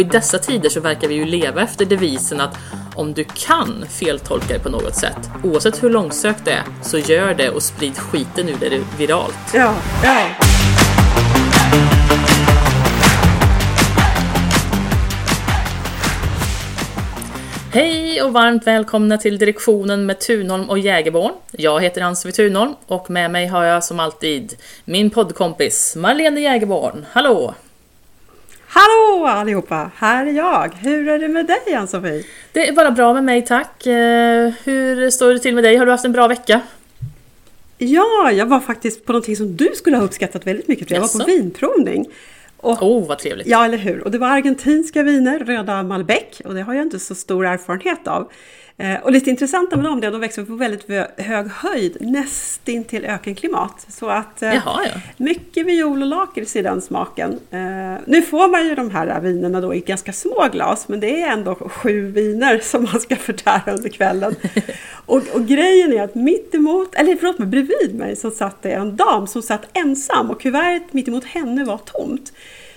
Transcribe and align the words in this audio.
Och 0.00 0.06
i 0.06 0.08
dessa 0.08 0.38
tider 0.38 0.68
så 0.68 0.80
verkar 0.80 1.08
vi 1.08 1.14
ju 1.14 1.24
leva 1.24 1.62
efter 1.62 1.84
devisen 1.84 2.40
att 2.40 2.56
om 2.94 3.14
du 3.14 3.24
kan 3.24 3.84
feltolka 3.88 4.54
det 4.54 4.58
på 4.58 4.68
något 4.68 4.96
sätt, 4.96 5.30
oavsett 5.44 5.82
hur 5.82 5.90
långsökt 5.90 6.44
det 6.44 6.50
är, 6.50 6.62
så 6.82 6.98
gör 6.98 7.34
det 7.34 7.50
och 7.50 7.62
sprid 7.62 7.98
skiten 7.98 8.48
ur 8.48 8.56
det 8.60 8.80
viralt. 8.98 9.34
Ja, 9.54 9.74
ja. 10.04 10.26
Hej 17.72 18.22
och 18.22 18.32
varmt 18.32 18.66
välkomna 18.66 19.18
till 19.18 19.38
direktionen 19.38 20.06
med 20.06 20.20
Tunholm 20.20 20.70
och 20.70 20.78
Jägerborn. 20.78 21.32
Jag 21.50 21.80
heter 21.80 22.00
Ann-Sofie 22.00 22.32
Tunholm 22.32 22.74
och 22.86 23.10
med 23.10 23.30
mig 23.30 23.46
har 23.46 23.64
jag 23.64 23.84
som 23.84 24.00
alltid 24.00 24.54
min 24.84 25.10
poddkompis 25.10 25.96
Marlene 25.96 26.40
Jägerborn. 26.40 27.06
Hallå! 27.12 27.54
Hallå 28.72 29.26
allihopa! 29.26 29.90
Här 29.96 30.26
är 30.26 30.32
jag. 30.32 30.74
Hur 30.74 31.08
är 31.08 31.18
det 31.18 31.28
med 31.28 31.46
dig 31.46 31.74
Ann-Sofie? 31.74 32.24
Det 32.52 32.68
är 32.68 32.72
bara 32.72 32.90
bra 32.90 33.14
med 33.14 33.24
mig 33.24 33.44
tack. 33.46 33.86
Eh, 33.86 34.52
hur 34.64 35.10
står 35.10 35.32
det 35.32 35.38
till 35.38 35.54
med 35.54 35.64
dig? 35.64 35.76
Har 35.76 35.86
du 35.86 35.92
haft 35.92 36.04
en 36.04 36.12
bra 36.12 36.28
vecka? 36.28 36.60
Ja, 37.78 38.30
jag 38.32 38.46
var 38.46 38.60
faktiskt 38.60 39.04
på 39.04 39.12
någonting 39.12 39.36
som 39.36 39.56
du 39.56 39.70
skulle 39.74 39.96
ha 39.96 40.04
uppskattat 40.04 40.46
väldigt 40.46 40.68
mycket. 40.68 40.90
Jag 40.90 41.00
var 41.00 41.18
på 41.18 41.24
vinprovning. 41.24 42.06
Åh, 42.58 42.82
oh, 42.82 43.08
vad 43.08 43.18
trevligt! 43.18 43.46
Ja, 43.46 43.64
eller 43.64 43.78
hur? 43.78 44.04
Och 44.04 44.10
det 44.10 44.18
var 44.18 44.28
argentinska 44.28 45.02
viner, 45.02 45.38
röda 45.38 45.82
Malbec, 45.82 46.40
och 46.44 46.54
det 46.54 46.62
har 46.62 46.74
jag 46.74 46.82
inte 46.82 46.98
så 46.98 47.14
stor 47.14 47.46
erfarenhet 47.46 48.08
av. 48.08 48.32
Eh, 48.80 49.00
och 49.02 49.12
lite 49.12 49.30
intressant 49.30 49.70
med 49.70 49.84
dem 49.84 50.02
är 50.02 50.06
att 50.06 50.12
de 50.12 50.20
växer 50.20 50.44
på 50.44 50.54
väldigt 50.54 50.88
hög 51.16 51.46
höjd, 51.48 51.96
nästintill 52.00 53.04
ökenklimat. 53.04 53.86
Så 53.88 54.08
att 54.08 54.42
eh, 54.42 54.54
Jaha, 54.54 54.80
ja. 54.84 55.00
mycket 55.16 55.66
viol 55.66 56.02
och 56.02 56.08
lakrits 56.08 56.56
i 56.56 56.62
den 56.62 56.80
smaken. 56.80 57.32
Eh, 57.50 58.00
nu 58.06 58.22
får 58.22 58.48
man 58.48 58.68
ju 58.68 58.74
de 58.74 58.90
här 58.90 59.20
vinerna 59.20 59.60
då 59.60 59.74
i 59.74 59.80
ganska 59.80 60.12
små 60.12 60.48
glas, 60.52 60.88
men 60.88 61.00
det 61.00 61.22
är 61.22 61.32
ändå 61.32 61.54
sju 61.54 62.10
viner 62.10 62.58
som 62.58 62.82
man 62.82 63.00
ska 63.00 63.16
förtära 63.16 63.72
under 63.72 63.88
kvällen. 63.88 64.34
och, 65.06 65.22
och, 65.34 65.46
grejen 65.46 65.92
är 65.92 66.02
att 66.02 66.14
mitt 66.14 66.54
emot, 66.54 66.94
eller 66.94 67.16
förlåt 67.16 67.38
mig, 67.38 67.48
bredvid 67.48 67.94
mig 67.94 68.16
så 68.16 68.30
satt 68.30 68.62
det 68.62 68.72
en 68.72 68.96
dam 68.96 69.26
som 69.26 69.42
satt 69.42 69.62
ensam 69.72 70.30
och 70.30 70.40
kuvertet 70.40 70.92
mitt 70.92 71.08
emot 71.08 71.24
henne 71.24 71.64
var 71.64 71.78
tomt. 71.78 72.32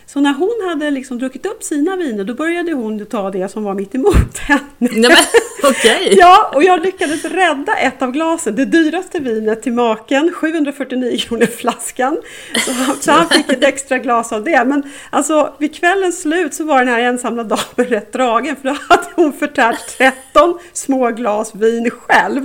Så 0.06 0.20
när 0.20 0.34
hon 0.34 0.70
hade 0.70 0.92
liksom 0.92 1.20
druckit 1.20 1.46
upp 1.46 1.64
sina 1.64 1.96
viner 1.96 2.24
då 2.24 2.34
började 2.34 2.74
hon 2.74 3.06
ta 3.06 3.31
det 3.31 3.50
som 3.50 3.64
var 3.64 3.74
mitt 3.74 3.96
emot 3.96 4.38
henne. 4.38 4.62
Nej, 4.78 5.12
okay. 5.69 6.16
ja, 6.17 6.52
och 6.56 6.64
jag 6.64 6.83
lyckades 6.83 7.25
rädda 7.25 7.75
ett 7.75 8.02
av 8.02 8.11
glasen, 8.11 8.56
det 8.56 8.66
dyraste 8.66 9.19
vinet 9.19 9.64
till 9.64 9.73
maken, 9.73 10.33
749 10.36 11.17
kronor 11.17 11.45
flaskan. 11.45 12.17
Så 12.66 12.72
han, 12.72 12.95
så 13.02 13.11
han 13.11 13.30
fick 13.30 13.50
ett 13.50 13.64
extra 13.64 13.97
glas 13.97 14.31
av 14.31 14.44
det. 14.44 14.66
Men 14.66 14.84
alltså 15.09 15.53
vid 15.58 15.75
kvällens 15.75 16.22
slut 16.22 16.53
så 16.53 16.64
var 16.64 16.80
den 16.80 16.88
här 16.88 17.00
ensamma 17.00 17.44
damen 17.44 17.64
rätt 17.75 18.14
dragen 18.14 18.56
för 18.56 18.69
då 18.69 18.78
hade 18.89 19.08
hon 19.16 19.34
förtärt 19.34 19.97
13 19.97 20.59
små 20.73 21.09
glas 21.11 21.56
vin 21.56 21.89
själv. 21.89 22.41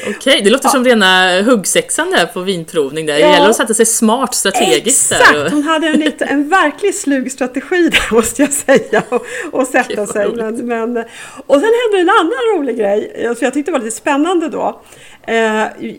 Okej, 0.00 0.16
okay, 0.18 0.40
det 0.40 0.50
låter 0.50 0.66
ja. 0.66 0.70
som 0.70 0.84
rena 0.84 1.42
huggsexan 1.42 2.10
där 2.10 2.26
på 2.26 2.40
vinprovning 2.40 3.06
där. 3.06 3.14
Det 3.14 3.20
ja. 3.20 3.32
gäller 3.32 3.50
att 3.50 3.56
sätta 3.56 3.74
sig 3.74 3.86
smart 3.86 4.34
strategiskt 4.34 5.12
Exakt, 5.12 5.32
där. 5.32 5.50
hon 5.50 5.62
hade 5.62 5.86
en 5.86 6.00
lite 6.00 6.24
en 6.24 6.48
verklig 6.48 6.94
slug 6.94 7.32
strategi 7.32 7.88
där 7.88 8.14
måste 8.14 8.42
jag 8.42 8.52
säga. 8.52 9.02
Och, 9.08 9.26
och 9.52 9.66
sätta 9.66 10.06
sig. 10.06 10.28
Men, 10.28 10.66
men, 10.66 11.04
och 11.46 11.60
sen 11.60 11.70
hände 11.82 12.12
en 12.12 12.18
annan 12.20 12.58
rolig 12.58 12.78
grej. 12.78 13.26
Alltså 13.28 13.44
jag 13.44 13.54
tyckte 13.54 13.70
det 13.70 13.78
var 13.78 13.84
lite 13.84 13.96
spännande 13.96 14.48
då. 14.48 14.80
Eh, 15.22 15.34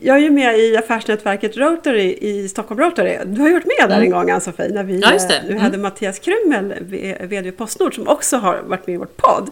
jag 0.01 0.17
är 0.17 0.21
ju 0.21 0.29
med 0.29 0.59
i 0.59 0.77
affärsnätverket 0.77 1.57
Rotary 1.57 2.17
i 2.21 2.49
Stockholm 2.49 2.81
Rotary. 2.81 3.17
Du 3.25 3.41
har 3.41 3.47
ju 3.47 3.53
varit 3.53 3.65
med 3.65 3.89
där 3.89 3.95
mm. 3.95 4.03
en 4.03 4.11
gång 4.11 4.29
Ann-Sofie 4.29 4.69
när 4.73 4.83
vi 4.83 4.99
ja, 4.99 5.11
nu 5.43 5.49
mm. 5.49 5.61
hade 5.61 5.77
Mattias 5.77 6.19
Krymmel, 6.19 6.73
VD 7.19 7.51
Postnord, 7.51 7.95
som 7.95 8.07
också 8.07 8.37
har 8.37 8.61
varit 8.61 8.87
med 8.87 8.93
i 8.93 8.97
vår 8.97 9.09
podd. 9.15 9.49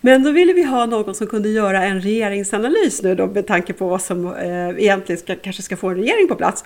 Men 0.00 0.22
då 0.22 0.30
ville 0.30 0.52
vi 0.52 0.62
ha 0.62 0.86
någon 0.86 1.14
som 1.14 1.26
kunde 1.26 1.48
göra 1.48 1.84
en 1.84 2.00
regeringsanalys 2.00 3.02
nu 3.02 3.14
då 3.14 3.26
med 3.26 3.46
tanke 3.46 3.72
på 3.72 3.88
vad 3.88 4.02
som 4.02 4.34
eh, 4.34 4.68
egentligen 4.68 5.18
ska, 5.18 5.36
kanske 5.36 5.62
ska 5.62 5.76
få 5.76 5.88
en 5.88 5.96
regering 5.96 6.28
på 6.28 6.34
plats. 6.34 6.64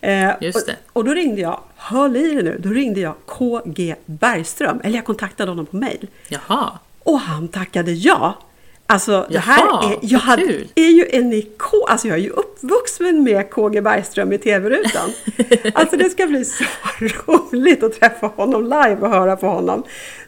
Eh, 0.00 0.30
Just 0.40 0.66
det. 0.66 0.76
Och, 0.86 0.96
och, 0.96 1.04
då 1.04 1.14
ringde 1.14 1.40
jag, 1.40 1.60
håll 1.76 2.16
i 2.16 2.34
det 2.34 2.42
nu, 2.42 2.58
då 2.58 2.70
ringde 2.70 3.00
jag 3.00 3.14
KG 3.26 3.94
Bergström, 4.06 4.80
eller 4.84 4.96
jag 4.96 5.04
kontaktade 5.04 5.50
honom 5.50 5.66
på 5.66 5.76
mail. 5.76 6.08
Jaha. 6.28 6.78
Och 7.08 7.20
han 7.20 7.48
tackade 7.48 7.92
ja. 7.92 8.38
Alltså 8.86 9.26
det 9.30 9.38
här 9.38 9.92
är, 9.92 9.98
jag 10.00 10.18
hade, 10.18 10.42
är 10.74 10.90
ju 10.90 11.06
en 11.10 11.32
ikon, 11.32 11.84
alltså 11.88 12.08
jag 12.08 12.18
är 12.18 12.22
ju 12.22 12.30
uppvuxen 12.30 13.24
med 13.24 13.50
KG 13.50 13.80
Bergström 13.80 14.32
i 14.32 14.38
TV-rutan. 14.38 15.12
alltså 15.74 15.96
det 15.96 16.10
ska 16.10 16.26
bli 16.26 16.44
så 16.44 16.64
roligt 17.00 17.82
att 17.82 18.00
träffa 18.00 18.26
honom 18.26 18.62
live 18.62 18.96
och 19.00 19.10
höra 19.10 19.36
på 19.36 19.46
honom. 19.46 19.82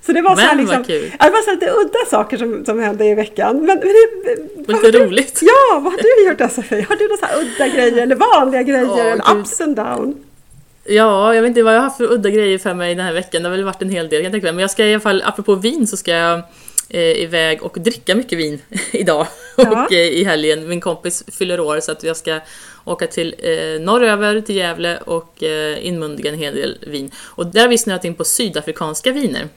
Så 0.06 0.12
det 0.12 0.22
var 0.22 0.30
men, 0.30 0.38
så 0.38 0.42
här 0.42 0.56
liksom, 0.56 0.84
kul. 0.84 1.12
det 1.19 1.30
var 1.30 1.42
så 1.42 1.50
lite 1.50 1.70
udda 1.70 2.10
saker 2.10 2.36
som, 2.36 2.64
som 2.64 2.80
hände 2.80 3.04
i 3.04 3.14
veckan. 3.14 3.56
Men, 3.56 3.66
men 3.66 3.78
det, 3.78 4.72
lite 4.72 4.90
du, 4.90 4.98
roligt. 4.98 5.40
Ja, 5.42 5.80
vad 5.80 5.92
har 5.92 6.00
du 6.02 6.28
gjort 6.28 6.52
Sofie? 6.52 6.86
Har 6.88 6.96
du 6.96 7.04
några 7.04 7.16
så 7.16 7.26
här 7.26 7.40
udda 7.40 7.69
grejer 7.69 8.02
eller 8.02 8.16
vanliga 8.16 8.62
grejer 8.62 8.86
oh, 8.86 9.00
eller 9.00 9.40
ups 9.40 9.60
and 9.60 9.76
down? 9.76 10.14
Ja, 10.84 11.34
jag 11.34 11.42
vet 11.42 11.48
inte 11.48 11.62
vad 11.62 11.74
jag 11.74 11.78
har 11.78 11.84
haft 11.84 11.96
för 11.96 12.12
udda 12.12 12.30
grejer 12.30 12.58
för 12.58 12.74
mig 12.74 12.94
den 12.94 13.04
här 13.04 13.12
veckan. 13.12 13.42
Det 13.42 13.48
har 13.48 13.56
väl 13.56 13.64
varit 13.64 13.82
en 13.82 13.91
hel 13.91 14.08
del 14.08 14.18
kan 14.18 14.24
jag 14.24 14.32
tänka. 14.32 14.52
Men 14.52 14.60
jag 14.60 14.70
ska 14.70 14.86
i 14.86 14.92
alla 14.94 15.00
fall, 15.00 15.22
apropå 15.26 15.54
vin, 15.54 15.86
så 15.86 15.96
ska 15.96 16.10
jag 16.10 16.42
eh, 16.88 17.22
iväg 17.22 17.62
och 17.62 17.80
dricka 17.80 18.14
mycket 18.14 18.38
vin 18.38 18.62
idag 18.90 19.26
ja. 19.56 19.84
och 19.84 19.92
eh, 19.92 19.98
i 19.98 20.24
helgen. 20.24 20.69
Min 20.69 20.80
kompis 20.80 21.24
fyller 21.38 21.60
år 21.60 21.80
så 21.80 21.92
att 21.92 22.02
jag 22.02 22.16
ska 22.16 22.40
åka 22.84 23.06
till 23.06 23.34
eh, 23.38 23.80
norröver 23.80 24.40
till 24.40 24.56
Gävle 24.56 24.98
och 24.98 25.42
eh, 25.42 25.86
inmundiga 25.86 26.32
en 26.32 26.38
hel 26.38 26.54
del 26.54 26.78
vin. 26.86 27.10
Och 27.19 27.46
där 27.46 27.60
har 27.60 27.69
vi 27.69 27.78
snöat 27.78 28.04
in 28.04 28.14
på 28.14 28.24
sydafrikanska 28.24 29.12
viner. 29.12 29.48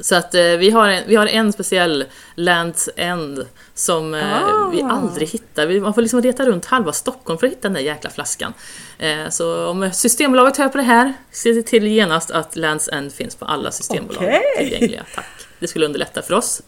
Så 0.00 0.14
att 0.14 0.34
eh, 0.34 0.42
vi, 0.42 0.70
har 0.70 0.88
en, 0.88 1.02
vi 1.06 1.16
har 1.16 1.26
en 1.26 1.52
speciell 1.52 2.04
Lands 2.34 2.88
End 2.96 3.46
som 3.74 4.14
eh, 4.14 4.44
ah. 4.44 4.68
vi 4.72 4.82
aldrig 4.82 5.28
hittar. 5.28 5.80
Man 5.80 5.94
får 5.94 6.02
liksom 6.02 6.20
leta 6.20 6.46
runt 6.46 6.64
halva 6.64 6.92
Stockholm 6.92 7.38
för 7.38 7.46
att 7.46 7.52
hitta 7.52 7.68
den 7.68 7.72
där 7.72 7.80
jäkla 7.80 8.10
flaskan. 8.10 8.54
Eh, 8.98 9.28
så 9.30 9.66
om 9.66 9.90
Systembolaget 9.92 10.56
hör 10.56 10.68
på 10.68 10.78
det 10.78 10.84
här, 10.84 11.14
se 11.30 11.62
till 11.62 11.86
genast 11.86 12.30
att 12.30 12.56
Lands 12.56 12.88
End 12.88 13.12
finns 13.12 13.36
på 13.36 13.44
alla 13.44 13.70
systembolag 13.70 14.22
okay. 14.22 14.40
tillgängliga. 14.58 15.04
Tack! 15.14 15.26
Det 15.58 15.68
skulle 15.68 15.86
underlätta 15.86 16.22
för 16.22 16.34
oss. 16.34 16.62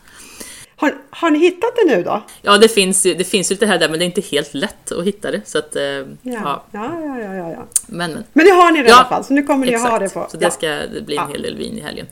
Har, 0.78 0.94
har 1.10 1.30
ni 1.30 1.38
hittat 1.38 1.76
det 1.76 1.96
nu 1.96 2.02
då? 2.02 2.22
Ja, 2.42 2.58
det 2.58 2.68
finns, 2.68 3.02
det 3.02 3.28
finns 3.28 3.50
lite 3.50 3.66
här 3.66 3.78
där, 3.78 3.88
men 3.88 3.98
det 3.98 4.04
är 4.04 4.06
inte 4.06 4.20
helt 4.20 4.54
lätt 4.54 4.92
att 4.92 5.04
hitta 5.04 5.30
det. 5.30 5.40
Så 5.44 5.58
att, 5.58 5.76
eh, 5.76 5.82
ja. 5.82 6.06
Ja. 6.22 6.64
Ja, 6.72 7.00
ja, 7.04 7.34
ja, 7.34 7.50
ja, 7.50 7.66
Men, 7.86 8.12
men. 8.12 8.24
men 8.32 8.44
det 8.44 8.50
har 8.50 8.72
ni 8.72 8.78
i 8.78 8.90
alla 8.90 9.04
fall, 9.04 9.24
så 9.24 9.32
nu 9.32 9.42
kommer 9.42 9.66
ni 9.66 9.72
exakt. 9.72 9.90
ha 9.90 9.98
det 9.98 10.08
på. 10.08 10.26
Så 10.30 10.36
det 10.36 10.50
ska 10.50 10.80
bli 11.06 11.16
en 11.16 11.28
hel 11.28 11.42
del 11.42 11.56
vin 11.56 11.78
i 11.78 11.80
helgen. 11.80 12.06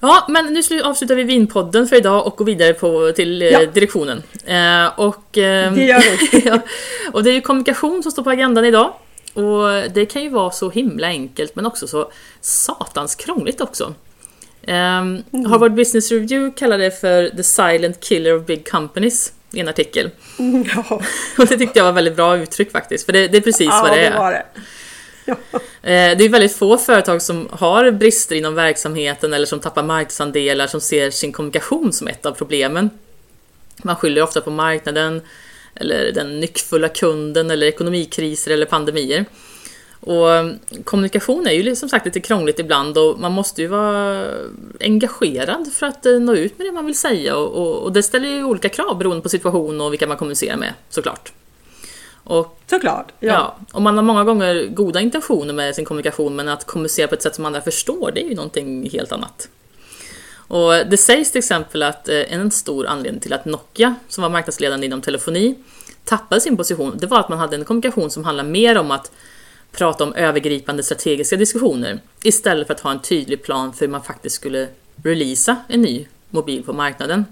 Ja, 0.00 0.26
men 0.28 0.46
nu 0.70 0.82
avslutar 0.82 1.14
vi 1.14 1.22
vinpodden 1.22 1.88
för 1.88 1.96
idag 1.96 2.26
och 2.26 2.36
går 2.36 2.44
vidare 2.44 2.74
på, 2.74 3.12
till 3.16 3.42
eh, 3.42 3.48
ja. 3.48 3.66
direktionen. 3.66 4.22
Eh, 4.44 4.98
och, 4.98 5.38
eh, 5.38 5.72
det 5.72 5.84
gör 5.84 6.00
vi. 6.32 6.60
och 7.12 7.22
det 7.22 7.30
är 7.30 7.34
ju 7.34 7.40
kommunikation 7.40 8.02
som 8.02 8.12
står 8.12 8.22
på 8.22 8.30
agendan 8.30 8.64
idag. 8.64 8.92
Och 9.34 9.92
det 9.94 10.06
kan 10.06 10.22
ju 10.22 10.28
vara 10.28 10.50
så 10.50 10.70
himla 10.70 11.06
enkelt 11.06 11.56
men 11.56 11.66
också 11.66 11.86
så 11.86 12.10
satans 12.40 13.14
krångligt 13.14 13.60
också. 13.60 13.84
Um, 13.84 14.74
mm. 14.74 15.22
Harvard 15.46 15.74
Business 15.74 16.12
Review 16.12 16.58
kallar 16.58 16.78
det 16.78 16.90
för 16.90 17.28
“The 17.28 17.42
silent 17.42 18.00
killer 18.00 18.36
of 18.36 18.46
big 18.46 18.70
companies” 18.70 19.32
i 19.52 19.60
en 19.60 19.68
artikel. 19.68 20.10
Mm, 20.38 20.64
ja. 20.74 21.00
och 21.38 21.46
det 21.46 21.58
tyckte 21.58 21.78
jag 21.78 21.84
var 21.84 21.92
väldigt 21.92 22.16
bra 22.16 22.36
uttryck 22.36 22.72
faktiskt, 22.72 23.06
för 23.06 23.12
det, 23.12 23.28
det 23.28 23.36
är 23.36 23.40
precis 23.40 23.66
ja, 23.66 23.80
vad 23.82 23.92
det 23.92 24.00
är. 24.00 24.10
Det 24.10 24.18
var 24.18 24.32
det. 24.32 24.42
Ja. 25.28 25.36
Eh, 25.82 26.16
det 26.18 26.24
är 26.24 26.28
väldigt 26.28 26.56
få 26.56 26.78
företag 26.78 27.22
som 27.22 27.48
har 27.50 27.90
brister 27.90 28.36
inom 28.36 28.54
verksamheten 28.54 29.34
eller 29.34 29.46
som 29.46 29.60
tappar 29.60 29.82
marknadsandelar 29.82 30.66
som 30.66 30.80
ser 30.80 31.10
sin 31.10 31.32
kommunikation 31.32 31.92
som 31.92 32.08
ett 32.08 32.26
av 32.26 32.32
problemen. 32.32 32.90
Man 33.82 33.96
skyller 33.96 34.22
ofta 34.22 34.40
på 34.40 34.50
marknaden, 34.50 35.22
eller 35.74 36.12
den 36.12 36.40
nyckfulla 36.40 36.88
kunden, 36.88 37.50
eller 37.50 37.66
ekonomikriser 37.66 38.50
eller 38.50 38.66
pandemier. 38.66 39.24
Och 40.00 40.32
eh, 40.32 40.50
kommunikation 40.84 41.46
är 41.46 41.52
ju 41.52 41.76
som 41.76 41.88
sagt 41.88 42.06
lite 42.06 42.20
krångligt 42.20 42.58
ibland 42.58 42.98
och 42.98 43.20
man 43.20 43.32
måste 43.32 43.62
ju 43.62 43.68
vara 43.68 44.26
engagerad 44.80 45.72
för 45.72 45.86
att 45.86 46.06
eh, 46.06 46.12
nå 46.12 46.34
ut 46.34 46.58
med 46.58 46.66
det 46.66 46.72
man 46.72 46.86
vill 46.86 46.98
säga 46.98 47.36
och, 47.36 47.48
och, 47.48 47.82
och 47.82 47.92
det 47.92 48.02
ställer 48.02 48.28
ju 48.28 48.44
olika 48.44 48.68
krav 48.68 48.98
beroende 48.98 49.22
på 49.22 49.28
situation 49.28 49.80
och 49.80 49.92
vilka 49.92 50.06
man 50.06 50.16
kommunicerar 50.16 50.56
med 50.56 50.74
såklart. 50.88 51.32
Och, 52.28 52.58
Såklart, 52.66 53.12
ja. 53.20 53.32
ja. 53.32 53.56
Och 53.72 53.82
man 53.82 53.96
har 53.96 54.04
många 54.04 54.24
gånger 54.24 54.66
goda 54.66 55.00
intentioner 55.00 55.54
med 55.54 55.74
sin 55.74 55.84
kommunikation 55.84 56.36
men 56.36 56.48
att 56.48 56.64
kommunicera 56.64 57.08
på 57.08 57.14
ett 57.14 57.22
sätt 57.22 57.34
som 57.34 57.44
andra 57.44 57.60
förstår 57.60 58.10
det 58.14 58.24
är 58.24 58.28
ju 58.28 58.34
någonting 58.34 58.90
helt 58.90 59.12
annat. 59.12 59.48
Och 60.36 60.72
det 60.72 60.96
sägs 60.96 61.32
till 61.32 61.38
exempel 61.38 61.82
att 61.82 62.08
eh, 62.08 62.32
en 62.32 62.50
stor 62.50 62.86
anledning 62.86 63.20
till 63.20 63.32
att 63.32 63.44
Nokia, 63.44 63.94
som 64.08 64.22
var 64.22 64.30
marknadsledande 64.30 64.86
inom 64.86 65.00
telefoni, 65.00 65.54
tappade 66.04 66.40
sin 66.40 66.56
position, 66.56 66.98
det 66.98 67.06
var 67.06 67.20
att 67.20 67.28
man 67.28 67.38
hade 67.38 67.56
en 67.56 67.64
kommunikation 67.64 68.10
som 68.10 68.24
handlade 68.24 68.48
mer 68.48 68.78
om 68.78 68.90
att 68.90 69.10
prata 69.72 70.04
om 70.04 70.14
övergripande 70.14 70.82
strategiska 70.82 71.36
diskussioner 71.36 72.00
istället 72.22 72.66
för 72.66 72.74
att 72.74 72.80
ha 72.80 72.90
en 72.90 73.02
tydlig 73.02 73.42
plan 73.42 73.72
för 73.72 73.80
hur 73.80 73.92
man 73.92 74.02
faktiskt 74.02 74.36
skulle 74.36 74.68
releasa 75.02 75.56
en 75.68 75.82
ny 75.82 76.06
mobil 76.30 76.62
på 76.62 76.72
marknaden. 76.72 77.24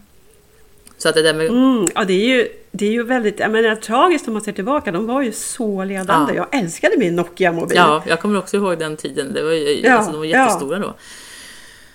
Så 0.98 1.08
att 1.08 1.14
det 1.14 1.22
där 1.22 1.34
med... 1.34 1.46
Mm, 1.46 1.86
ja, 1.94 2.04
det 2.04 2.12
är 2.12 2.36
ju, 2.36 2.48
det 2.70 2.86
är 2.86 2.90
ju 2.90 3.02
väldigt 3.02 3.40
jag 3.40 3.50
menar, 3.50 3.74
tragiskt 3.76 4.26
om 4.28 4.32
man 4.32 4.42
ser 4.42 4.52
tillbaka. 4.52 4.92
De 4.92 5.06
var 5.06 5.22
ju 5.22 5.32
så 5.32 5.84
ledande. 5.84 6.34
Ja. 6.34 6.46
Jag 6.50 6.60
älskade 6.60 6.96
min 6.96 7.16
Nokia-mobil. 7.16 7.76
Ja, 7.76 8.02
jag 8.06 8.20
kommer 8.20 8.38
också 8.38 8.56
ihåg 8.56 8.78
den 8.78 8.96
tiden. 8.96 9.32
Det 9.32 9.42
var 9.42 9.52
ju, 9.52 9.80
ja, 9.80 9.92
alltså, 9.92 10.12
de 10.12 10.18
var 10.18 10.24
jättestora 10.24 10.78
ja. 10.78 10.82
då. 10.82 10.94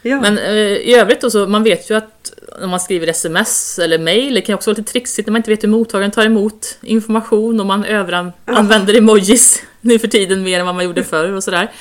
Ja. 0.01 0.21
Men 0.21 0.37
eh, 0.37 0.55
i 0.55 0.95
övrigt 0.95 1.21
då 1.21 1.29
så, 1.29 1.47
man 1.47 1.63
vet 1.63 1.89
ju 1.89 1.97
att 1.97 2.33
när 2.59 2.67
man 2.67 2.79
skriver 2.79 3.07
sms 3.07 3.79
eller 3.79 3.99
mail, 3.99 4.33
det 4.33 4.41
kan 4.41 4.55
också 4.55 4.69
vara 4.69 4.77
lite 4.77 4.91
trixigt 4.91 5.27
när 5.27 5.31
man 5.31 5.39
inte 5.39 5.49
vet 5.49 5.63
hur 5.63 5.69
mottagaren 5.69 6.11
tar 6.11 6.25
emot 6.25 6.77
information 6.81 7.59
och 7.59 7.65
man 7.65 7.85
överanvänder 7.85 8.97
emojis 8.97 9.63
nu 9.81 9.99
för 9.99 10.07
tiden 10.07 10.43
mer 10.43 10.59
än 10.59 10.65
vad 10.65 10.75
man 10.75 10.85
gjorde 10.85 11.03
förr 11.03 11.33
och 11.33 11.43
sådär. 11.43 11.71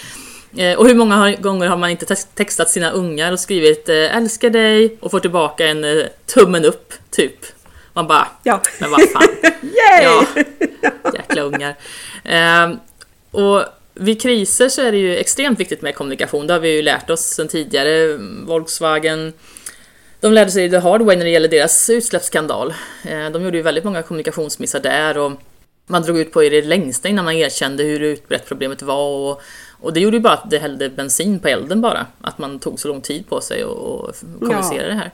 Eh, 0.57 0.79
och 0.79 0.87
hur 0.87 0.95
många 0.95 1.37
gånger 1.37 1.67
har 1.67 1.77
man 1.77 1.91
inte 1.91 2.15
textat 2.15 2.71
sina 2.71 2.91
ungar 2.91 3.33
och 3.33 3.41
skrivit 3.41 3.89
eh, 3.89 4.17
älskar 4.17 4.51
dig 4.51 4.97
och 5.01 5.11
får 5.11 5.21
tillbaka 5.21 5.67
en 5.67 5.85
eh, 5.85 6.05
tummen 6.27 6.65
upp, 6.65 6.93
typ. 7.11 7.47
Man 7.93 8.07
bara, 8.07 8.29
ja. 8.43 8.63
men 8.81 8.91
vad 8.91 9.01
fan. 9.11 9.29
Ja, 10.03 10.27
jäkla 11.15 11.43
ungar. 11.43 11.75
Och 13.31 13.65
vid 13.95 14.23
kriser 14.23 14.69
så 14.69 14.83
är 14.83 14.93
det 14.93 14.99
ju 14.99 15.17
extremt 15.17 15.61
viktigt 15.61 15.83
med 15.83 15.95
kommunikation, 15.95 16.47
det 16.47 16.53
har 16.53 16.61
vi 16.61 16.77
ju 16.77 16.83
lärt 16.83 17.11
oss 17.11 17.21
sedan 17.21 17.49
tidigare. 17.49 18.17
Volkswagen, 18.47 19.33
de 20.21 20.33
lärde 20.33 20.51
sig 20.51 20.71
the 20.71 20.77
hard 20.77 21.03
way 21.03 21.17
när 21.17 21.25
det 21.25 21.31
gäller 21.31 21.49
deras 21.49 21.91
utsläppsskandal. 21.91 22.75
De 23.33 23.43
gjorde 23.45 23.57
ju 23.57 23.63
väldigt 23.63 23.85
många 23.85 24.03
kommunikationsmissar 24.03 24.81
där 24.81 25.19
och 25.19 25.33
man 25.91 26.03
drog 26.03 26.19
ut 26.19 26.33
på 26.33 26.41
det 26.41 26.63
längsta 26.63 27.09
innan 27.09 27.25
man 27.25 27.35
erkände 27.35 27.83
hur 27.83 28.01
utbrett 28.01 28.47
problemet 28.49 28.83
var 28.83 29.31
och 29.31 29.43
och 29.83 29.93
det 29.93 30.01
gjorde 30.01 30.17
ju 30.17 30.21
bara 30.21 30.33
att 30.33 30.51
det 30.51 30.59
hällde 30.59 30.89
bensin 30.91 31.41
på 31.41 31.49
elden 31.49 31.81
bara. 31.81 32.07
Att 32.21 32.39
man 32.39 32.59
tog 32.59 32.81
så 32.81 32.89
lång 32.89 33.01
tid 33.01 33.29
på 33.29 33.41
sig 33.41 33.65
och 33.65 34.15
kommunicera 34.39 34.83
ja. 34.83 34.89
det 34.89 34.95
här. 34.95 35.11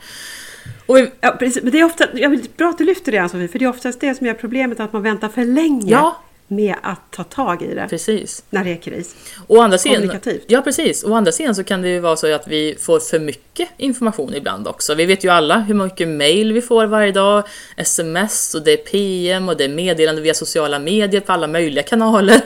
Och 0.86 0.98
ja, 1.20 1.36
precis. 1.38 1.62
Men 1.62 1.72
det 1.72 1.80
är 1.80 1.84
ofta, 1.84 2.04
jag 2.14 2.30
vill, 2.30 2.46
bra 2.56 2.68
att 2.68 2.78
du 2.78 2.84
lyfter 2.84 3.12
det 3.12 3.18
Ann-Sofie, 3.18 3.48
för 3.48 3.58
det 3.58 3.64
är 3.64 3.68
oftast 3.68 4.00
det 4.00 4.14
som 4.14 4.26
är 4.26 4.34
problemet, 4.34 4.80
att 4.80 4.92
man 4.92 5.02
väntar 5.02 5.28
för 5.28 5.44
länge. 5.44 5.90
Ja, 5.90 6.16
med 6.48 6.74
att 6.82 7.00
ta 7.10 7.24
tag 7.24 7.62
i 7.62 7.74
det. 7.74 7.86
Precis. 7.90 8.44
När 8.50 8.64
det 8.64 8.72
är 8.72 8.76
kris. 8.76 9.16
Å 9.46 9.60
andra 9.60 9.78
sidan, 9.78 10.20
ja 10.46 10.62
precis. 10.62 11.04
Å 11.04 11.14
andra 11.14 11.32
sidan 11.32 11.54
så 11.54 11.64
kan 11.64 11.82
det 11.82 11.88
ju 11.88 12.00
vara 12.00 12.16
så 12.16 12.34
att 12.34 12.48
vi 12.48 12.76
får 12.80 13.00
för 13.00 13.18
mycket 13.18 13.68
information 13.76 14.34
ibland 14.34 14.68
också. 14.68 14.94
Vi 14.94 15.06
vet 15.06 15.24
ju 15.24 15.28
alla 15.28 15.58
hur 15.58 15.74
mycket 15.74 16.08
mail 16.08 16.52
vi 16.52 16.62
får 16.62 16.86
varje 16.86 17.12
dag, 17.12 17.44
sms 17.76 18.54
och 18.54 18.62
det 18.64 18.72
är 18.72 18.76
PM 18.76 19.48
och 19.48 19.56
det 19.56 19.64
är 19.64 19.68
meddelande 19.68 20.22
via 20.22 20.34
sociala 20.34 20.78
medier 20.78 21.20
på 21.20 21.32
alla 21.32 21.46
möjliga 21.46 21.82
kanaler. 21.82 22.40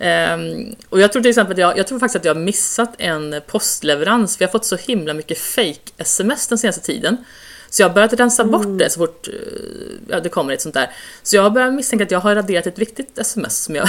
Um, 0.00 0.76
och 0.88 1.00
jag 1.00 1.12
tror 1.12 1.22
till 1.22 1.28
exempel 1.28 1.52
att 1.52 1.58
jag, 1.58 1.78
jag 1.78 1.86
tror 1.86 1.98
faktiskt 1.98 2.16
att 2.16 2.24
jag 2.24 2.34
har 2.34 2.40
missat 2.40 2.94
en 2.98 3.40
postleverans. 3.46 4.40
Vi 4.40 4.44
har 4.44 4.52
fått 4.52 4.64
så 4.64 4.76
himla 4.76 5.14
mycket 5.14 5.38
fake 5.38 5.92
sms 5.98 6.48
den 6.48 6.58
senaste 6.58 6.82
tiden. 6.82 7.16
Så 7.70 7.82
jag 7.82 7.88
har 7.88 7.94
börjat 7.94 8.12
rensa 8.12 8.44
bort 8.44 8.64
mm. 8.64 8.78
det 8.78 8.90
så 8.90 8.98
fort 8.98 9.28
eh, 9.28 9.34
ja, 10.08 10.20
det 10.20 10.28
kommer 10.28 10.54
ett 10.54 10.62
sånt 10.62 10.74
där. 10.74 10.90
Så 11.22 11.36
jag 11.36 11.42
har 11.42 11.50
börjat 11.50 11.74
misstänka 11.74 12.04
att 12.04 12.10
jag 12.10 12.20
har 12.20 12.34
raderat 12.34 12.66
ett 12.66 12.78
viktigt 12.78 13.18
sms 13.18 13.64
som 13.64 13.74
jag, 13.74 13.88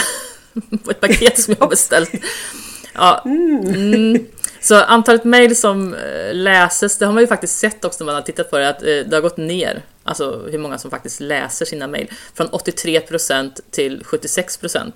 på 0.83 0.91
ett 0.91 0.99
paket 0.99 1.39
som 1.39 1.55
jag 1.57 1.65
har 1.65 1.69
beställt. 1.69 2.11
Ja, 2.93 3.21
mm. 3.25 4.25
Så 4.61 4.75
antalet 4.75 5.23
mejl 5.23 5.55
som 5.55 5.93
eh, 5.93 6.33
läses, 6.33 6.97
det 6.97 7.05
har 7.05 7.13
man 7.13 7.23
ju 7.23 7.27
faktiskt 7.27 7.59
sett 7.59 7.85
också 7.85 8.03
när 8.03 8.05
man 8.05 8.15
har 8.15 8.21
tittat 8.21 8.49
på 8.49 8.57
det, 8.57 8.69
att 8.69 8.81
eh, 8.81 8.87
det 8.87 9.13
har 9.13 9.21
gått 9.21 9.37
ner. 9.37 9.81
Alltså 10.03 10.47
hur 10.51 10.59
många 10.59 10.77
som 10.77 10.91
faktiskt 10.91 11.19
läser 11.19 11.65
sina 11.65 11.87
mejl. 11.87 12.11
Från 12.33 12.47
83% 12.47 13.51
till 13.71 14.03
76%. 14.03 14.91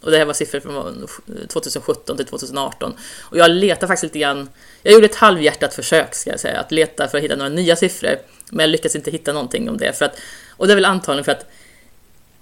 Och 0.00 0.10
det 0.10 0.18
här 0.18 0.24
var 0.24 0.32
siffror 0.32 0.60
från 0.60 1.08
2017 1.48 2.16
till 2.16 2.26
2018. 2.26 2.96
Och 3.20 3.36
jag 3.36 3.50
letar 3.50 3.86
faktiskt 3.86 4.02
lite 4.02 4.18
grann, 4.18 4.48
jag 4.82 4.94
gjorde 4.94 5.06
ett 5.06 5.14
halvhjärtat 5.14 5.74
försök 5.74 6.14
ska 6.14 6.30
jag 6.30 6.40
säga, 6.40 6.60
att 6.60 6.72
leta 6.72 7.08
för 7.08 7.18
att 7.18 7.24
hitta 7.24 7.36
några 7.36 7.50
nya 7.50 7.76
siffror. 7.76 8.18
Men 8.50 8.60
jag 8.60 8.70
lyckades 8.70 8.96
inte 8.96 9.10
hitta 9.10 9.32
någonting 9.32 9.70
om 9.70 9.76
det. 9.76 9.92
För 9.92 10.04
att, 10.04 10.18
och 10.50 10.66
det 10.66 10.72
är 10.72 10.74
väl 10.74 10.84
antagligen 10.84 11.24
för 11.24 11.32
att 11.32 11.46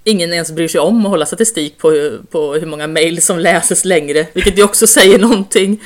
ingen 0.04 0.32
ens 0.32 0.52
bryr 0.52 0.68
sig 0.68 0.80
om 0.80 1.06
att 1.06 1.10
hålla 1.10 1.26
statistik 1.26 1.78
på, 1.78 2.18
på 2.30 2.54
hur 2.54 2.66
många 2.66 2.86
mejl 2.86 3.22
som 3.22 3.38
läses 3.38 3.84
längre, 3.84 4.26
vilket 4.32 4.58
ju 4.58 4.62
också 4.62 4.86
säger 4.86 5.18
någonting. 5.18 5.82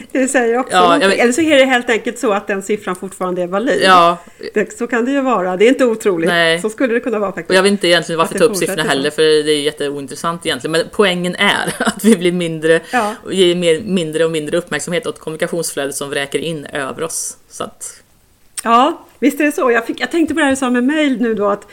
Det 0.12 0.28
säger 0.28 0.58
också 0.58 0.76
ja, 0.76 0.98
vet... 0.98 1.18
Eller 1.18 1.32
så 1.32 1.40
är 1.40 1.58
det 1.58 1.64
helt 1.64 1.90
enkelt 1.90 2.18
så 2.18 2.32
att 2.32 2.46
den 2.46 2.62
siffran 2.62 2.96
fortfarande 2.96 3.42
är 3.42 3.46
valid. 3.46 3.82
Ja. 3.84 4.18
Det, 4.54 4.78
så 4.78 4.86
kan 4.86 5.04
det 5.04 5.10
ju 5.10 5.20
vara. 5.20 5.56
Det 5.56 5.64
är 5.64 5.68
inte 5.68 5.84
otroligt. 5.84 6.28
Nej. 6.28 6.60
Så 6.60 6.70
skulle 6.70 6.94
det 6.94 7.00
kunna 7.00 7.18
vara 7.18 7.32
faktiskt. 7.32 7.50
Och 7.50 7.56
jag 7.56 7.62
vill 7.62 7.72
inte 7.72 7.88
egentligen 7.88 8.18
varför 8.18 8.38
ta 8.38 8.44
upp 8.44 8.56
siffrorna 8.56 8.82
heller 8.82 9.10
för 9.10 9.22
det 9.22 9.52
är 9.52 9.60
jätteointressant 9.60 10.46
egentligen. 10.46 10.72
Men 10.72 10.82
poängen 10.92 11.34
är 11.34 11.74
att 11.78 12.04
vi 12.04 12.16
blir 12.16 12.32
mindre, 12.32 12.80
ja. 12.92 13.14
och 13.24 13.34
ger 13.34 13.54
mer, 13.54 13.80
mindre 13.80 14.24
och 14.24 14.30
mindre 14.30 14.56
uppmärksamhet 14.56 15.06
åt 15.06 15.18
kommunikationsflödet 15.18 15.94
som 15.94 16.10
vräker 16.10 16.38
in 16.38 16.66
över 16.66 17.02
oss. 17.02 17.36
Så 17.48 17.64
att... 17.64 18.02
Ja, 18.64 19.06
visst 19.18 19.40
är 19.40 19.44
det 19.44 19.52
så. 19.52 19.70
Jag, 19.70 19.86
fick, 19.86 20.00
jag 20.00 20.10
tänkte 20.10 20.34
på 20.34 20.40
det 20.40 20.44
här 20.44 20.52
du 20.52 20.56
sa 20.56 20.70
med 20.70 20.84
mail 20.84 21.20
nu 21.20 21.34
då 21.34 21.48
att, 21.48 21.66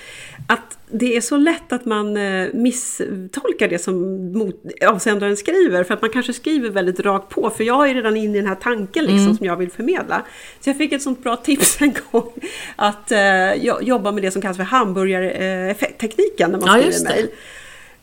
att 0.48 0.78
det 0.92 1.18
är 1.18 1.22
så 1.22 1.38
lätt 1.38 1.74
att 1.74 1.86
man 1.86 2.18
eh, 2.18 2.48
misstolkar 2.54 3.68
det 3.68 3.80
som 3.80 4.52
avsändaren 4.88 5.38
skriver 5.38 5.84
för 5.84 5.94
att 5.94 6.02
man 6.02 6.12
kanske 6.12 6.34
skriver 6.34 6.70
väldigt 6.70 7.00
rakt 7.00 7.30
på 7.30 7.50
för 7.50 7.64
jag 7.64 7.90
är 7.90 7.94
redan 7.96 8.18
inne 8.18 8.38
i 8.38 8.42
den 8.42 8.48
här 8.48 8.56
tanken 8.56 9.06
liksom 9.06 9.26
mm. 9.26 9.38
som 9.38 9.46
jag 9.46 9.56
vill 9.56 9.72
förmedla. 9.72 10.24
Så 10.60 10.70
jag 10.70 10.78
fick 10.78 10.92
ett 10.92 11.02
sånt 11.02 11.24
bra 11.24 11.36
tips 11.36 11.78
en 11.82 11.94
gång 12.12 12.34
att 12.76 13.12
eh, 13.12 13.54
jobba 13.82 14.12
med 14.12 14.24
det 14.24 14.32
som 14.32 14.42
kallas 14.42 14.58
för 14.58 14.64
hamburgartekniken 14.64 16.52
när 16.52 16.60
man 16.60 16.82
skriver 16.82 17.04
mejl. 17.04 17.28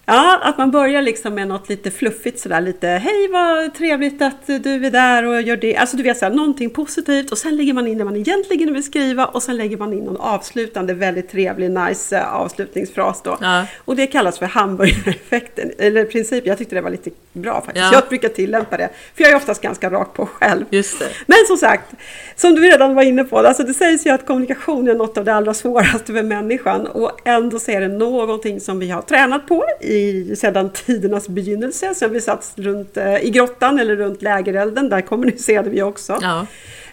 Ja, 0.07 0.41
att 0.43 0.59
man 0.59 0.71
börjar 0.71 1.03
liksom 1.03 1.35
med 1.35 1.49
något 1.49 1.69
lite 1.69 1.91
fluffigt 1.91 2.41
sådär 2.41 2.61
lite 2.61 2.87
Hej 2.87 3.29
vad 3.29 3.75
trevligt 3.75 4.23
att 4.23 4.47
du 4.47 4.87
är 4.87 4.91
där 4.91 5.25
och 5.25 5.43
gör 5.43 5.57
det. 5.57 5.77
Alltså 5.77 5.97
du 5.97 6.03
vet 6.03 6.19
såhär, 6.19 6.33
någonting 6.33 6.71
positivt 6.71 7.33
och 7.33 7.39
sen 7.39 7.57
lägger 7.57 7.73
man 7.73 7.87
in 7.87 7.99
det 7.99 8.05
man 8.05 8.17
egentligen 8.17 8.73
vill 8.73 8.85
skriva 8.85 9.27
och 9.27 9.43
sen 9.43 9.57
lägger 9.57 9.77
man 9.77 9.93
in 9.93 10.05
någon 10.05 10.17
avslutande 10.17 10.95
väldigt 10.95 11.29
trevlig 11.29 11.71
nice 11.71 12.17
eh, 12.17 12.35
avslutningsfras 12.35 13.23
då. 13.23 13.39
Ja. 13.41 13.67
Och 13.85 13.97
det 13.97 14.07
kallas 14.07 14.39
för 14.39 14.47
hamburgereffekten, 14.47 15.71
eller 15.79 16.05
princip. 16.05 16.47
Jag 16.47 16.59
tyckte 16.59 16.75
det 16.75 16.81
var 16.81 16.91
lite 16.91 17.11
bra 17.33 17.55
faktiskt. 17.55 17.85
Ja. 17.85 17.93
Jag 17.93 18.09
brukar 18.09 18.29
tillämpa 18.29 18.77
det. 18.77 18.89
För 19.15 19.23
jag 19.23 19.33
är 19.33 19.37
oftast 19.37 19.63
ganska 19.63 19.91
rak 19.91 20.15
på 20.15 20.27
själv. 20.27 20.65
Just 20.71 20.99
det. 20.99 21.09
Men 21.27 21.39
som 21.47 21.57
sagt, 21.57 21.95
som 22.37 22.55
du 22.55 22.63
redan 22.63 22.95
var 22.95 23.03
inne 23.03 23.25
på, 23.25 23.39
alltså 23.39 23.63
det 23.63 23.75
sägs 23.75 24.07
ju 24.07 24.11
att 24.11 24.27
kommunikation 24.27 24.89
är 24.89 24.95
något 24.95 25.19
av 25.19 25.25
det 25.25 25.35
allra 25.35 25.55
svåraste 25.55 26.13
för 26.13 26.23
människan 26.23 26.87
och 26.87 27.21
ändå 27.25 27.59
så 27.59 27.71
är 27.71 27.81
det 27.81 27.89
någonting 27.89 28.61
som 28.61 28.79
vi 28.79 28.91
har 28.91 29.03
tränat 29.03 29.47
på 29.47 29.65
i, 29.81 29.94
sedan 30.37 30.71
tidernas 30.73 31.29
begynnelse, 31.29 31.95
sen 31.95 32.13
vi 32.13 32.21
satt 32.21 32.53
runt 32.57 32.97
eh, 32.97 33.25
i 33.25 33.31
grottan 33.31 33.79
eller 33.79 33.97
runt 33.97 34.23
lägerelden, 34.23 34.89
där 34.89 35.01
kommunicerade 35.01 35.71
vi 35.71 35.83
också. 35.83 36.19
Ja. 36.23 36.47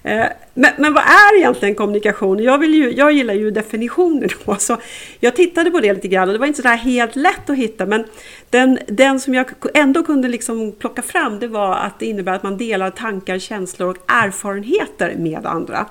Eh, 0.04 0.26
men, 0.54 0.72
men, 0.78 0.94
vad 0.94 1.04
är 1.04 1.38
egentligen 1.38 1.76
kommunikation? 1.76 2.44
Jag, 2.44 2.58
vill 2.58 2.74
ju, 2.74 2.92
jag 2.92 3.12
gillar 3.12 3.34
ju 3.34 3.52
definitioner 3.52 4.36
då, 4.46 4.56
så 4.60 4.78
jag 5.20 5.36
tittade 5.36 5.72
på 5.72 5.80
det 5.80 5.94
lite 5.94 6.08
grann 6.08 6.30
och 6.30 6.34
det 6.34 6.40
var 6.40 6.48
inte 6.48 6.62
så 6.62 6.68
helt 6.68 7.16
lätt 7.16 7.50
att 7.50 7.58
hitta, 7.58 7.86
men 7.86 8.06
den, 8.50 8.80
den 8.88 9.20
som 9.20 9.34
jag 9.34 9.46
ändå 9.74 10.04
kunde 10.04 10.28
liksom 10.28 10.72
plocka 10.72 11.02
fram, 11.02 11.40
det 11.40 11.48
var 11.48 11.76
att 11.76 12.00
det 12.00 12.06
innebär 12.06 12.34
att 12.34 12.44
man 12.44 12.58
delar 12.58 12.90
tankar, 12.90 13.40
känslor 13.40 13.90
och 13.90 13.98
erfarenheter 14.08 15.16
med 15.18 15.46
andra. 15.46 15.86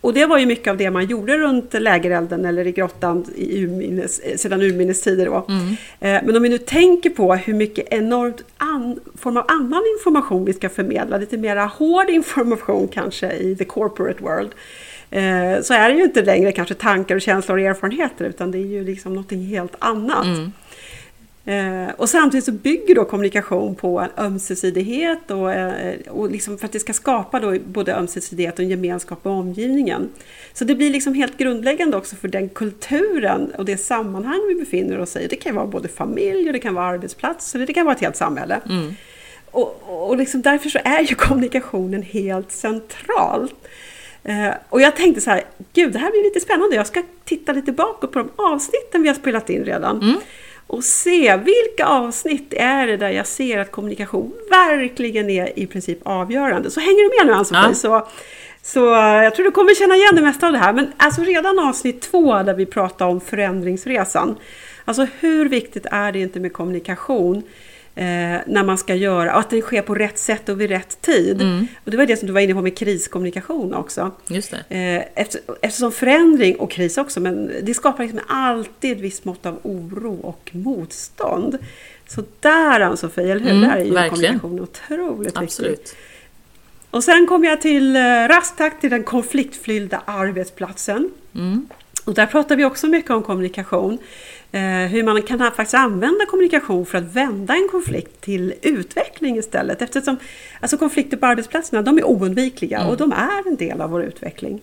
Och 0.00 0.14
det 0.14 0.26
var 0.26 0.38
ju 0.38 0.46
mycket 0.46 0.70
av 0.70 0.76
det 0.76 0.90
man 0.90 1.06
gjorde 1.06 1.38
runt 1.38 1.74
lägerelden 1.74 2.44
eller 2.44 2.66
i 2.66 2.72
grottan 2.72 3.24
i 3.36 3.62
urminnes, 3.64 4.40
sedan 4.40 4.62
urminnes 4.62 5.02
tider. 5.02 5.26
Då. 5.26 5.46
Mm. 5.48 5.66
Eh, 6.00 6.26
men 6.26 6.36
om 6.36 6.42
vi 6.42 6.48
nu 6.48 6.58
tänker 6.58 7.10
på 7.10 7.34
hur 7.34 7.54
mycket 7.54 7.86
enormt 7.90 8.42
an, 8.56 9.00
form 9.14 9.36
av 9.36 9.44
annan 9.48 9.82
information 9.98 10.44
vi 10.44 10.52
ska 10.52 10.68
förmedla, 10.68 11.18
lite 11.18 11.36
mera 11.36 11.64
hård 11.64 12.10
information 12.10 12.88
kanske 12.88 13.32
i 13.32 13.56
the 13.56 13.64
corporate 13.64 14.22
world, 14.22 14.50
eh, 15.10 15.62
så 15.62 15.74
är 15.74 15.88
det 15.88 15.94
ju 15.94 16.02
inte 16.02 16.22
längre 16.22 16.52
kanske 16.52 16.74
tankar 16.74 17.14
och 17.14 17.22
känslor 17.22 17.58
och 17.58 17.64
erfarenheter 17.64 18.24
utan 18.24 18.50
det 18.50 18.58
är 18.58 18.66
ju 18.66 18.84
liksom 18.84 19.12
någonting 19.12 19.46
helt 19.46 19.74
annat. 19.78 20.24
Mm. 20.24 20.52
Eh, 21.44 21.90
och 21.96 22.08
samtidigt 22.08 22.44
så 22.44 22.52
bygger 22.52 22.94
då 22.94 23.04
kommunikation 23.04 23.74
på 23.74 24.00
en 24.00 24.10
ömsesidighet 24.24 25.30
och, 25.30 25.52
eh, 25.52 25.94
och 26.08 26.30
liksom 26.30 26.58
för 26.58 26.66
att 26.66 26.72
det 26.72 26.80
ska 26.80 26.92
skapa 26.92 27.40
då 27.40 27.56
både 27.66 27.94
ömsesidighet 27.94 28.58
och 28.58 28.64
en 28.64 28.70
gemenskap 28.70 29.24
med 29.24 29.34
omgivningen. 29.34 30.08
Så 30.52 30.64
det 30.64 30.74
blir 30.74 30.90
liksom 30.90 31.14
helt 31.14 31.38
grundläggande 31.38 31.96
också 31.96 32.16
för 32.16 32.28
den 32.28 32.48
kulturen 32.48 33.52
och 33.58 33.64
det 33.64 33.76
sammanhang 33.76 34.40
vi 34.48 34.54
befinner 34.54 34.98
oss 35.00 35.16
i. 35.16 35.26
Det 35.26 35.36
kan 35.36 35.54
vara 35.54 35.66
både 35.66 35.88
familj 35.88 36.46
och 36.46 36.52
det 36.52 36.58
kan 36.58 36.74
vara 36.74 36.86
arbetsplats 36.86 37.54
eller 37.54 37.66
det 37.66 37.74
kan 37.74 37.86
vara 37.86 37.94
ett 37.94 38.02
helt 38.02 38.16
samhälle. 38.16 38.60
Mm. 38.68 38.94
Och, 39.50 39.82
och 40.08 40.16
liksom 40.16 40.42
därför 40.42 40.68
så 40.68 40.78
är 40.84 41.00
ju 41.02 41.14
kommunikationen 41.14 42.02
helt 42.02 42.52
central. 42.52 43.50
Eh, 44.24 44.50
och 44.68 44.80
jag 44.80 44.96
tänkte 44.96 45.20
så 45.20 45.30
här, 45.30 45.42
gud 45.72 45.92
det 45.92 45.98
här 45.98 46.10
blir 46.10 46.22
lite 46.22 46.40
spännande. 46.40 46.76
Jag 46.76 46.86
ska 46.86 47.02
titta 47.24 47.52
lite 47.52 47.72
bakåt 47.72 48.12
på 48.12 48.18
de 48.18 48.30
avsnitten 48.36 49.02
vi 49.02 49.08
har 49.08 49.14
spelat 49.14 49.50
in 49.50 49.64
redan. 49.64 50.02
Mm 50.02 50.20
och 50.70 50.84
se 50.84 51.36
vilka 51.36 51.86
avsnitt 51.86 52.54
är 52.56 52.86
det 52.86 52.96
där 52.96 53.10
jag 53.10 53.26
ser 53.26 53.58
att 53.58 53.70
kommunikation 53.70 54.32
verkligen 54.50 55.30
är 55.30 55.58
i 55.58 55.66
princip 55.66 55.98
avgörande. 56.02 56.70
Så 56.70 56.80
hänger 56.80 57.02
du 57.02 57.18
med 57.18 57.26
nu 57.26 57.38
Ann-Sofie? 57.38 57.68
Ja. 57.68 57.74
Så, 57.74 58.06
så 58.62 58.80
jag 59.24 59.34
tror 59.34 59.44
du 59.44 59.50
kommer 59.50 59.74
känna 59.74 59.96
igen 59.96 60.14
det 60.14 60.22
mesta 60.22 60.46
av 60.46 60.52
det 60.52 60.58
här. 60.58 60.72
Men 60.72 60.92
alltså 60.96 61.22
redan 61.22 61.58
avsnitt 61.58 62.00
två 62.00 62.42
där 62.42 62.54
vi 62.54 62.66
pratar 62.66 63.06
om 63.06 63.20
förändringsresan. 63.20 64.36
Alltså 64.84 65.06
hur 65.20 65.48
viktigt 65.48 65.86
är 65.90 66.12
det 66.12 66.18
inte 66.20 66.40
med 66.40 66.52
kommunikation? 66.52 67.42
Eh, 68.00 68.40
när 68.46 68.64
man 68.64 68.78
ska 68.78 68.94
göra, 68.94 69.34
och 69.34 69.40
att 69.40 69.50
det 69.50 69.60
sker 69.60 69.82
på 69.82 69.94
rätt 69.94 70.18
sätt 70.18 70.48
och 70.48 70.60
vid 70.60 70.70
rätt 70.70 71.00
tid. 71.00 71.42
Mm. 71.42 71.66
Och 71.84 71.90
det 71.90 71.96
var 71.96 72.06
det 72.06 72.16
som 72.16 72.26
du 72.26 72.32
var 72.32 72.40
inne 72.40 72.54
på 72.54 72.62
med 72.62 72.78
kriskommunikation 72.78 73.74
också. 73.74 74.10
Just 74.28 74.50
det. 74.50 74.76
Eh, 74.76 75.22
efter, 75.22 75.40
eftersom 75.60 75.92
förändring, 75.92 76.56
och 76.56 76.70
kris 76.70 76.98
också, 76.98 77.20
men 77.20 77.52
det 77.62 77.74
skapar 77.74 78.04
liksom 78.04 78.20
alltid 78.28 78.92
ett 78.92 79.00
visst 79.00 79.24
mått 79.24 79.46
av 79.46 79.58
oro 79.62 80.20
och 80.22 80.50
motstånd. 80.52 81.58
Så 82.08 82.24
där 82.40 82.80
Ann-Sofie, 82.80 83.32
eller 83.32 83.40
hur? 83.40 83.50
Mm, 83.50 83.68
där 83.68 83.76
är 83.76 83.84
ju 83.84 83.90
verkligen. 83.90 84.38
kommunikation 84.40 84.60
otroligt 84.60 85.36
Absolut. 85.36 85.70
viktigt. 85.70 85.96
Och 86.90 87.04
sen 87.04 87.26
kom 87.26 87.44
jag 87.44 87.60
till 87.60 87.96
eh, 87.96 88.00
rasktakt 88.28 88.80
till 88.80 88.90
den 88.90 89.02
konfliktfyllda 89.02 90.02
arbetsplatsen. 90.04 91.10
Mm. 91.34 91.68
Och 92.04 92.14
där 92.14 92.26
pratar 92.26 92.56
vi 92.56 92.64
också 92.64 92.86
mycket 92.86 93.10
om 93.10 93.22
kommunikation. 93.22 93.98
Eh, 94.52 94.60
hur 94.62 95.02
man 95.02 95.22
kan 95.22 95.38
faktiskt 95.38 95.74
använda 95.74 96.26
kommunikation 96.26 96.86
för 96.86 96.98
att 96.98 97.04
vända 97.04 97.54
en 97.54 97.68
konflikt 97.70 98.20
till 98.20 98.54
utveckling 98.62 99.36
istället. 99.38 99.82
Eftersom 99.82 100.16
alltså 100.60 100.76
konflikter 100.78 101.16
på 101.16 101.26
arbetsplatserna 101.26 101.82
de 101.82 101.98
är 101.98 102.04
oundvikliga 102.04 102.78
Mm. 102.78 102.90
och 102.90 102.96
de 102.96 103.12
är 103.12 103.48
en 103.48 103.56
del 103.56 103.80
av 103.80 103.90
vår 103.90 104.02
utveckling. 104.02 104.60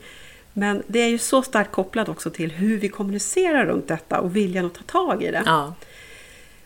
Men 0.54 0.84
det 0.88 1.00
är 1.00 1.08
ju 1.08 1.18
så 1.18 1.42
starkt 1.42 1.72
kopplat 1.72 2.10
också 2.10 2.30
till 2.30 2.52
hur 2.52 2.78
vi 2.78 2.90
kommunicerar 2.90 3.66
runt 3.66 3.88
detta 3.88 4.20
och 4.20 4.36
viljan 4.36 4.66
att 4.66 4.74
ta 4.74 4.84
tag 4.84 5.24
i 5.24 5.32
det. 5.32 5.44
Ja. 5.46 5.74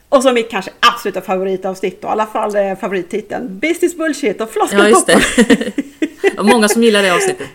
Och 0.10 0.24
så 0.24 0.32
mitt 0.34 0.50
kanske 0.50 0.72
absoluta 0.80 1.22
favoritavsnitt 1.22 2.04
och 2.04 2.10
i 2.10 2.12
alla 2.12 2.26
fall 2.26 2.56
eh, 2.56 2.76
favorittiteln 2.76 3.60
Business 3.60 3.98
Bullshit 3.98 4.42
och 4.42 4.50
ja, 4.56 4.88
just 4.88 5.06
floskeltoppen. 5.06 5.72
det. 6.22 6.38
Och 6.40 6.46
många 6.54 6.68
som 6.68 6.84
gillar 6.84 7.04
det 7.04 7.14
avsnittet. 7.14 7.48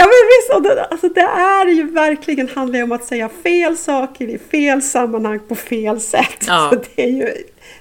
Ja 0.00 0.06
men 0.06 0.62
visst, 0.62 0.76
det, 0.76 0.84
alltså 0.84 1.08
det 1.08 1.20
är 1.20 1.66
ju 1.66 1.90
verkligen 1.90 2.48
handlar 2.48 2.78
ju 2.78 2.82
om 2.82 2.92
att 2.92 3.04
säga 3.04 3.28
fel 3.28 3.76
saker 3.76 4.28
i 4.28 4.38
fel 4.38 4.82
sammanhang 4.82 5.40
på 5.48 5.54
fel 5.54 6.00
sätt. 6.00 6.44
Ja. 6.46 6.70
Så 6.72 6.80
det 6.94 7.02
är 7.02 7.08
ju 7.08 7.34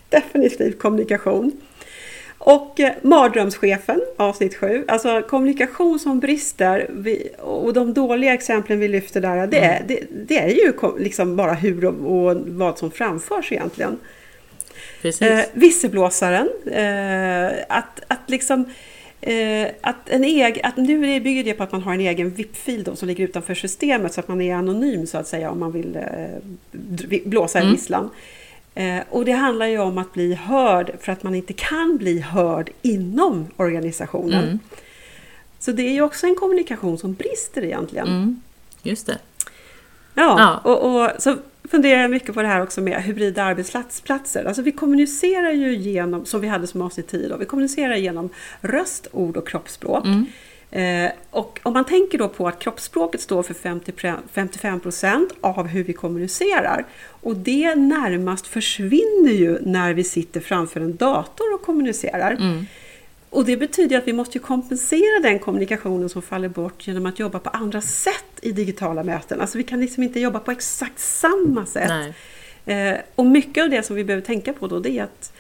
definitivt 0.09 0.79
kommunikation. 0.79 1.51
Och 2.37 2.79
eh, 2.79 2.91
mardrömschefen, 3.01 4.01
avsnitt 4.17 4.55
7, 4.55 4.85
alltså 4.87 5.21
kommunikation 5.21 5.99
som 5.99 6.19
brister 6.19 6.87
vi, 6.89 7.29
och 7.37 7.73
de 7.73 7.93
dåliga 7.93 8.33
exemplen 8.33 8.79
vi 8.79 8.87
lyfter 8.87 9.21
där, 9.21 9.47
det, 9.47 9.59
är, 9.59 9.83
det, 9.87 10.03
det 10.27 10.37
är 10.37 10.49
ju 10.49 10.73
liksom 10.99 11.35
bara 11.35 11.53
hur 11.53 11.85
och, 11.85 12.27
och 12.27 12.37
vad 12.47 12.77
som 12.77 12.91
framförs 12.91 13.51
egentligen. 13.51 13.97
Precis. 15.01 15.21
Eh, 15.21 15.45
visselblåsaren, 15.53 16.49
eh, 16.65 17.51
att, 17.69 18.01
att 18.07 18.29
liksom 18.29 18.65
eh, 19.21 19.67
att 19.81 20.09
en 20.09 20.23
egen, 20.23 20.65
att 20.65 20.77
nu 20.77 21.19
bygger 21.19 21.43
det 21.43 21.53
på 21.53 21.63
att 21.63 21.71
man 21.71 21.81
har 21.81 21.93
en 21.93 21.99
egen 21.99 22.29
VIP-fil 22.29 22.83
då, 22.83 22.95
som 22.95 23.07
ligger 23.07 23.23
utanför 23.23 23.55
systemet 23.55 24.13
så 24.13 24.19
att 24.19 24.27
man 24.27 24.41
är 24.41 24.55
anonym 24.55 25.07
så 25.07 25.17
att 25.17 25.27
säga 25.27 25.51
om 25.51 25.59
man 25.59 25.71
vill 25.71 25.95
eh, 25.95 27.21
blåsa 27.25 27.59
i 27.59 27.61
Mm. 27.61 27.73
visslan. 27.73 28.09
Eh, 28.75 28.99
och 29.09 29.25
det 29.25 29.31
handlar 29.31 29.65
ju 29.65 29.79
om 29.79 29.97
att 29.97 30.13
bli 30.13 30.33
hörd 30.33 30.91
för 30.99 31.11
att 31.11 31.23
man 31.23 31.35
inte 31.35 31.53
kan 31.53 31.97
bli 31.97 32.19
hörd 32.19 32.69
inom 32.81 33.47
organisationen. 33.57 34.43
Mm. 34.43 34.59
Så 35.59 35.71
det 35.71 35.83
är 35.83 35.91
ju 35.91 36.01
också 36.01 36.27
en 36.27 36.35
kommunikation 36.35 36.97
som 36.97 37.13
brister 37.13 37.63
egentligen. 37.63 38.07
Mm. 38.07 38.41
Just 38.83 39.07
det. 39.07 39.17
Ja, 40.13 40.35
Ja. 40.63 40.71
Och, 40.71 41.03
och 41.03 41.11
så 41.21 41.37
funderar 41.71 42.07
mycket 42.07 42.33
på 42.33 42.41
det 42.41 42.47
här 42.47 42.61
också 42.61 42.81
med 42.81 43.03
hybrida 43.03 43.43
arbetsplatser. 43.43 44.45
Alltså 44.45 44.61
vi 44.61 44.71
kommunicerar 44.71 45.51
ju 45.51 45.75
genom, 45.75 46.25
som 46.25 46.41
vi 46.41 46.47
hade 46.47 46.67
som 46.67 46.81
avsnitt 46.81 47.07
10 47.07 47.27
då, 47.27 47.37
vi 47.37 47.45
kommunicerar 47.45 47.95
genom 47.95 48.29
röst, 48.61 49.07
ord 49.11 49.37
och 49.37 49.47
kroppsspråk. 49.47 50.05
Mm. 50.05 50.25
Eh, 50.71 51.11
och 51.31 51.59
om 51.63 51.73
man 51.73 51.85
tänker 51.85 52.17
då 52.17 52.29
på 52.29 52.47
att 52.47 52.59
kroppsspråket 52.59 53.21
står 53.21 53.43
för 53.43 53.53
50, 53.53 53.91
55% 54.33 55.29
av 55.41 55.67
hur 55.67 55.83
vi 55.83 55.93
kommunicerar 55.93 56.85
och 57.21 57.35
det 57.35 57.75
närmast 57.75 58.47
försvinner 58.47 59.31
ju 59.31 59.59
när 59.61 59.93
vi 59.93 60.03
sitter 60.03 60.39
framför 60.39 60.81
en 60.81 60.95
dator 60.95 61.53
och 61.53 61.61
kommunicerar. 61.61 62.31
Mm. 62.31 62.65
Och 63.29 63.45
det 63.45 63.57
betyder 63.57 63.97
att 63.97 64.07
vi 64.07 64.13
måste 64.13 64.39
kompensera 64.39 65.19
den 65.21 65.39
kommunikationen 65.39 66.09
som 66.09 66.21
faller 66.21 66.49
bort 66.49 66.87
genom 66.87 67.05
att 67.05 67.19
jobba 67.19 67.39
på 67.39 67.49
andra 67.49 67.81
sätt 67.81 68.25
i 68.41 68.51
digitala 68.51 69.03
möten. 69.03 69.41
Alltså 69.41 69.57
vi 69.57 69.63
kan 69.63 69.79
liksom 69.79 70.03
inte 70.03 70.19
jobba 70.19 70.39
på 70.39 70.51
exakt 70.51 70.99
samma 70.99 71.65
sätt. 71.65 72.15
Eh, 72.65 72.97
och 73.15 73.25
mycket 73.25 73.63
av 73.63 73.69
det 73.69 73.83
som 73.83 73.95
vi 73.95 74.03
behöver 74.03 74.25
tänka 74.25 74.53
på 74.53 74.67
då 74.67 74.79
det 74.79 74.99
är 74.99 75.03
att, 75.03 75.33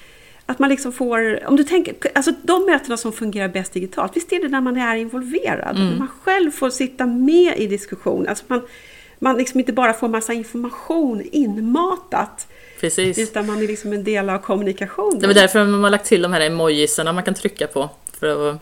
att 0.45 0.59
man 0.59 0.69
liksom 0.69 0.91
får, 0.91 1.47
om 1.47 1.55
du 1.55 1.63
tänker, 1.63 1.95
alltså 2.15 2.31
de 2.41 2.65
mötena 2.65 2.97
som 2.97 3.13
fungerar 3.13 3.47
bäst 3.47 3.73
digitalt, 3.73 4.15
visst 4.15 4.33
är 4.33 4.41
det 4.41 4.47
när 4.47 4.61
man 4.61 4.77
är 4.77 4.95
involverad? 4.95 5.75
Mm. 5.75 5.89
När 5.89 5.97
man 5.97 6.07
själv 6.23 6.51
får 6.51 6.69
sitta 6.69 7.05
med 7.05 7.57
i 7.57 7.67
diskussion. 7.67 8.27
Alltså 8.27 8.45
man, 8.47 8.61
man 9.19 9.37
liksom 9.37 9.59
inte 9.59 9.73
bara 9.73 9.93
får 9.93 10.07
massa 10.07 10.33
information 10.33 11.21
inmatat, 11.31 12.47
Precis. 12.79 13.17
utan 13.17 13.47
man 13.47 13.63
är 13.63 13.67
liksom 13.67 13.93
en 13.93 14.03
del 14.03 14.29
av 14.29 14.37
kommunikationen. 14.37 15.19
Det 15.19 15.27
var 15.27 15.33
därför 15.33 15.65
man 15.65 15.83
har 15.83 15.89
lagt 15.89 16.05
till 16.05 16.21
de 16.21 16.33
här 16.33 16.41
emojisarna 16.41 17.13
man 17.13 17.23
kan 17.23 17.33
trycka 17.33 17.67
på 17.67 17.89
för 18.19 18.49
att 18.49 18.59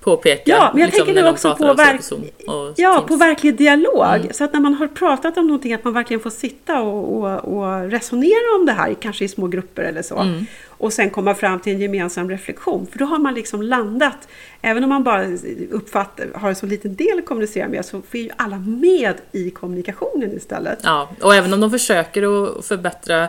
påpeka 0.00 0.42
Ja, 0.50 0.70
men 0.72 0.82
jag 0.82 0.92
tänker 0.92 1.14
när 1.14 1.22
nu 1.22 1.28
också 1.28 1.54
på, 1.54 1.74
verk- 1.74 2.12
och 2.46 2.72
ja, 2.76 2.92
Teams. 2.94 3.08
på 3.08 3.16
verklig 3.16 3.56
dialog. 3.56 4.04
Mm. 4.14 4.32
Så 4.32 4.44
att 4.44 4.52
när 4.52 4.60
man 4.60 4.74
har 4.74 4.88
pratat 4.88 5.36
om 5.38 5.46
någonting 5.46 5.72
att 5.74 5.84
man 5.84 5.92
verkligen 5.92 6.20
får 6.20 6.30
sitta 6.30 6.82
och, 6.82 7.24
och, 7.24 7.58
och 7.58 7.90
resonera 7.90 8.56
om 8.60 8.66
det 8.66 8.72
här, 8.72 8.94
kanske 8.94 9.24
i 9.24 9.28
små 9.28 9.46
grupper 9.46 9.82
eller 9.82 10.02
så. 10.02 10.18
Mm. 10.18 10.46
Och 10.84 10.92
sen 10.92 11.10
komma 11.10 11.34
fram 11.34 11.60
till 11.60 11.72
en 11.72 11.80
gemensam 11.80 12.30
reflektion. 12.30 12.86
För 12.86 12.98
då 12.98 13.04
har 13.04 13.18
man 13.18 13.34
liksom 13.34 13.62
landat. 13.62 14.28
Även 14.62 14.82
om 14.82 14.88
man 14.88 15.04
bara 15.04 15.26
uppfattar, 15.70 16.28
har 16.34 16.48
en 16.48 16.56
så 16.56 16.66
liten 16.66 16.94
del 16.96 17.18
att 17.18 17.26
kommunicera 17.26 17.68
med 17.68 17.84
så 17.84 18.02
får 18.02 18.20
ju 18.20 18.30
alla 18.36 18.58
med 18.58 19.14
i 19.32 19.50
kommunikationen 19.50 20.36
istället. 20.36 20.78
Ja, 20.82 21.10
och 21.20 21.34
även 21.34 21.52
om 21.52 21.60
de 21.60 21.70
försöker 21.70 22.22
att 22.22 22.64
förbättra 22.64 23.22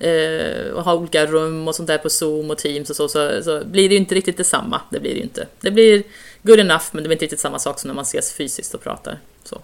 eh, 0.00 0.72
och 0.74 0.84
ha 0.84 0.94
olika 0.94 1.26
rum 1.26 1.68
och 1.68 1.74
sånt 1.74 1.86
där 1.86 1.98
på 1.98 2.10
Zoom 2.10 2.50
och 2.50 2.58
Teams 2.58 2.90
och 2.90 2.96
så, 2.96 3.08
så, 3.08 3.42
så 3.42 3.64
blir 3.64 3.88
det 3.88 3.94
ju 3.94 4.00
inte 4.00 4.14
riktigt 4.14 4.36
detsamma. 4.36 4.80
Det 4.90 5.00
blir 5.00 5.10
det 5.10 5.16
ju 5.16 5.22
inte. 5.22 5.46
Det 5.60 5.70
blir 5.70 6.02
good 6.42 6.60
enough, 6.60 6.84
men 6.92 7.02
det 7.02 7.08
blir 7.08 7.16
inte 7.16 7.24
riktigt 7.24 7.40
samma 7.40 7.58
sak 7.58 7.80
som 7.80 7.88
när 7.88 7.94
man 7.94 8.02
ses 8.02 8.32
fysiskt 8.32 8.74
och 8.74 8.82
pratar. 8.82 9.18
Så. 9.44 9.58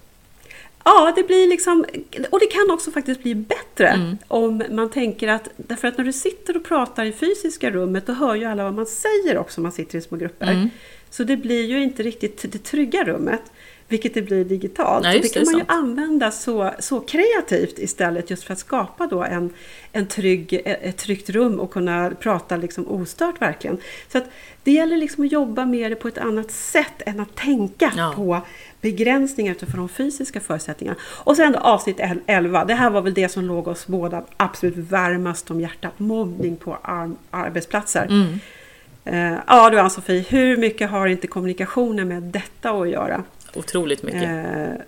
Ja, 0.85 1.13
det 1.17 1.23
blir 1.23 1.49
liksom, 1.49 1.85
och 2.31 2.41
det 2.41 2.47
kan 2.47 2.71
också 2.71 2.91
faktiskt 2.91 3.23
bli 3.23 3.35
bättre 3.35 3.89
Mm. 3.89 4.17
om 4.29 4.63
man 4.71 4.91
tänker 4.91 5.29
att, 5.29 5.49
därför 5.57 5.89
att 5.89 5.99
när 5.99 6.05
du 6.05 6.13
sitter 6.13 6.57
och 6.57 6.65
pratar 6.65 7.05
i 7.05 7.13
fysiska 7.13 7.71
rummet, 7.71 8.07
då 8.07 8.13
hör 8.13 8.35
ju 8.35 8.45
alla 8.45 8.65
vad 8.65 8.75
man 8.75 8.87
säger 8.87 9.39
också 9.39 9.61
om 9.61 9.63
man 9.63 9.73
sitter 9.73 9.99
i 9.99 10.01
små 10.01 10.17
grupper. 10.17 10.53
Mm. 10.53 10.69
Så 11.11 11.25
det 11.25 11.37
blir 11.37 11.65
ju 11.65 11.83
inte 11.83 12.03
riktigt 12.03 12.53
det 12.53 12.59
trygga 12.65 13.05
rummet, 13.05 13.41
vilket 13.89 14.15
det 14.15 14.23
blir 14.23 14.45
digitalt. 14.45 15.03
Nej, 15.03 15.21
det 15.21 15.23
det, 15.23 15.35
kan 15.35 15.45
man 15.53 15.55
ju 15.61 15.65
använda 15.69 16.31
så, 16.31 16.71
så 16.79 17.01
kreativt 17.01 17.79
istället, 17.79 18.31
just 18.31 18.43
för 18.45 18.53
att 18.53 18.59
skapa 18.59 19.07
då 19.07 19.23
en, 19.25 19.51
en 19.93 20.07
trygg, 20.07 20.61
ett 20.65 20.97
tryggt 20.97 21.31
rum 21.31 21.61
och 21.61 21.71
kunna 21.73 22.11
prata 22.21 22.57
liksom 22.57 22.89
ostört 22.89 23.43
verkligen. 23.43 23.79
Så 24.13 24.19
att 24.19 24.25
det 24.65 24.73
gäller 24.73 24.97
liksom 24.97 25.25
att 25.25 25.33
jobba 25.33 25.65
med 25.65 25.91
det 25.93 25.97
på 25.97 26.09
ett 26.09 26.19
annat 26.19 26.51
sätt 26.51 27.03
än 27.07 27.21
att 27.21 27.35
tänka 27.37 27.93
Ja. 27.97 28.13
på 28.17 28.41
begränsningar 28.85 29.53
utifrån 29.53 29.79
de 29.79 29.89
fysiska 29.89 30.41
förutsättningarna. 30.41 30.99
Och 31.05 31.37
sen 31.37 31.53
då 31.53 31.59
avsnitt 31.59 32.01
11, 32.27 32.65
det 32.65 32.75
här 32.75 32.91
var 32.91 33.01
väl 33.01 33.15
det 33.15 33.29
som 33.29 33.45
låg 33.45 33.69
oss 33.69 33.87
båda 33.87 34.23
absolut 34.37 34.77
varmast 34.91 35.51
om 35.51 35.61
hjärtat, 35.61 35.93
mobbning 35.99 36.57
på 36.57 36.79
ar- 36.83 37.15
arbetsplatser. 37.31 38.07
Mm. 38.11 38.39
Eh, 39.05 39.39
ja 39.47 39.71
du 39.71 39.79
Ann-Sofie, 39.79 40.25
hur 40.29 40.57
mycket 40.57 40.91
har 40.91 41.07
inte 41.07 41.27
kommunikationen 41.27 42.09
med 42.09 42.23
detta 42.23 42.71
att 42.71 42.89
göra? 42.89 43.23
Otroligt 43.55 44.03
mycket. 44.03 44.23
Eh, 44.23 44.81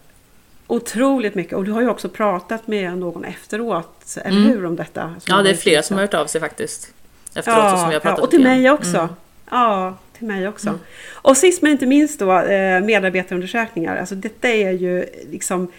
otroligt 0.67 1.35
mycket, 1.35 1.53
och 1.53 1.65
du 1.65 1.71
har 1.73 1.81
ju 1.81 1.89
också 1.89 2.09
pratat 2.09 2.67
med 2.67 2.99
någon 2.99 3.25
efteråt, 3.25 4.17
eller 4.25 4.39
Mm. 4.41 4.51
hur, 4.51 4.67
om 4.67 4.77
detta? 4.77 5.15
Ja, 5.27 5.43
det 5.43 5.51
är 5.51 5.55
flera 5.55 5.83
som 5.83 5.97
har 5.97 6.03
hört 6.03 6.15
av 6.15 6.27
sig 6.27 6.41
faktiskt. 6.41 6.93
Efteråt 7.35 7.73
och 7.73 7.79
som 7.79 7.79
har 7.79 7.93
pratat 8.01 8.19
ja, 8.19 8.25
och 8.25 8.31
till 8.31 8.43
mig 8.43 8.71
också. 8.71 8.97
Mm. 8.99 9.09
Ja, 9.51 9.97
till 10.19 10.27
mig 10.27 10.49
också. 10.49 10.79
Och 11.13 11.37
sist 11.37 11.63
men 11.63 11.73
inte 11.73 11.87
minst 11.87 12.19
då 12.19 12.39
eh, 12.41 12.81
medarbetarundersökningar. 12.81 13.97
Alltså 13.97 14.15
detta 14.15 14.49
är 14.49 14.71
ju 14.71 15.05
liksom 15.31 15.73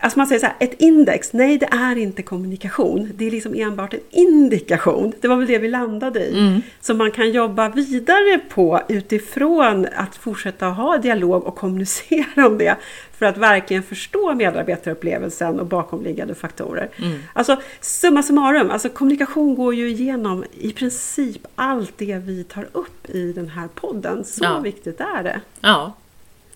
Alltså 0.00 0.18
man 0.18 0.26
säger 0.26 0.40
så 0.40 0.46
här, 0.46 0.54
ett 0.58 0.74
index, 0.78 1.32
nej 1.32 1.58
det 1.58 1.66
är 1.72 1.98
inte 1.98 2.22
kommunikation. 2.22 3.12
Det 3.14 3.26
är 3.26 3.30
liksom 3.30 3.54
enbart 3.54 3.94
en 3.94 4.00
indikation. 4.10 5.12
Det 5.20 5.28
var 5.28 5.36
väl 5.36 5.46
det 5.46 5.58
vi 5.58 5.68
landade 5.68 6.20
i. 6.20 6.38
Mm. 6.38 6.62
Som 6.80 6.98
man 6.98 7.10
kan 7.10 7.30
jobba 7.30 7.68
vidare 7.68 8.38
på 8.48 8.80
utifrån 8.88 9.86
att 9.94 10.16
fortsätta 10.16 10.66
ha 10.66 10.98
dialog 10.98 11.46
och 11.46 11.56
kommunicera 11.56 12.46
om 12.46 12.58
det. 12.58 12.76
För 13.18 13.26
att 13.26 13.38
verkligen 13.38 13.82
förstå 13.82 14.34
medarbetarupplevelsen 14.34 15.60
och 15.60 15.66
bakomliggande 15.66 16.34
faktorer. 16.34 16.88
Mm. 16.96 17.18
Alltså 17.32 17.56
summa 17.80 18.22
summarum, 18.22 18.70
alltså 18.70 18.88
kommunikation 18.88 19.54
går 19.54 19.74
ju 19.74 19.88
igenom 19.88 20.44
i 20.52 20.72
princip 20.72 21.46
allt 21.54 21.92
det 21.96 22.16
vi 22.16 22.44
tar 22.44 22.68
upp 22.72 23.10
i 23.10 23.32
den 23.32 23.48
här 23.48 23.68
podden. 23.74 24.24
Så 24.24 24.44
Ja. 24.44 24.58
viktigt 24.60 25.00
är 25.00 25.22
det. 25.22 25.40
Ja, 25.60 25.92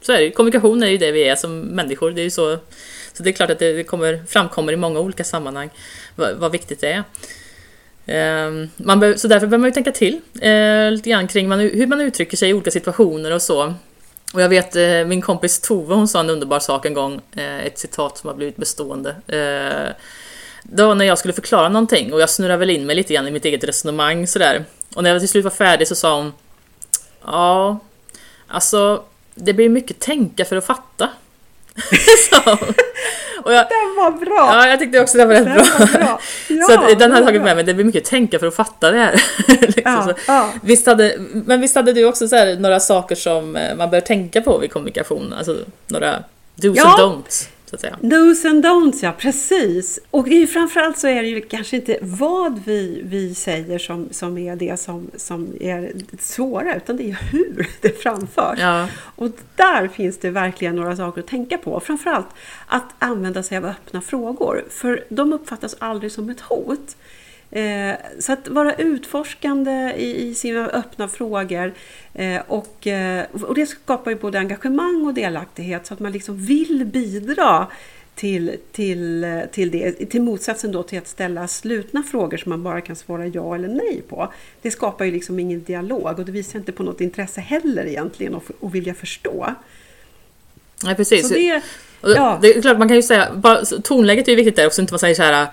så 0.07 0.13
är 0.13 0.21
det. 0.21 0.31
Kommunikation 0.31 0.83
är 0.83 0.87
ju 0.87 0.99
det 0.99 1.13
vi 1.13 1.29
är 1.29 1.37
som 1.37 1.61
människor. 1.61 2.11
Det 2.11 2.21
är 2.21 2.25
ju 2.25 2.31
så, 2.31 2.59
så 3.13 3.23
det 3.23 3.31
är 3.31 3.33
klart 3.33 3.51
att 3.51 3.59
det 3.59 3.85
kommer, 3.85 4.23
framkommer 4.29 4.73
i 4.73 4.77
många 4.77 5.01
olika 5.01 5.25
sammanhang 5.25 5.71
vad, 6.17 6.37
vad 6.37 6.53
viktigt 6.53 6.81
det 6.81 6.93
är. 6.93 7.05
Ehm, 8.07 8.69
Man 8.77 9.01
be, 9.01 9.19
så 9.19 9.29
därför 9.29 9.47
behöver 9.47 9.59
man 9.59 9.69
ju 9.69 9.75
tänka 9.75 9.93
till 9.93 10.21
eh, 10.41 10.91
lite 10.91 11.11
grann 11.11 11.29
kring 11.29 11.49
man, 11.49 11.61
hur 11.61 11.87
man 11.87 12.01
uttrycker 12.01 12.37
sig 12.37 12.51
i 12.51 12.55
olika 12.55 12.71
situationer 12.71 13.31
och 13.31 13.43
så. 13.43 13.75
Och 14.35 14.43
jag 14.43 14.49
vet 14.49 14.77
eh, 14.77 15.05
min 15.07 15.23
kompis 15.23 15.61
Tove, 15.61 15.95
hon 15.95 16.09
sa 16.09 16.21
en 16.21 16.31
underbar 16.31 16.59
sak 16.59 16.87
en 16.87 16.95
gång, 16.95 17.21
eh, 17.37 17.67
ett 17.67 17.79
citat 17.79 18.19
som 18.19 18.29
har 18.29 18.35
blivit 18.35 18.57
bestående. 18.57 19.11
Eh, 19.11 19.95
det 20.63 20.83
var 20.83 20.95
när 20.95 21.05
jag 21.05 21.19
skulle 21.19 21.35
förklara 21.35 21.69
någonting 21.69 22.13
och 22.13 22.21
jag 22.21 22.31
snurrade 22.31 22.59
väl 22.59 22.71
in 22.71 22.87
mig 22.87 22.97
lite 22.97 23.15
grann 23.15 23.29
i 23.29 23.31
mitt 23.31 23.45
eget 23.45 23.65
resonemang 23.65 24.27
sådär. 24.27 24.65
Och 24.95 25.03
när 25.03 25.11
jag 25.11 25.21
till 25.21 25.29
slut 25.29 25.45
var 25.45 25.51
färdig 25.51 25.89
så 25.89 25.95
sa 25.95 26.17
hon 26.17 26.33
Ja, 27.27 27.79
alltså 28.47 29.03
det 29.35 29.53
blir 29.53 29.69
mycket 29.69 29.99
tänka 30.01 30.45
för 30.45 30.57
att 30.57 30.67
fatta. 30.67 31.09
Och 33.45 33.53
jag, 33.53 33.67
Den 33.69 33.95
var 33.97 34.11
bra! 34.11 34.51
Ja, 34.53 34.69
jag 34.69 34.79
tyckte 34.79 35.01
också 35.01 35.19
den 35.19 35.29
var 35.29 35.35
rätt 35.35 35.45
Den 35.45 35.55
bra. 35.55 35.65
var 35.79 35.87
bra. 35.87 36.21
Ja, 36.49 36.67
så 36.69 36.73
att, 36.73 36.99
den 36.99 37.11
har 37.11 37.19
jag 37.19 37.27
tagit 37.27 37.43
med 37.43 37.57
mig, 37.57 37.65
det 37.65 37.75
blir 37.75 37.85
mycket 37.85 38.05
tänka 38.05 38.39
för 38.39 38.47
att 38.47 38.55
fatta 38.55 38.91
det 38.91 38.99
här. 38.99 39.23
liksom 39.49 39.83
Ja, 39.85 40.03
så. 40.05 40.13
ja. 40.27 40.51
Visst 40.63 40.87
hade, 40.87 41.15
men 41.19 41.61
visst 41.61 41.75
hade 41.75 41.93
du 41.93 42.05
också 42.05 42.29
så 42.29 42.37
här, 42.37 42.57
några 42.57 42.81
saker 42.81 43.15
som 43.15 43.57
eh, 43.57 43.75
man 43.77 43.91
bör 43.91 44.01
tänka 44.01 44.41
på 44.41 44.59
vid 44.59 44.73
kommunikation? 44.73 45.33
Alltså 45.39 45.57
några 45.87 46.25
dos 46.55 46.77
Ja. 46.77 47.03
and 47.03 47.13
don'ts, 47.13 47.49
så 47.81 47.87
att 47.87 48.01
säga. 48.01 48.17
Do's 48.17 48.51
and 48.51 48.67
don'ts, 48.67 48.99
ja 49.03 49.13
precis. 49.19 49.99
Och 50.11 50.25
det 50.25 50.35
är 50.35 50.41
ju 50.41 50.47
framförallt 50.47 50.99
så 50.99 51.09
är 51.09 51.23
det 51.23 51.29
ju 51.29 51.41
kanske 51.41 51.77
inte 51.77 51.99
vad 52.01 52.61
vi, 52.65 53.03
vi 53.05 53.35
säger 53.35 53.79
som, 53.79 54.09
som 54.11 54.39
är 54.39 54.57
det 54.57 54.81
som, 54.81 55.11
som 55.17 55.49
är 55.61 55.93
svåra, 56.19 56.77
utan 56.77 56.97
det 56.97 57.11
är 57.11 57.19
hur 57.33 57.69
det 57.81 58.03
framförs. 58.03 58.59
Ja. 58.59 58.89
Och 59.17 59.31
där 59.57 59.89
finns 59.89 60.19
det 60.19 60.31
verkligen 60.31 60.77
några 60.77 60.97
saker 60.97 61.21
att 61.21 61.27
tänka 61.27 61.59
på. 61.59 61.81
Framförallt 61.81 62.29
att 62.67 62.95
använda 62.99 63.43
sig 63.43 63.59
av 63.59 63.65
öppna 63.65 64.01
frågor, 64.01 64.65
för 64.71 65.05
de 65.09 65.33
uppfattas 65.33 65.77
aldrig 65.79 66.13
som 66.13 66.31
ett 66.31 66.41
hot. 66.41 66.97
Eh, 67.55 67.95
så 68.19 68.33
att 68.33 68.49
vara 68.49 68.75
utforskande 68.75 69.93
i, 69.97 70.29
i 70.29 70.35
sina 70.35 70.67
öppna 70.67 71.09
frågor 71.09 71.73
eh, 72.15 72.41
och, 72.47 72.87
eh, 72.87 73.25
och 73.33 73.55
det 73.55 73.67
skapar 73.67 74.11
ju 74.11 74.17
både 74.17 74.39
engagemang 74.39 75.07
och 75.07 75.15
delaktighet 75.15 75.87
så 75.87 75.95
att 75.95 76.01
man 76.01 76.13
liksom 76.13 76.37
vill 76.37 76.85
bidra 76.85 77.67
till, 78.15 78.57
till, 78.73 79.27
till 79.53 79.71
det. 79.71 79.93
Till 79.93 80.23
motsatsen 80.23 80.73
då 80.73 80.83
till 80.83 80.99
att 80.99 81.09
ställa 81.09 81.49
slutna 81.49 82.03
frågor 82.03 82.37
som 82.37 82.51
man 82.51 82.63
bara 82.63 82.81
kan 82.81 82.97
svara 82.97 83.27
ja 83.27 83.55
eller 83.55 83.69
nej 83.69 84.03
på. 84.09 84.33
Det 84.63 84.71
skapar 84.71 85.05
ju 85.05 85.11
liksom 85.11 85.39
ingen 85.39 85.65
dialog 85.65 86.19
och 86.19 86.25
det 86.25 86.33
visar 86.33 86.59
inte 86.59 86.73
på 86.73 86.83
något 86.83 87.01
intresse 87.01 87.41
heller 87.41 87.87
egentligen 87.87 88.35
och, 88.35 88.45
och 88.61 88.75
vilja 88.75 88.95
förstå. 88.95 89.55
Nej, 90.85 90.95
precis. 90.95 91.29
Så 91.29 91.35
det, 91.35 91.63
ja. 92.03 92.39
Det 92.43 92.57
är 92.57 92.63
klart, 92.63 92.79
man 92.79 92.89
kan 92.89 92.97
ju 92.97 93.03
säga, 93.03 93.35
bara, 93.35 93.65
tonläget 93.65 94.29
är 94.29 94.33
ju 94.33 94.37
viktigt 94.37 94.57
där 94.57 94.67
också, 94.67 94.81
inte 94.81 94.93
man 94.93 94.99
säger 94.99 95.15
så 95.15 95.23
här, 95.23 95.47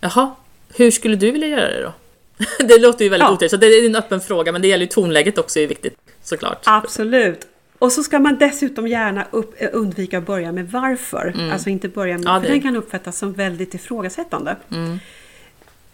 jaha, 0.00 0.34
hur 0.76 0.90
skulle 0.90 1.16
du 1.16 1.30
vilja 1.30 1.48
göra 1.48 1.68
det 1.68 1.82
då? 1.82 1.92
det 2.66 2.78
låter 2.78 3.04
ju 3.04 3.08
väldigt 3.10 3.26
Ja. 3.28 3.32
otrevligt, 3.32 3.50
så 3.50 3.56
det 3.56 3.66
är 3.66 3.86
en 3.86 3.96
öppen 3.96 4.20
fråga, 4.20 4.52
men 4.52 4.62
det 4.62 4.68
gäller 4.68 4.84
ju 4.84 4.88
tonläget 4.90 5.38
också 5.38 5.58
är 5.60 5.66
viktigt 5.66 5.94
såklart. 6.22 6.62
Absolut. 6.64 7.46
Och 7.78 7.92
så 7.92 8.02
ska 8.02 8.18
man 8.18 8.38
dessutom 8.38 8.88
gärna 8.88 9.26
upp, 9.30 9.54
eh, 9.62 9.68
undvika 9.72 10.18
att 10.18 10.26
börja 10.26 10.52
med 10.52 10.70
varför. 10.70 11.34
Alltså 11.52 11.70
inte 11.70 11.88
börja 11.88 12.14
med, 12.18 12.20
Mm. 12.26 12.34
Ja, 12.34 12.40
för 12.40 12.48
den 12.48 12.62
kan 12.62 12.76
uppfattas 12.76 13.18
som 13.18 13.32
väldigt 13.32 13.74
ifrågasättande. 13.74 14.56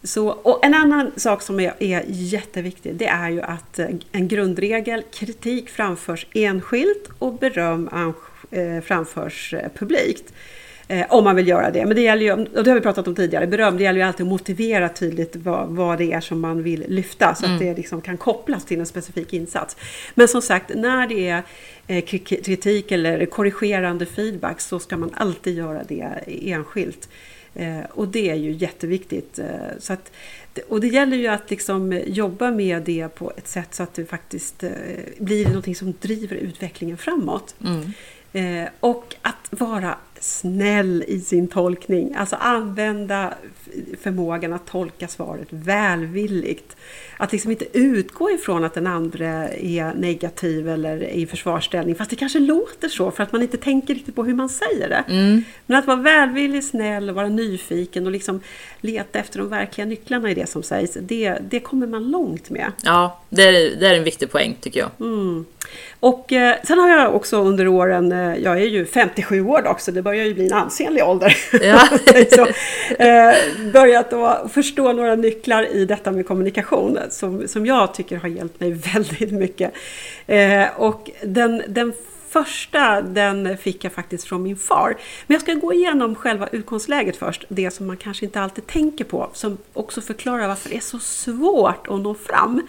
Så, 0.05 0.29
och 0.29 0.65
en 0.65 0.75
annan 0.75 1.11
sak 1.17 1.43
som 1.43 1.61
är, 1.61 1.75
är 1.79 2.03
jätteviktig 2.09 2.95
det 2.95 3.07
är 3.07 3.31
ju 3.31 3.43
att 3.43 3.79
eh, 3.79 3.87
en 4.13 4.29
grundregel, 4.29 5.03
kritik 5.13 5.71
framförs 5.71 6.27
enskilt 6.35 7.09
och 7.19 7.33
beröm 7.39 8.15
eh, 8.51 8.81
framförs 8.85 9.55
publikt. 9.79 10.33
Eh, 10.93 11.07
om 11.09 11.25
man 11.25 11.37
vill 11.37 11.49
göra 11.49 11.71
det. 11.71 11.87
Men 11.87 11.97
det 11.97 12.03
gäller 12.03 12.23
ju, 12.23 12.33
och 12.33 12.65
det 12.65 12.71
har 12.71 12.75
vi 12.75 12.81
pratat 12.81 13.09
om 13.09 13.15
tidigare, 13.15 13.47
beröm, 13.47 13.77
det 13.77 13.83
gäller 13.83 14.01
ju 14.01 14.07
alltid 14.07 14.27
att 14.27 14.31
motivera 14.31 14.89
tydligt 14.89 15.37
vad, 15.37 15.69
vad 15.69 15.99
det 15.99 16.13
är 16.13 16.21
som 16.21 16.41
man 16.41 16.63
vill 16.63 16.85
lyfta 16.89 17.35
så 17.35 17.47
att 17.47 17.59
det 17.59 17.75
liksom 17.75 18.01
kan 18.01 18.17
kopplas 18.17 18.65
till 18.65 18.81
en 18.81 18.87
specifik 18.87 19.33
insats. 19.33 19.77
Men 20.15 20.29
som 20.29 20.43
sagt, 20.43 20.71
när 20.75 21.07
det 21.07 21.29
är 21.29 21.43
eh, 21.87 22.05
kri- 22.05 22.43
kritik 22.43 22.93
eller 22.93 23.27
korrigerande 23.27 24.07
feedback 24.07 24.61
så 24.61 24.79
ska 24.79 24.97
man 24.97 25.11
alltid 25.15 25.57
göra 25.57 25.83
det 25.89 26.09
enskilt. 26.27 27.09
Eh, 27.55 27.81
och 27.91 28.09
det 28.09 28.31
är 28.31 28.35
ju 28.35 28.53
jätteviktigt. 28.53 29.39
Eh, 29.39 29.47
så 29.79 29.93
att, 29.93 30.13
och 30.69 30.81
det 30.81 30.89
gäller 30.89 31.17
ju 31.17 31.27
att 31.27 31.51
liksom 31.51 32.01
jobba 32.07 32.51
med 32.51 32.83
det 32.83 33.09
på 33.15 33.33
ett 33.37 33.49
sätt 33.49 33.75
så 33.75 33.83
att 33.83 33.95
det 33.95 34.05
faktiskt 34.05 34.63
eh, 34.65 34.71
blir 35.19 35.47
någonting 35.47 35.75
som 35.75 35.95
driver 36.01 36.37
utvecklingen 36.37 36.97
framåt. 36.97 37.55
Eh, 38.33 38.69
och 38.81 39.15
att 39.23 39.49
vara 39.51 39.97
snäll 40.23 41.05
i 41.07 41.21
sin 41.21 41.49
tolkning, 41.49 42.15
alltså 42.15 42.37
använda 42.37 43.35
förmågan 44.01 44.53
att 44.53 44.67
tolka 44.67 45.09
svaret 45.09 45.49
välvilligt. 45.51 46.77
Att 47.17 47.33
liksom 47.33 47.51
inte 47.51 47.79
utgå 47.79 48.31
ifrån 48.31 48.65
att 48.65 48.75
den 48.75 48.87
andra 48.87 49.49
är 49.49 49.95
negativ 49.95 50.69
eller 50.69 50.97
är 50.97 51.09
i 51.09 51.27
försvarsställning, 51.27 51.95
fast 51.95 52.11
det 52.11 52.17
kanske 52.17 52.39
låter 52.39 52.89
så 52.89 53.11
för 53.11 53.23
att 53.23 53.33
man 53.33 53.43
inte 53.43 53.57
tänker 53.57 53.95
riktigt 53.95 54.15
på 54.15 54.25
hur 54.25 54.35
man 54.35 54.49
säger 54.49 54.89
det. 54.89 55.05
Men 55.67 55.79
att 55.79 55.87
vara 55.87 55.97
välvillig, 55.97 56.65
snäll 56.65 57.09
och 57.09 57.15
vara 57.15 57.29
nyfiken 57.29 58.07
och 58.07 58.13
liksom 58.13 58.41
leta 58.81 59.19
efter 59.19 59.39
de 59.39 59.49
verkliga 59.49 59.87
nycklarna 59.87 60.31
i 60.31 60.35
det 60.35 60.47
som 60.47 60.63
sägs, 60.63 60.99
det, 61.01 61.39
det 61.49 61.61
kommer 61.61 61.87
man 61.87 62.11
långt 62.11 62.51
med. 62.51 62.73
Ja, 62.83 63.21
det 63.29 63.43
är, 63.43 63.77
det 63.81 63.87
är 63.87 63.95
en 63.95 64.05
viktig 64.05 64.31
poäng 64.31 64.57
tycker 64.61 64.81
jag. 64.81 64.91
Mm. 65.01 65.45
Och 66.01 66.33
eh, 66.33 66.57
sen 66.65 66.79
har 66.79 66.89
jag 66.89 67.15
också 67.15 67.37
under 67.37 67.69
åren, 67.69 68.13
eh, 68.13 68.37
jag 68.37 68.63
är 68.63 68.67
ju 68.67 68.87
57 68.87 69.41
år 69.41 69.63
dock, 69.63 69.81
så 69.81 69.91
det 69.91 70.03
börjar 70.03 70.12
ju 70.15 70.35
bli 70.35 70.47
en 70.47 70.53
ansenlig 70.53 71.05
ålder. 71.05 71.37
Ja. 71.63 71.89
så, 72.31 72.47
eh, 73.03 73.35
börjat 73.73 74.11
då 74.11 74.49
förstå 74.53 74.93
några 74.93 75.15
nycklar 75.15 75.67
i 75.75 75.85
detta 75.85 76.13
med 76.13 76.27
kommunikation 76.27 76.99
som, 77.11 77.49
som 77.49 77.67
jag 77.67 77.95
tycker 77.95 78.17
har 78.17 78.29
hjälpt 78.29 78.61
mig 78.61 78.73
väldigt 78.95 79.33
mycket. 79.33 79.73
Eh, 80.27 80.65
och 80.77 81.11
den, 81.23 81.63
den 81.69 81.93
första 82.31 83.03
den 83.03 83.59
fick 83.59 83.85
jag 83.85 83.93
faktiskt 83.93 84.25
från 84.25 84.43
min 84.43 84.57
far. 84.57 84.97
Men 85.27 85.35
jag 85.35 85.41
ska 85.41 85.55
gå 85.55 85.73
igenom 85.73 86.15
själva 86.15 86.49
utgångsläget 86.53 87.17
först, 87.17 87.45
det 87.49 87.71
som 87.71 87.87
man 87.87 87.97
kanske 87.97 88.25
inte 88.25 88.41
alltid 88.41 88.67
tänker 88.67 89.05
på, 89.05 89.31
som 89.33 89.59
också 89.73 90.01
förklarar 90.01 90.49
varför 90.49 90.69
det 90.69 90.77
är 90.77 90.81
så 90.81 90.99
svårt 90.99 91.89
att 91.89 92.01
nå 92.01 92.15
fram. 92.15 92.63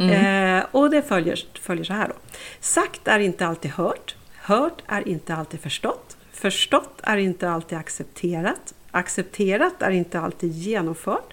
Eh, 0.00 0.64
och 0.70 0.90
det 0.90 1.02
följer, 1.02 1.38
följer 1.60 1.84
så 1.84 1.92
här 1.92 2.08
då. 2.08 2.14
Sagt 2.60 3.08
är 3.08 3.18
inte 3.18 3.46
alltid 3.46 3.70
hört. 3.70 4.16
Hört 4.36 4.82
är 4.86 5.08
inte 5.08 5.34
alltid 5.34 5.60
förstått. 5.60 6.07
Förstått 6.40 7.00
är 7.02 7.16
inte 7.16 7.50
alltid 7.50 7.78
accepterat. 7.78 8.74
Accepterat 8.90 9.82
är 9.82 9.90
inte 9.90 10.20
alltid 10.20 10.52
genomfört. 10.52 11.32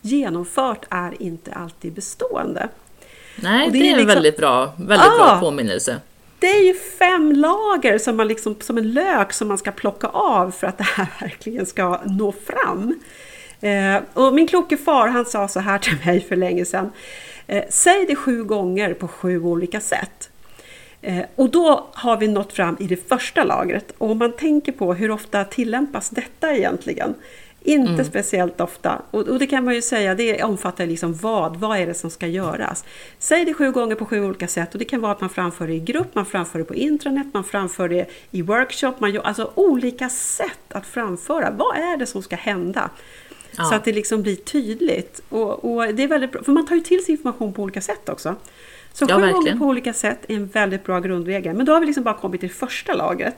Genomfört 0.00 0.84
är 0.90 1.22
inte 1.22 1.52
alltid 1.52 1.92
bestående. 1.92 2.68
Nej, 3.42 3.70
det, 3.70 3.78
det 3.78 3.84
är 3.84 3.88
är 3.88 3.90
en 3.90 3.96
liksom- 3.96 4.14
väldigt 4.14 4.36
bra, 4.36 4.72
väldigt 4.78 5.08
Ah! 5.08 5.16
bra 5.16 5.40
påminnelse. 5.40 6.00
Det 6.38 6.46
är 6.46 6.64
ju 6.64 6.74
fem 6.74 7.32
lager 7.32 7.98
som, 7.98 8.16
man 8.16 8.28
liksom, 8.28 8.56
som 8.60 8.78
en 8.78 8.92
lök 8.92 9.32
som 9.32 9.48
man 9.48 9.58
ska 9.58 9.70
plocka 9.72 10.06
av 10.06 10.50
för 10.50 10.66
att 10.66 10.78
det 10.78 10.84
här 10.84 11.06
verkligen 11.20 11.66
ska 11.66 12.00
nå 12.04 12.32
fram. 12.32 13.00
Eh, 13.60 14.02
och 14.12 14.34
min 14.34 14.46
kloke 14.46 14.76
far 14.76 15.08
han 15.08 15.24
sa 15.26 15.48
så 15.48 15.60
här 15.60 15.78
till 15.78 15.96
mig 16.04 16.20
för 16.20 16.36
länge 16.36 16.64
sedan. 16.64 16.90
Eh, 17.46 17.64
Säg 17.70 18.04
det 18.06 18.16
sju 18.16 18.44
gånger 18.44 18.94
på 18.94 19.08
sju 19.08 19.42
olika 19.42 19.80
sätt. 19.80 20.30
Eh, 21.06 21.24
och 21.36 21.50
då 21.50 21.86
har 21.92 22.16
vi 22.16 22.28
nått 22.28 22.52
fram 22.52 22.76
i 22.80 22.86
det 22.86 23.08
första 23.08 23.44
lagret. 23.44 23.92
Och 23.98 24.10
om 24.10 24.18
man 24.18 24.32
tänker 24.32 24.72
på 24.72 24.94
hur 24.94 25.10
ofta 25.10 25.44
tillämpas 25.44 26.10
detta 26.10 26.54
egentligen? 26.54 27.14
Inte 27.66 28.04
speciellt 28.04 28.60
ofta. 28.60 29.02
Och, 29.10 29.28
och 29.28 29.38
det 29.38 29.46
kan 29.46 29.64
man 29.64 29.74
ju 29.74 29.82
säga, 29.82 30.14
det 30.14 30.42
omfattar 30.42 30.86
liksom 30.86 31.14
vad? 31.14 31.56
Vad 31.56 31.78
är 31.78 31.86
det 31.86 31.94
som 31.94 32.10
ska 32.10 32.26
göras? 32.26 32.84
Säg 33.18 33.44
det 33.44 33.54
sju 33.54 33.70
gånger 33.70 33.94
på 33.94 34.04
sju 34.04 34.24
olika 34.24 34.48
sätt. 34.48 34.72
Och 34.72 34.78
det 34.78 34.84
kan 34.84 35.00
vara 35.00 35.12
att 35.12 35.20
man 35.20 35.30
framför 35.30 35.66
det 35.66 35.74
i 35.74 35.80
grupp, 35.80 36.14
man 36.14 36.26
framför 36.26 36.58
det 36.58 36.64
på 36.64 36.74
intranät, 36.74 37.26
man 37.34 37.44
framför 37.44 37.88
det 37.88 38.06
i 38.30 38.42
workshop. 38.42 38.92
Man 38.98 39.12
gör, 39.12 39.22
alltså 39.22 39.52
olika 39.54 40.08
sätt 40.08 40.60
att 40.68 40.86
framföra. 40.86 41.50
Vad 41.50 41.76
är 41.76 41.96
det 41.96 42.06
som 42.06 42.22
ska 42.22 42.36
hända? 42.36 42.90
Ja. 43.56 43.64
Så 43.64 43.74
att 43.74 43.84
det 43.84 43.92
liksom 43.92 44.22
blir 44.22 44.36
tydligt. 44.36 45.20
Och, 45.28 45.64
och 45.64 45.94
det 45.94 46.02
är 46.02 46.08
väldigt 46.08 46.32
bra, 46.32 46.42
för 46.42 46.52
man 46.52 46.66
tar 46.66 46.74
ju 46.74 46.80
till 46.80 47.04
sig 47.04 47.12
information 47.12 47.52
på 47.52 47.62
olika 47.62 47.80
sätt 47.80 48.08
också. 48.08 48.36
Så 48.94 49.04
Ja, 49.08 49.14
sju 49.14 49.20
gånger 49.20 49.32
verkligen. 49.34 49.58
på 49.58 49.64
olika 49.64 49.92
sätt 49.92 50.18
är 50.28 50.34
en 50.34 50.46
väldigt 50.46 50.84
bra 50.84 51.00
grundregel. 51.00 51.56
Men 51.56 51.66
då 51.66 51.72
har 51.72 51.80
vi 51.80 51.86
liksom 51.86 52.04
bara 52.04 52.14
kommit 52.14 52.40
till 52.40 52.50
första 52.50 52.94
lagret. 52.94 53.36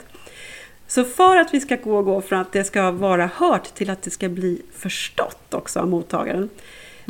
Så 0.87 1.03
för 1.03 1.37
att 1.37 1.53
vi 1.53 1.59
ska 1.59 1.75
gå, 1.75 2.01
gå 2.01 2.21
från 2.21 2.39
att 2.39 2.51
det 2.51 2.63
ska 2.63 2.91
vara 2.91 3.29
hört 3.35 3.63
till 3.63 3.89
att 3.89 4.01
det 4.01 4.09
ska 4.11 4.29
bli 4.29 4.61
förstått 4.73 5.53
också 5.53 5.79
av 5.79 5.87
mottagaren. 5.87 6.49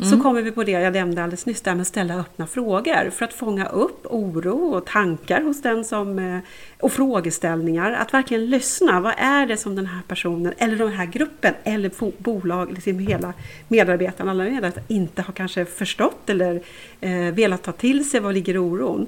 Så 0.04 0.20
kommer 0.20 0.42
vi 0.42 0.50
på 0.50 0.64
det 0.64 0.70
jag 0.70 0.92
nämnde 0.92 1.22
alldeles 1.22 1.46
nyss, 1.46 1.60
där 1.60 1.74
med 1.74 1.80
att 1.80 1.88
ställa 1.88 2.14
öppna 2.14 2.46
frågor 2.46 3.10
för 3.10 3.24
att 3.24 3.32
fånga 3.32 3.66
upp 3.66 4.06
oro 4.06 4.74
och 4.74 4.86
tankar 4.86 5.40
hos 5.42 5.62
den 5.62 5.84
som, 5.84 6.18
eh, 6.18 6.38
och 6.80 6.92
frågeställningar. 6.92 7.92
Att 7.92 8.14
verkligen 8.14 8.46
lyssna. 8.46 9.00
Vad 9.00 9.14
är 9.18 9.46
det 9.46 9.56
som 9.56 9.76
den 9.76 9.86
här 9.86 10.02
personen, 10.08 10.52
eller 10.58 10.76
den 10.76 10.92
här 10.92 11.06
gruppen, 11.06 11.54
eller 11.64 11.90
bolag, 12.22 12.72
liksom 12.72 12.98
hela 12.98 13.32
medarbetarna, 13.68 14.30
alla 14.30 14.44
medarbetare 14.44 14.84
inte 14.88 15.22
har 15.22 15.32
kanske 15.32 15.64
förstått 15.64 16.30
eller 16.30 16.62
eh, 17.00 17.34
velat 17.34 17.62
ta 17.62 17.72
till 17.72 18.10
sig. 18.10 18.20
Vad 18.20 18.34
ligger 18.34 18.58
oron? 18.58 19.06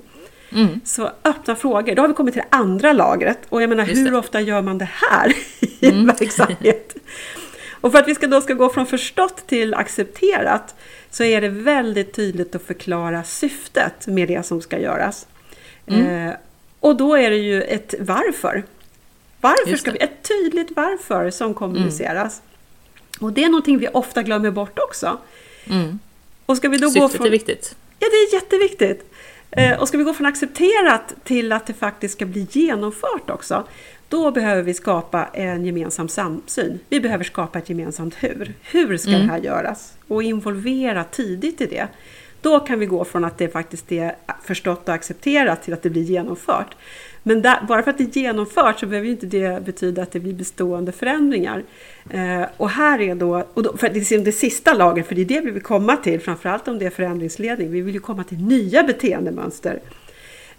Mm. 0.52 0.80
Så 0.84 1.10
öppna 1.24 1.56
frågor. 1.56 1.94
Då 1.94 2.02
har 2.02 2.08
vi 2.08 2.14
kommit 2.14 2.34
till 2.34 2.42
det 2.50 2.56
andra 2.56 2.92
lagret. 2.92 3.38
Och 3.48 3.62
jag 3.62 3.68
menar, 3.68 3.84
Just 3.84 3.98
hur 3.98 4.04
det. 4.04 4.08
Mm. 4.08 4.20
ofta 4.20 4.40
gör 4.40 4.62
man 4.62 4.78
det 4.78 4.88
här 5.10 5.32
i 5.60 5.86
en 5.86 6.06
verksamhet? 6.06 6.96
Och 7.80 7.92
för 7.92 7.98
att 7.98 8.08
vi 8.08 8.14
ska 8.14 8.26
då 8.26 8.40
ska 8.40 8.54
gå 8.54 8.68
från 8.68 8.86
förstått 8.86 9.46
till 9.46 9.74
accepterat 9.74 10.74
så 11.10 11.24
är 11.24 11.40
det 11.40 11.48
väldigt 11.48 12.12
tydligt 12.12 12.54
att 12.54 12.62
förklara 12.62 13.24
syftet 13.24 14.06
med 14.06 14.28
det 14.28 14.46
som 14.46 14.62
ska 14.62 14.78
göras. 14.78 15.26
Mm. 15.86 16.28
Eh, 16.28 16.34
och 16.80 16.96
då 16.96 17.14
är 17.14 17.30
det 17.30 17.36
ju 17.36 17.62
ett 17.62 17.94
varför. 18.00 18.64
Varför 19.40 19.76
ska 19.76 19.90
vi, 19.90 19.98
ett 19.98 20.28
tydligt 20.28 20.68
varför 20.76 21.30
som 21.30 21.54
kommuniceras. 21.54 22.42
Och 23.20 23.32
det 23.32 23.44
är 23.44 23.48
någonting 23.48 23.78
vi 23.78 23.88
ofta 23.88 24.22
glömmer 24.22 24.50
bort 24.50 24.78
också. 24.78 25.18
Mm. 25.64 25.98
Och 26.46 26.56
ska 26.56 26.68
vi 26.68 26.78
då 26.78 26.86
gå 26.86 26.92
Syftet 26.92 27.16
från... 27.16 27.26
är 27.26 27.30
viktigt. 27.30 27.76
Ja, 27.98 28.08
det 28.10 28.16
är 28.16 28.34
jätteviktigt. 28.34 29.12
Eh, 29.50 29.80
och 29.80 29.88
ska 29.88 29.98
vi 29.98 30.04
gå 30.04 30.14
från 30.14 30.26
accepterat 30.26 31.14
till 31.24 31.52
att 31.52 31.66
det 31.66 31.74
faktiskt 31.74 32.14
ska 32.14 32.26
bli 32.26 32.46
genomfört 32.50 33.30
också, 33.30 33.66
Då 34.10 34.30
behöver 34.30 34.62
vi 34.62 34.74
skapa 34.74 35.24
en 35.32 35.64
gemensam 35.64 36.08
samsyn. 36.08 36.78
Vi 36.88 37.00
behöver 37.00 37.24
skapa 37.24 37.58
ett 37.58 37.68
gemensamt 37.68 38.14
hur. 38.20 38.54
Hur 38.62 38.96
ska 38.96 39.10
mm. 39.10 39.20
det 39.20 39.32
här 39.32 39.38
göras? 39.38 39.94
Och 40.08 40.22
involvera 40.22 41.04
tidigt 41.04 41.60
i 41.60 41.66
det. 41.66 41.88
Då 42.42 42.60
kan 42.60 42.78
vi 42.78 42.86
gå 42.86 43.04
från 43.04 43.24
att 43.24 43.38
det 43.38 43.48
faktiskt 43.48 43.92
är 43.92 44.14
förstått 44.44 44.88
och 44.88 44.94
accepterat 44.94 45.62
till 45.62 45.74
att 45.74 45.82
det 45.82 45.90
blir 45.90 46.02
genomfört. 46.02 46.76
Men 47.22 47.42
där, 47.42 47.58
bara 47.68 47.82
för 47.82 47.90
att 47.90 47.98
det 47.98 48.16
är 48.16 48.20
genomfört 48.22 48.80
så 48.80 48.86
behöver 48.86 49.08
inte 49.08 49.26
det 49.26 49.64
betyda 49.64 50.02
att 50.02 50.12
det 50.12 50.20
blir 50.20 50.34
bestående 50.34 50.92
förändringar. 50.92 51.64
Eh, 52.10 52.42
och 52.56 52.70
här 52.70 53.00
är 53.00 53.14
då, 53.14 53.46
och 53.54 53.62
då, 53.62 53.76
för 53.76 53.88
det 53.88 53.92
är 53.92 53.94
liksom 53.94 54.24
det 54.24 54.32
sista 54.32 54.74
laget, 54.74 55.06
för 55.06 55.14
det 55.14 55.20
är 55.20 55.24
det 55.24 55.40
vi 55.40 55.50
vill 55.50 55.62
komma 55.62 55.96
till, 55.96 56.20
framförallt 56.20 56.68
om 56.68 56.78
det 56.78 56.86
är 56.86 56.90
förändringsledning. 56.90 57.70
Vi 57.70 57.80
vill 57.80 57.94
ju 57.94 58.00
komma 58.00 58.24
till 58.24 58.38
nya 58.38 58.82
beteendemönster. 58.82 59.80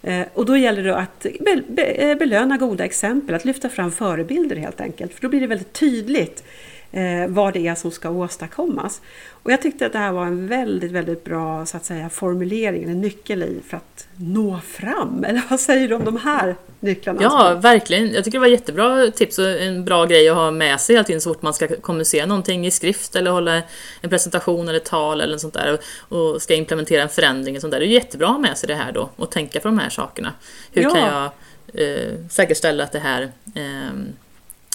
Eh, 0.02 0.26
och 0.34 0.46
då 0.46 0.56
gäller 0.56 0.82
det 0.82 0.96
att 0.96 1.26
eh, 1.26 2.18
belöna 2.18 2.56
goda 2.56 2.84
exempel, 2.84 3.34
att 3.34 3.44
lyfta 3.44 3.68
fram 3.68 3.90
förebilder 3.90 4.56
helt 4.56 4.80
enkelt. 4.80 5.14
För 5.14 5.22
då 5.22 5.28
blir 5.28 5.40
det 5.40 5.46
väldigt 5.46 5.72
tydligt 5.72 6.44
eh, 6.92 7.26
vad 7.28 7.52
det 7.52 7.68
är 7.68 7.74
som 7.74 7.90
ska 7.90 8.10
åstadkommas. 8.10 9.00
Och 9.42 9.52
jag 9.52 9.62
tyckte 9.62 9.86
att 9.86 9.92
det 9.92 9.98
här 9.98 10.12
var 10.12 10.26
en 10.26 10.48
väldigt, 10.48 10.92
väldigt 10.92 11.24
bra 11.24 11.66
så 11.66 11.76
att 11.76 11.84
säga, 11.84 12.08
formulering, 12.08 12.82
en 12.82 13.00
nyckel 13.00 13.42
i 13.42 13.60
för 13.68 13.76
att 13.76 14.06
nå 14.16 14.60
fram. 14.64 15.24
Eller 15.28 15.42
vad 15.50 15.60
säger 15.60 15.88
du 15.88 15.94
om 15.94 16.04
de 16.04 16.16
här 16.16 16.56
nycklarna? 16.80 17.22
Ja, 17.22 17.54
verkligen. 17.54 18.12
Jag 18.14 18.24
tycker 18.24 18.38
det 18.38 18.40
var 18.40 18.46
jättebra 18.46 19.10
tips 19.10 19.38
och 19.38 19.50
en 19.50 19.84
bra 19.84 20.04
grej 20.04 20.28
att 20.28 20.36
ha 20.36 20.50
med 20.50 20.80
sig 20.80 20.94
hela 20.94 21.04
tiden 21.04 21.20
så 21.20 21.34
fort 21.34 21.42
man 21.42 21.54
ska 21.54 21.68
kommunicera 21.68 22.26
någonting 22.26 22.66
i 22.66 22.70
skrift 22.70 23.16
eller 23.16 23.30
hålla 23.30 23.62
en 24.00 24.10
presentation 24.10 24.68
eller 24.68 24.78
tal 24.78 25.20
eller 25.20 25.38
sånt 25.38 25.54
där 25.54 25.78
och 25.98 26.42
ska 26.42 26.54
implementera 26.54 27.02
en 27.02 27.08
förändring. 27.08 27.54
Och 27.56 27.60
sånt 27.60 27.70
där. 27.70 27.80
Det 27.80 27.86
är 27.86 27.88
jättebra 27.88 28.26
att 28.26 28.32
ha 28.32 28.40
med 28.40 28.58
sig 28.58 28.66
det 28.66 28.74
här 28.74 28.92
då 28.92 29.10
och 29.16 29.30
tänka 29.30 29.60
på 29.60 29.68
de 29.68 29.78
här 29.78 29.90
sakerna. 29.90 30.32
Hur 30.72 30.82
ja. 30.82 30.90
kan 30.90 31.00
jag 31.00 31.30
eh, 31.74 32.12
säkerställa 32.30 32.84
att 32.84 32.92
det 32.92 32.98
här 32.98 33.22
eh, 33.54 33.92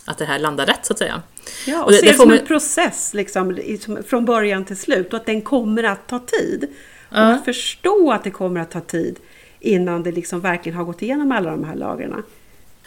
att 0.08 0.18
det 0.18 0.26
här 0.26 0.40
landar 0.40 0.66
rätt 0.66 0.86
så 0.86 0.94
att 0.94 1.00
säga. 1.00 1.22
Ja, 1.68 1.82
och, 1.82 1.88
och 1.88 1.94
se 1.94 2.02
det, 2.02 2.08
det 2.08 2.18
som 2.18 2.28
man... 2.28 2.38
en 2.38 2.46
process 2.46 3.14
liksom, 3.14 3.58
från 4.08 4.26
början 4.26 4.66
till 4.66 4.78
slut 4.78 5.14
och 5.14 5.20
att 5.20 5.26
den 5.26 5.42
kommer 5.42 5.84
att 5.84 6.08
ta 6.08 6.20
tid. 6.20 6.68
Och 7.10 7.18
att 7.18 7.46
förstå 7.46 8.12
att 8.12 8.24
det 8.24 8.32
kommer 8.32 8.62
att 8.62 8.72
ta 8.72 8.82
tid 8.82 9.20
innan 9.60 10.04
det 10.04 10.12
liksom 10.12 10.42
verkligen 10.42 10.78
har 10.78 10.86
gått 10.86 11.02
igenom 11.02 11.32
alla 11.32 11.52
de 11.52 11.64
här 11.64 11.76
lagren. 11.76 12.24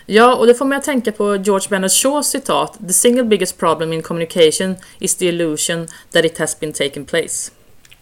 Ja, 0.07 0.37
och 0.37 0.47
det 0.47 0.55
får 0.55 0.65
mig 0.65 0.79
att 0.79 0.85
tänka 0.85 1.13
på 1.13 1.37
George 1.37 1.67
Bernard 1.71 1.91
Shaws 1.91 2.27
citat 2.27 2.79
The 2.87 2.93
single 2.93 3.25
biggest 3.25 3.59
problem 3.59 3.93
in 3.93 4.03
communication 4.03 4.75
is 4.99 5.17
the 5.17 5.27
illusion 5.27 5.89
that 6.11 6.25
it 6.25 6.39
has 6.39 6.61
been 6.61 6.73
taken 6.73 7.05
place. 7.05 7.53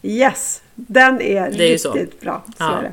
Yes, 0.02 0.62
den 0.74 1.20
är, 1.20 1.50
det 1.50 1.64
är 1.64 1.94
riktigt 1.94 2.20
bra. 2.20 2.42
Så 2.46 2.52
ja. 2.58 2.78
är 2.78 2.82
det. 2.82 2.92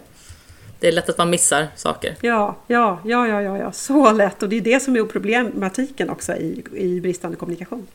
Det 0.86 0.90
är 0.90 0.94
lätt 0.94 1.10
att 1.10 1.18
man 1.18 1.30
missar 1.30 1.68
saker. 1.76 2.16
Ja, 2.22 2.56
ja, 2.68 3.00
ja, 3.06 3.28
ja, 3.28 3.42
ja, 3.42 3.58
ja. 3.58 3.72
så 3.72 4.12
lätt. 4.12 4.44
Och 4.44 4.50
det 4.50 4.56
är 4.56 4.62
det 4.62 4.80
som 4.80 4.96
är 4.96 5.04
problematiken 5.04 6.10
också 6.10 6.34
i, 6.34 6.64
i 6.74 7.02
bristande 7.02 7.38
kommunikation. 7.38 7.88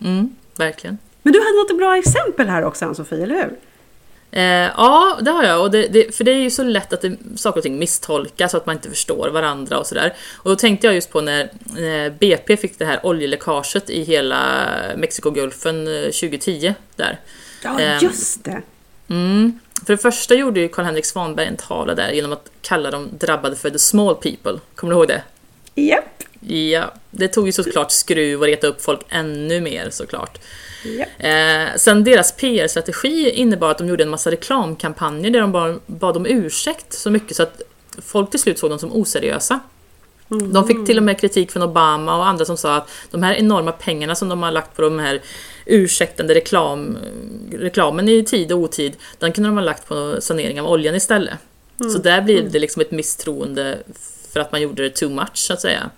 Mm, 0.00 0.36
verkligen. 0.56 0.98
Men 1.22 1.32
du 1.32 1.38
hade 1.38 1.56
något 1.56 1.78
bra 1.78 1.96
exempel 1.96 2.48
här 2.48 2.64
också, 2.64 2.84
Ann-Sofie, 2.84 3.22
eller 3.22 3.34
hur? 3.34 3.56
Eh, 4.30 4.70
ja, 4.76 5.18
det 5.20 5.30
har 5.30 5.44
jag. 5.44 5.62
Och 5.62 5.70
det, 5.70 5.88
det, 5.88 6.16
för 6.16 6.24
det 6.24 6.30
är 6.30 6.42
ju 6.42 6.50
så 6.50 6.62
lätt 6.62 6.92
att 6.92 7.00
det, 7.00 7.16
saker 7.36 7.58
och 7.58 7.62
ting 7.62 7.78
misstolkas 7.78 8.50
så 8.50 8.56
att 8.56 8.66
man 8.66 8.76
inte 8.76 8.90
förstår 8.90 9.28
varandra 9.28 9.78
och 9.78 9.86
sådär. 9.86 10.14
Och 10.36 10.50
då 10.50 10.56
tänkte 10.56 10.86
jag 10.86 10.94
just 10.94 11.10
på 11.10 11.20
när, 11.20 11.50
när 11.64 12.10
BP 12.10 12.56
fick 12.56 12.78
det 12.78 12.84
här 12.84 13.06
oljeläckaget 13.06 13.90
i 13.90 14.02
hela 14.02 14.68
Mexikogulfen 14.96 15.86
2010. 15.86 16.66
Eh, 16.66 16.72
där. 16.96 17.20
Ja, 17.62 17.80
eh, 17.80 18.02
just 18.02 18.44
det! 18.44 18.62
Mm. 19.08 19.58
För 19.86 19.92
det 19.92 19.98
första 19.98 20.34
gjorde 20.34 20.60
ju 20.60 20.68
Karl-Henrik 20.68 21.06
Svanberg 21.06 21.46
en 21.46 21.56
tala 21.56 21.94
där 21.94 22.10
genom 22.10 22.32
att 22.32 22.50
kalla 22.62 22.90
de 22.90 23.08
drabbade 23.18 23.56
för 23.56 23.70
the 23.70 23.78
small 23.78 24.14
people. 24.14 24.58
Kommer 24.74 24.92
du 24.92 24.98
ihåg 24.98 25.08
det? 25.08 25.22
Japp. 25.74 26.22
Ja, 26.40 26.92
det 27.10 27.28
tog 27.28 27.46
ju 27.46 27.52
såklart 27.52 27.90
skruv 27.90 28.40
och 28.40 28.46
reta 28.46 28.66
upp 28.66 28.82
folk 28.82 29.00
ännu 29.08 29.60
mer 29.60 29.90
såklart. 29.90 30.38
Yep. 30.84 31.08
Eh, 31.18 31.76
sen 31.76 32.04
deras 32.04 32.32
PR-strategi 32.32 33.30
innebar 33.30 33.70
att 33.70 33.78
de 33.78 33.88
gjorde 33.88 34.02
en 34.02 34.10
massa 34.10 34.30
reklamkampanjer 34.30 35.30
där 35.30 35.40
de 35.40 35.52
bara 35.52 35.78
bad 35.86 36.16
om 36.16 36.26
ursäkt 36.26 36.92
så 36.92 37.10
mycket 37.10 37.36
så 37.36 37.42
att 37.42 37.62
folk 38.02 38.30
till 38.30 38.40
slut 38.40 38.58
såg 38.58 38.70
dem 38.70 38.78
som 38.78 38.92
oseriösa. 38.92 39.60
Mm. 40.30 40.52
De 40.52 40.66
fick 40.66 40.86
till 40.86 40.96
och 40.96 41.02
med 41.02 41.20
kritik 41.20 41.52
från 41.52 41.62
Obama 41.62 42.16
och 42.16 42.26
andra 42.26 42.44
som 42.44 42.56
sa 42.56 42.76
att 42.76 42.90
de 43.10 43.22
här 43.22 43.34
enorma 43.34 43.72
pengarna 43.72 44.14
som 44.14 44.28
de 44.28 44.42
har 44.42 44.50
lagt 44.50 44.76
på 44.76 44.82
de 44.82 44.98
här 44.98 45.22
ursäktande 45.68 46.34
reklam, 46.34 46.98
reklamen 47.52 48.08
i 48.08 48.24
tid 48.24 48.52
och 48.52 48.58
otid, 48.58 48.96
den 49.18 49.32
kunde 49.32 49.48
de 49.48 49.56
ha 49.56 49.64
lagt 49.64 49.88
på 49.88 50.16
sanering 50.20 50.60
av 50.60 50.66
oljan 50.66 50.94
istället. 50.94 51.34
Mm. 51.80 51.92
Så 51.92 51.98
där 51.98 52.22
blir 52.22 52.42
det 52.42 52.58
liksom 52.58 52.82
ett 52.82 52.90
misstroende 52.90 53.78
för 54.32 54.40
att 54.40 54.52
man 54.52 54.60
gjorde 54.60 54.82
det 54.82 54.90
too 54.90 55.10
much 55.10 55.36
så 55.36 55.52
att 55.52 55.60
säga. 55.60 55.90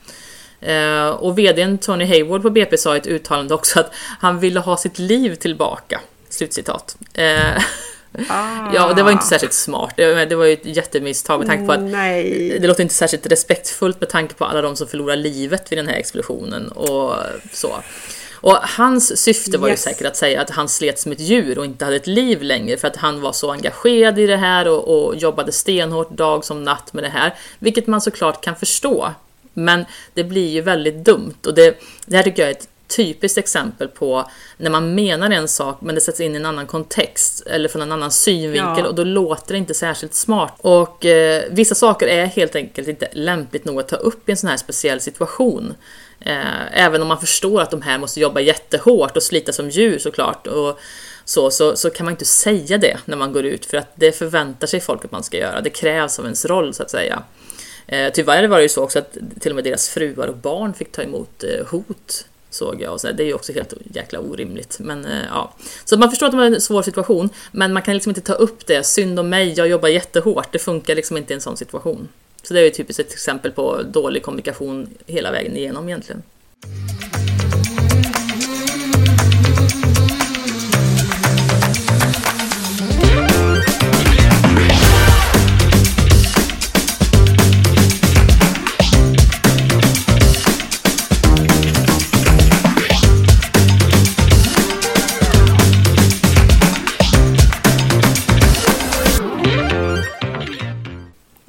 Eh, 0.61 1.09
och 1.09 1.39
VDn 1.39 1.79
Tony 1.79 2.05
Hayward 2.05 2.43
på 2.43 2.51
BP 2.51 2.79
sa 2.79 2.95
i 2.95 2.99
ett 2.99 3.07
uttalande 3.07 3.55
också 3.55 3.81
att 3.81 3.95
han 4.21 4.41
ville 4.41 4.61
ha 4.61 4.77
sitt 4.77 4.99
liv 4.99 5.35
tillbaka. 5.35 6.01
Slutcitat. 6.29 6.97
Eh, 7.15 7.63
Ah. 8.29 8.71
Ja, 8.75 8.93
det 8.93 9.03
var 9.03 9.11
inte 9.11 9.27
särskilt 9.27 9.53
smart. 9.53 9.93
Det, 9.97 10.25
det 10.25 10.35
var 10.35 10.45
ju 10.45 10.53
ett 10.53 10.67
jättemisstag 10.67 11.39
med 11.39 11.49
tanke 11.49 11.67
på 11.67 11.73
att 11.73 11.81
Nej. 11.81 12.59
det 12.61 12.67
låter 12.67 12.83
inte 12.83 12.95
särskilt 12.95 13.27
respektfullt 13.27 14.01
med 14.01 14.09
tanke 14.09 14.35
på 14.35 14.45
alla 14.45 14.63
de 14.63 14.77
som 14.77 14.87
förlorar 14.87 15.17
livet 15.17 15.73
vid 15.73 15.79
den 15.79 15.89
här 15.89 15.95
explosionen 15.95 16.69
och 16.69 17.15
så. 17.53 17.83
Och 18.41 18.57
hans 18.57 19.23
syfte 19.23 19.59
var 19.59 19.69
yes. 19.69 19.87
ju 19.87 19.91
säkert 19.91 20.07
att 20.07 20.17
säga 20.17 20.41
att 20.41 20.51
han 20.51 20.69
slet 20.69 20.99
som 20.99 21.13
ett 21.13 21.21
djur 21.21 21.59
och 21.59 21.65
inte 21.65 21.85
hade 21.85 21.97
ett 21.97 22.07
liv 22.07 22.43
längre 22.43 22.77
för 22.77 22.89
att 22.89 22.97
han 22.97 23.21
var 23.21 23.33
så 23.33 23.53
engagerad 23.53 24.19
i 24.19 24.27
det 24.27 24.37
här 24.37 24.69
och, 24.69 25.07
och 25.07 25.17
jobbade 25.17 25.53
stenhårt 25.53 26.11
dag 26.11 26.45
som 26.45 26.65
natt 26.65 26.93
med 26.93 27.05
det 27.05 27.09
här. 27.09 27.35
Vilket 27.59 27.87
man 27.87 28.01
såklart 28.01 28.45
kan 28.45 28.57
förstå. 28.57 29.11
Men 29.53 29.85
det 30.15 30.25
blir 30.25 30.49
ju 30.49 30.61
väldigt 30.61 31.05
dumt 31.05 31.47
och 31.47 31.55
det, 31.55 31.79
det 32.07 32.17
här 32.17 32.23
tycker 32.23 32.43
jag 32.43 32.51
är 32.51 32.55
ett 32.55 32.69
typiskt 32.97 33.39
exempel 33.39 33.89
på 33.89 34.31
när 34.57 34.71
man 34.71 34.95
menar 34.95 35.31
en 35.31 35.49
sak 35.49 35.81
men 35.81 35.95
det 35.95 36.01
sätts 36.01 36.21
in 36.21 36.35
i 36.35 36.37
en 36.37 36.47
annan 36.47 36.67
kontext 36.67 37.47
eller 37.47 37.69
från 37.69 37.83
en 37.83 37.93
annan 37.93 38.11
synvinkel 38.11 38.85
ja. 38.85 38.89
och 38.89 38.95
då 38.95 39.05
låter 39.05 39.53
det 39.53 39.59
inte 39.59 39.75
särskilt 39.75 40.15
smart. 40.15 40.55
Och 40.61 41.07
eh, 41.07 41.45
vissa 41.51 41.75
saker 41.75 42.07
är 42.07 42.27
helt 42.27 42.57
enkelt 42.57 42.89
inte 42.89 43.09
lämpligt 43.13 43.65
nog 43.65 43.81
att 43.81 43.89
ta 43.89 43.97
upp 43.97 44.29
i 44.29 44.33
en 44.33 44.37
sån 44.37 44.51
här 44.51 44.57
speciell 44.57 45.01
situation. 45.01 45.75
Eh, 46.21 46.85
även 46.85 47.03
om 47.03 47.09
man 47.09 47.21
förstår 47.21 47.61
att 47.61 47.71
de 47.71 47.83
här 47.83 47.99
måste 47.99 48.21
jobba 48.21 48.41
jättehårt 48.41 49.17
och 49.17 49.23
slita 49.23 49.53
som 49.53 49.71
djur 49.71 49.99
såklart. 49.99 50.47
Och, 50.47 50.79
så, 51.25 51.51
så, 51.51 51.77
så 51.77 51.91
kan 51.91 52.05
man 52.05 52.13
inte 52.13 52.25
säga 52.25 52.79
det 52.79 52.99
när 53.05 53.17
man 53.17 53.33
går 53.33 53.45
ut 53.45 53.67
för 53.67 53.77
att 53.77 53.93
det 53.95 54.13
förväntar 54.13 54.67
sig 54.67 54.81
folk 54.81 55.05
att 55.05 55.13
man 55.13 55.23
ska 55.23 55.39
göra. 55.39 55.61
Det 55.61 55.71
krävs 55.71 56.19
av 56.19 56.25
ens 56.25 56.45
roll 56.45 56.75
så 56.75 56.83
att 56.83 56.91
säga. 56.91 57.23
Eh, 57.87 58.13
tyvärr 58.13 58.49
var 58.49 58.57
det 58.57 58.63
ju 58.63 58.69
så 58.69 58.83
också 58.83 58.99
att 58.99 59.17
till 59.41 59.53
och 59.53 59.55
med 59.55 59.65
deras 59.65 59.89
fruar 59.89 60.27
och 60.27 60.37
barn 60.37 60.75
fick 60.75 60.93
ta 60.93 61.03
emot 61.03 61.45
eh, 61.45 61.67
hot 61.67 62.25
såg 62.51 62.83
jag. 62.83 62.93
Och 62.93 63.01
så, 63.01 63.13
det 63.13 63.23
är 63.23 63.27
ju 63.27 63.35
också 63.35 63.53
helt 63.53 63.75
jäkla 63.95 64.21
orimligt. 64.21 64.77
Men, 64.81 65.05
eh, 65.05 65.25
ja. 65.31 65.55
Så 65.85 65.99
man 65.99 66.11
förstår 66.11 66.27
att 66.27 66.33
de 66.33 66.39
har 66.39 66.47
en 66.47 66.61
svår 66.61 66.83
situation, 66.83 67.29
men 67.53 67.73
man 67.73 67.83
kan 67.83 67.95
liksom 67.95 68.11
inte 68.11 68.21
ta 68.21 68.33
upp 68.33 68.67
det. 68.67 68.85
Synd 68.85 69.21
om 69.21 69.29
mig, 69.29 69.53
jag 69.57 69.69
jobbar 69.69 69.89
jättehårt. 69.89 70.53
Det 70.53 70.59
funkar 70.59 70.95
liksom 70.95 71.17
inte 71.17 71.33
i 71.33 71.35
en 71.35 71.41
sån 71.41 71.57
situation. 71.57 72.09
Så 72.43 72.55
det 72.55 72.61
är 72.61 72.65
ju 72.65 72.71
typiskt 72.71 73.01
ett 73.01 73.13
exempel 73.13 73.53
på 73.53 73.83
dålig 73.83 74.23
kommunikation 74.23 74.89
hela 75.07 75.31
vägen 75.31 75.57
igenom 75.57 75.89
egentligen. 75.89 76.23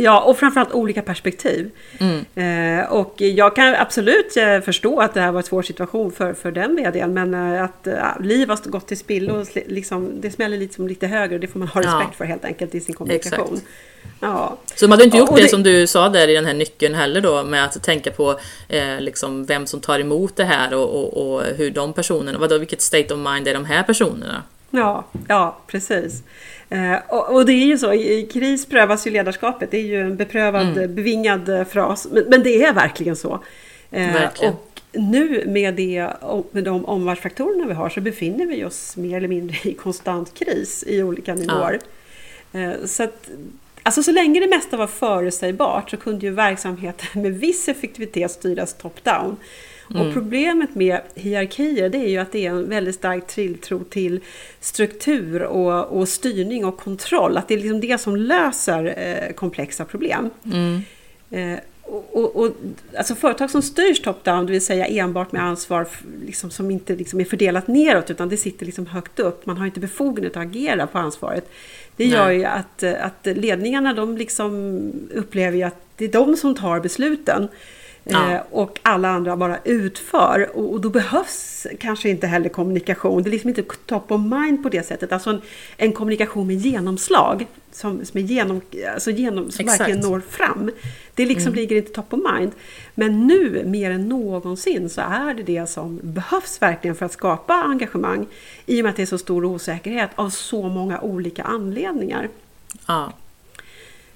Ja, 0.01 0.19
och 0.21 0.37
framförallt 0.37 0.71
olika 0.71 1.01
perspektiv. 1.01 1.71
Mm. 1.97 2.79
Eh, 2.79 2.91
och 2.91 3.21
jag 3.21 3.55
kan 3.55 3.75
absolut 3.75 4.37
eh, 4.37 4.59
förstå 4.59 4.99
att 4.99 5.13
det 5.13 5.21
här 5.21 5.31
var 5.31 5.39
en 5.39 5.45
svår 5.45 5.61
situation 5.61 6.11
för, 6.11 6.33
för 6.33 6.51
den 6.51 6.75
vdn, 6.75 7.13
men 7.13 7.33
eh, 7.33 7.63
att 7.63 7.87
eh, 7.87 8.19
liv 8.19 8.49
har 8.49 8.69
gått 8.69 8.87
till 8.87 8.97
spillo, 8.97 9.45
liksom, 9.67 10.21
det 10.21 10.31
smäller 10.31 10.57
liksom 10.57 10.87
lite 10.87 11.07
högre 11.07 11.35
och 11.35 11.41
det 11.41 11.47
får 11.47 11.59
man 11.59 11.67
ha 11.67 11.81
respekt 11.81 12.09
ja. 12.11 12.17
för 12.17 12.25
helt 12.25 12.45
enkelt 12.45 12.75
i 12.75 12.79
sin 12.79 12.95
kommunikation. 12.95 13.53
Exakt. 13.53 13.67
Ja. 14.19 14.57
Så 14.75 14.85
de 14.85 14.91
hade 14.91 15.03
inte 15.03 15.17
gjort 15.17 15.35
det, 15.35 15.41
det, 15.41 15.47
som 15.47 15.63
du 15.63 15.87
sa 15.87 16.09
där 16.09 16.27
i 16.27 16.33
den 16.33 16.45
här 16.45 16.53
nyckeln 16.53 16.95
heller 16.95 17.21
då 17.21 17.43
med 17.43 17.65
att 17.65 17.83
tänka 17.83 18.11
på 18.11 18.39
eh, 18.67 18.99
liksom 18.99 19.45
vem 19.45 19.67
som 19.67 19.79
tar 19.79 19.99
emot 19.99 20.35
det 20.35 20.43
här 20.43 20.73
och, 20.73 20.89
och, 20.89 21.33
och 21.33 21.43
hur 21.57 21.71
de 21.71 21.93
personerna, 21.93 22.39
vadå, 22.39 22.57
vilket 22.57 22.81
state 22.81 23.13
of 23.13 23.19
mind 23.19 23.47
är 23.47 23.53
de 23.53 23.65
här 23.65 23.83
personerna? 23.83 24.43
Ja, 24.71 25.05
ja 25.27 25.57
precis. 25.67 26.23
Eh, 26.69 26.95
och, 27.09 27.35
och, 27.35 27.45
det 27.45 27.53
är 27.53 27.65
ju 27.65 27.77
så, 27.77 27.93
i 27.93 28.29
kris 28.33 28.65
prövas 28.65 29.07
ju 29.07 29.11
ledarskapet. 29.11 29.71
Det 29.71 29.77
är 29.77 29.85
ju 29.85 30.01
en 30.01 30.17
beprövad, 30.17 30.77
mm. 30.77 30.95
bevingad 30.95 31.49
eh, 31.49 31.63
fras. 31.63 32.07
Men, 32.11 32.23
men, 32.29 32.43
det 32.43 32.63
är 32.63 32.73
verkligen 32.73 33.15
så. 33.15 33.39
Eh, 33.91 34.13
verkligen. 34.13 34.53
Och 34.53 34.81
nu 34.93 35.43
med, 35.47 35.75
det, 35.75 36.07
med 36.51 36.63
de 36.63 36.85
omvärldsfaktorerna 36.85 37.67
vi 37.67 37.73
har 37.73 37.89
så 37.89 38.01
befinner 38.01 38.45
vi 38.45 38.65
oss 38.65 38.97
mer 38.97 39.17
eller 39.17 39.27
mindre 39.27 39.57
i 39.63 39.73
konstant 39.73 40.33
kris 40.33 40.83
i 40.87 41.03
olika 41.03 41.33
nivåer. 41.33 41.79
Ja. 42.51 42.59
Eh, 42.59 42.85
så 42.85 43.03
att 43.03 43.29
Alltså 43.83 44.03
så 44.03 44.11
länge 44.11 44.39
det 44.39 44.47
mesta 44.47 44.77
var 44.77 44.87
förutsägbart 44.87 45.89
så 45.89 45.97
kunde 45.97 46.25
ju 46.25 46.31
verksamheten 46.31 47.21
med 47.21 47.39
viss 47.39 47.67
effektivitet 47.67 48.31
styras 48.31 48.75
top-down. 48.81 49.35
Mm. 49.93 50.07
Och 50.07 50.13
problemet 50.13 50.75
med 50.75 51.01
hierarkier 51.15 51.89
det 51.89 51.97
är 51.97 52.09
ju 52.09 52.17
att 52.17 52.31
det 52.31 52.45
är 52.45 52.49
en 52.49 52.69
väldigt 52.69 52.95
stark 52.95 53.27
tilltro 53.27 53.83
till 53.83 54.19
struktur 54.59 55.43
och, 55.43 55.99
och 55.99 56.07
styrning 56.07 56.65
och 56.65 56.77
kontroll. 56.77 57.37
Att 57.37 57.47
det 57.47 57.53
är 57.53 57.57
liksom 57.57 57.81
det 57.81 57.97
som 57.97 58.15
löser 58.15 58.93
eh, 58.97 59.33
komplexa 59.33 59.85
problem. 59.85 60.29
Mm. 60.45 60.81
Eh, 61.31 61.59
och, 61.91 62.35
och, 62.35 62.51
alltså 62.97 63.15
företag 63.15 63.49
som 63.49 63.61
styrs 63.61 64.01
top-down, 64.01 64.45
det 64.45 64.51
vill 64.51 64.65
säga 64.65 64.85
enbart 64.85 65.31
med 65.31 65.43
ansvar 65.43 65.87
liksom, 66.25 66.51
som 66.51 66.71
inte 66.71 66.95
liksom 66.95 67.19
är 67.19 67.25
fördelat 67.25 67.67
neråt 67.67 68.11
utan 68.11 68.29
det 68.29 68.37
sitter 68.37 68.65
liksom 68.65 68.85
högt 68.85 69.19
upp. 69.19 69.45
Man 69.45 69.57
har 69.57 69.65
inte 69.65 69.79
befogenhet 69.79 70.37
att 70.37 70.43
agera 70.43 70.87
på 70.87 70.97
ansvaret. 70.97 71.49
Det 71.95 72.05
gör 72.05 72.25
Nej. 72.25 72.37
ju 72.37 72.45
att, 72.45 72.83
att 72.83 73.25
ledningarna 73.37 73.93
de 73.93 74.17
liksom 74.17 74.79
upplever 75.13 75.65
att 75.65 75.81
det 75.95 76.05
är 76.05 76.11
de 76.11 76.37
som 76.37 76.55
tar 76.55 76.79
besluten. 76.79 77.47
Ja. 78.03 78.33
Eh, 78.33 78.41
och 78.51 78.79
alla 78.81 79.09
andra 79.09 79.37
bara 79.37 79.57
utför. 79.63 80.49
Och, 80.53 80.73
och, 80.73 80.81
då 80.81 80.89
behövs 80.89 81.67
kanske 81.79 82.09
inte 82.09 82.27
heller 82.27 82.49
kommunikation. 82.49 83.23
Det 83.23 83.29
är 83.29 83.31
liksom 83.31 83.49
inte 83.49 83.63
top 83.85 84.11
of 84.11 84.21
mind 84.21 84.63
på 84.63 84.69
det 84.69 84.83
sättet. 84.83 85.11
Alltså 85.11 85.29
en, 85.29 85.41
en 85.77 85.93
kommunikation 85.93 86.47
med 86.47 86.55
genomslag. 86.55 87.47
Som, 87.73 88.05
som, 88.05 88.17
är 88.17 88.23
genom, 88.23 88.61
alltså 88.93 89.11
genom, 89.11 89.51
som 89.51 89.65
verkligen 89.65 89.99
når 89.99 90.19
fram. 90.29 90.71
Det 91.15 91.25
liksom 91.25 91.47
mm. 91.47 91.55
ligger 91.55 91.75
inte 91.75 91.91
top 91.91 92.13
of 92.13 92.19
mind. 92.33 92.51
Men 92.95 93.27
nu 93.27 93.63
mer 93.65 93.91
än 93.91 94.09
någonsin 94.09 94.89
så 94.89 95.01
är 95.01 95.33
det 95.33 95.43
det 95.43 95.69
som 95.69 95.99
behövs 96.03 96.61
verkligen 96.61 96.95
för 96.95 97.05
att 97.05 97.13
skapa 97.13 97.53
engagemang. 97.53 98.25
I 98.65 98.81
och 98.81 98.83
med 98.83 98.89
att 98.89 98.95
det 98.95 99.01
är 99.01 99.05
så 99.05 99.17
stor 99.17 99.45
osäkerhet 99.45 100.09
av 100.15 100.29
så 100.29 100.69
många 100.69 101.01
olika 101.01 101.43
anledningar. 101.43 102.29
Ja. 102.87 103.11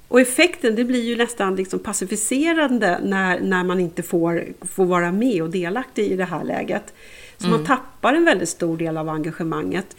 Och 0.08 0.22
effekten 0.22 0.76
det 0.76 0.84
blir 0.84 1.04
ju 1.04 1.16
nästan 1.16 1.56
liksom 1.56 1.80
pacificerande 1.80 3.00
när, 3.04 3.40
när 3.40 3.64
man 3.64 3.80
inte 3.80 4.04
får, 4.04 4.44
får 4.62 4.86
vara 4.86 5.12
med 5.12 5.42
och 5.42 5.50
delaktig 5.50 6.12
i 6.12 6.16
det 6.16 6.26
här 6.26 6.44
läget. 6.44 6.94
Så 7.38 7.48
mm. 7.48 7.58
man 7.58 7.68
tappar 7.68 8.14
en 8.14 8.26
väldigt 8.26 8.50
stor 8.50 8.78
del 8.78 8.98
av 8.98 9.10
engagemanget. 9.10 9.96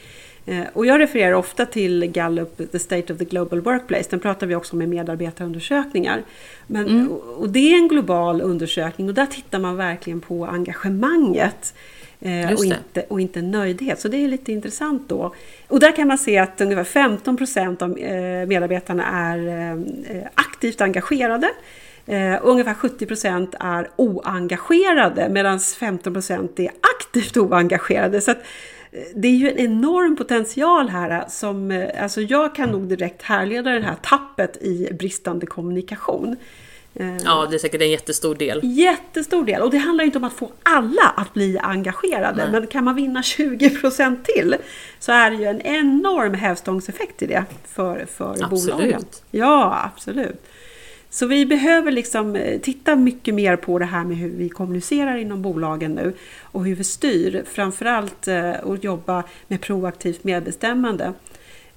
Eh, 0.47 0.65
och 0.73 0.87
jag 0.87 1.01
refererar 1.01 1.33
ofta 1.33 1.67
till 1.67 2.07
Gallup, 2.07 2.73
The 2.73 2.79
State 2.79 3.13
of 3.13 3.19
the 3.19 3.25
Global 3.25 3.61
Workplace. 3.61 4.07
Den 4.11 4.21
pratar 4.21 4.47
vi 4.47 4.55
också 4.55 4.77
om 4.77 4.83
i 4.83 4.87
medarbetarundersökningar. 4.87 6.23
Men, 6.67 6.89
mm. 6.89 7.09
och 7.13 7.49
det 7.49 7.73
är 7.73 7.77
en 7.77 7.89
global 7.89 8.41
undersökning 8.41 9.09
och 9.09 9.15
där 9.15 9.27
tittar 9.27 9.59
man 9.59 9.77
verkligen 9.77 10.21
på 10.21 10.47
engagemanget. 10.47 11.75
Eh, 12.21 12.53
och, 12.53 12.65
inte, 12.65 13.05
och 13.09 13.21
inte 13.21 13.43
nöjdhet. 13.43 14.01
Så 14.01 14.09
det 14.09 14.17
är 14.17 14.29
lite 14.29 14.53
intressant 14.53 15.09
då. 15.09 15.35
Och 15.69 15.81
där 15.81 15.93
kan 15.93 16.09
man 16.09 16.19
se 16.19 16.39
att 16.39 16.61
ungefär 16.61 16.85
15 16.85 17.37
procent 17.37 17.83
av 17.83 17.99
eh, 17.99 18.47
medarbetarna 18.47 19.05
är 19.07 19.49
eh, 19.49 20.27
aktivt 20.35 20.81
engagerade. 20.81 21.51
Och 22.43 22.51
ungefär 22.51 22.75
70 22.75 23.07
procent 23.07 23.55
är 23.61 23.91
oengagerade 23.97 25.29
medan 25.29 25.61
15 25.61 26.13
procent 26.13 26.61
är 26.61 26.71
aktivt 26.97 27.37
oengagerade. 27.37 28.21
Så 28.21 28.35
det 29.15 29.29
är 29.29 29.33
ju 29.33 29.51
en 29.51 29.59
enorm 29.59 30.17
potential 30.17 30.89
här 30.89 31.25
som, 31.29 31.89
alltså 32.01 32.21
jag 32.21 32.55
kan 32.55 32.71
nog 32.71 32.89
direkt 32.89 33.23
härleda 33.23 33.71
det 33.71 33.81
här 33.81 33.97
tappet 34.03 34.57
i 34.63 34.89
bristande 34.93 35.47
kommunikation. 35.47 36.37
Eh, 37.01 37.17
ja, 37.25 37.47
det 37.51 37.57
är 37.57 37.59
säkert 37.59 37.81
en 37.81 37.91
jättestor 37.91 38.35
del. 38.35 38.61
Jättestor 38.63 39.45
del. 39.45 39.63
Och 39.63 39.71
det 39.71 39.79
handlar 39.79 40.05
inte 40.05 40.19
om 40.19 40.25
att 40.25 40.33
få 40.33 40.53
alla 40.63 41.15
att 41.17 41.35
bli 41.35 41.59
engagerade. 41.59 42.43
Nej. 42.43 42.53
Men 42.53 42.67
kan 42.67 42.85
man 42.85 42.95
vinna 42.95 43.21
20% 43.23 44.23
till 44.25 44.57
så 44.99 45.13
är 45.13 45.31
det 45.31 45.37
ju 45.37 45.45
en 45.45 45.61
enorm 45.61 46.35
hävstångseffekt 46.35 47.23
i 47.23 47.27
det 47.27 47.45
för, 47.65 48.07
för 48.07 48.45
absolut. 48.45 48.77
bolagen. 48.77 49.05
Ja, 49.31 49.91
absolut. 49.95 50.47
Så 51.11 51.27
vi 51.27 51.47
behöver 51.47 51.93
liksom 51.93 52.37
eh, 52.37 52.61
titta 52.61 52.97
mycket 52.97 53.35
mer 53.35 53.57
på 53.57 53.79
det 53.79 53.85
här 53.85 54.05
med 54.05 54.17
hur 54.17 54.31
vi 54.31 54.49
kommunicerar 54.49 55.17
inom 55.17 55.43
bolagen 55.43 55.93
nu 55.93 56.13
och 56.41 56.65
hur 56.65 56.75
vi 56.75 56.85
styr. 56.85 57.45
Framförallt 57.47 58.29
att 58.29 58.29
eh, 58.29 58.75
jobba 58.81 59.25
med 59.49 59.61
proaktivt 59.61 60.25
medbestämmande. 60.25 61.13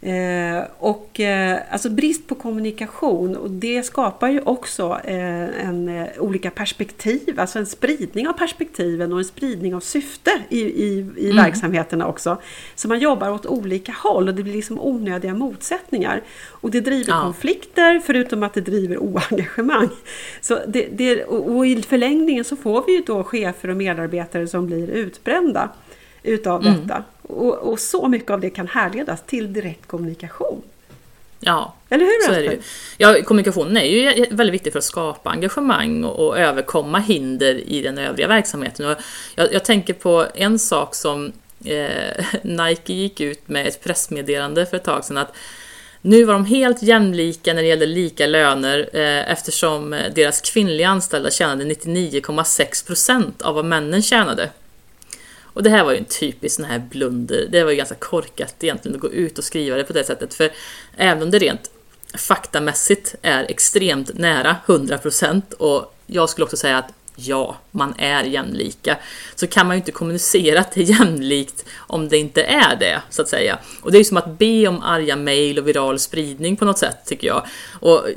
Eh, 0.02 0.64
och 0.78 1.20
eh, 1.20 1.60
alltså 1.72 1.90
brist 1.90 2.28
på 2.28 2.36
kommunikation 2.36 3.36
och 3.36 3.52
det 3.52 3.84
skapar 3.84 4.30
ju 4.30 4.42
också 4.42 5.00
eh, 5.04 5.68
en, 5.68 5.90
eh, 5.90 6.08
olika 6.20 6.52
perspektiv, 6.52 7.40
alltså 7.40 7.60
en 7.60 7.66
spridning 7.66 8.28
av 8.28 8.34
perspektiven 8.34 9.14
och 9.14 9.20
en 9.20 9.26
spridning 9.26 9.76
av 9.76 9.80
syfte 9.80 10.32
i, 10.50 10.60
i, 10.60 11.10
i 11.18 11.32
mm. 11.32 11.44
verksamheterna 11.44 12.08
också. 12.08 12.38
Så 12.76 12.88
man 12.88 13.00
jobbar 13.00 13.30
åt 13.30 13.46
olika 13.46 13.92
håll 13.92 14.28
och 14.28 14.36
det 14.36 14.44
blir 14.44 14.54
liksom 14.54 14.80
onödiga 14.80 15.34
motsättningar. 15.34 16.22
Och 16.48 16.72
det 16.72 16.82
driver 16.82 17.14
ja. 17.14 17.22
konflikter 17.22 18.00
förutom 18.00 18.44
att 18.44 18.54
det 18.54 18.62
driver 18.62 18.98
oengagemang. 18.98 19.90
Så 20.42 20.60
det, 20.68 20.88
det, 20.92 21.24
och, 21.24 21.56
och 21.56 21.68
i 21.68 21.82
förlängningen 21.82 22.44
så 22.44 22.56
får 22.56 22.84
vi 22.88 22.96
ju 22.96 23.04
då 23.06 23.24
chefer 23.24 23.70
och 23.70 23.78
medarbetare 23.78 24.48
som 24.48 24.66
blir 24.66 24.90
utbrända 24.90 25.70
utav 26.24 26.66
mm. 26.66 26.74
detta. 26.82 27.04
Och, 27.30 27.56
och, 27.56 27.80
så 27.80 28.08
mycket 28.08 28.32
av 28.32 28.40
det 28.40 28.50
kan 28.50 28.68
härledas 28.68 29.24
till 29.26 29.54
direkt 29.54 29.88
kommunikation. 29.88 30.62
Ja, 31.40 31.76
Eller 31.90 32.06
hur, 32.06 32.26
så 32.26 32.32
är 32.32 32.42
det 32.42 32.54
ju. 32.54 32.62
Ja, 32.98 33.24
kommunikationen 33.24 33.78
är 33.78 33.84
ju 33.84 34.26
väldigt 34.32 34.54
viktig 34.54 34.72
för 34.72 34.80
att 34.80 34.86
skapa 34.86 35.30
engagemang 35.30 36.04
och, 36.04 36.28
och 36.28 36.40
överkomma 36.40 37.00
hinder 37.00 37.70
i 37.70 37.82
den 37.82 37.98
övriga 37.98 38.28
verksamheten. 38.28 38.86
Och 38.86 38.98
jag, 39.36 39.54
jag 39.54 39.66
tänker 39.66 39.94
på 39.94 40.26
en 40.36 40.60
sak 40.60 40.96
som 40.96 41.32
eh, 41.66 42.26
Nike 42.42 42.94
gick 42.94 43.22
ut 43.22 43.48
med 43.48 43.68
ett 43.68 43.84
pressmeddelande 43.84 44.66
för 44.66 44.78
ett 44.78 44.84
tag 44.84 45.06
sedan 45.06 45.18
att 45.18 45.36
nu 46.02 46.24
var 46.24 46.34
de 46.34 46.46
helt 46.46 46.84
jämlika 46.84 47.54
när 47.54 47.62
det 47.62 47.68
gällde 47.68 47.86
lika 47.86 48.28
löner 48.28 48.90
eh, 48.94 49.32
eftersom 49.32 49.90
deras 50.16 50.42
kvinnliga 50.42 50.88
anställda 50.88 51.32
tjänade 51.32 51.64
99,6% 51.64 53.42
av 53.42 53.56
vad 53.56 53.66
männen 53.66 54.02
tjänade. 54.02 54.50
Och 55.60 55.64
det 55.64 55.70
här 55.70 55.84
var 55.84 55.92
ju 55.92 55.98
en 55.98 56.06
typisk 56.06 56.56
sån 56.56 56.66
här 56.66 56.80
blunder. 56.80 57.48
Det 57.52 57.64
var 57.64 57.72
ju 57.72 57.78
ganska 57.78 57.96
korkat 57.96 58.56
egentligen 58.60 58.96
att 58.96 59.02
gå 59.02 59.12
ut 59.12 59.38
och 59.38 59.44
skriva 59.44 59.78
det 59.78 59.84
på 59.84 59.94
det 59.94 60.04
sättet. 60.04 60.34
För 60.34 60.52
även 60.98 61.24
om 61.24 61.32
det 61.32 61.40
rent 61.40 61.72
faktamässigt 62.18 63.16
är 63.22 63.44
extremt 63.44 64.18
nära 64.18 64.56
100% 64.66 65.54
och 65.54 65.96
jag 66.08 66.30
skulle 66.30 66.46
också 66.46 66.58
säga 66.58 66.78
att 66.78 66.94
ja, 67.16 67.58
man 67.72 67.94
är 67.98 68.24
jämlika. 68.24 68.98
Så 69.36 69.48
kan 69.48 69.68
man 69.68 69.76
ju 69.76 69.80
inte 69.80 69.92
kommunicera 69.92 70.60
att 70.60 70.72
det 70.72 70.82
är 70.82 70.84
jämlikt 71.00 71.66
om 71.78 72.10
det 72.10 72.18
inte 72.18 72.44
är 72.44 72.76
det, 72.76 73.02
så 73.10 73.22
att 73.22 73.30
säga. 73.30 73.60
Och 73.82 73.92
det 73.92 73.98
är 73.98 74.00
ju 74.00 74.06
som 74.06 74.18
att 74.18 74.38
be 74.38 74.68
om 74.68 74.84
arga 74.84 75.16
mejl 75.16 75.60
och 75.60 75.68
viral 75.68 76.00
spridning 76.00 76.56
på 76.56 76.66
något 76.66 76.78
sätt, 76.78 76.98
tycker 77.06 77.28
jag. 77.28 77.46
Och 77.80 78.08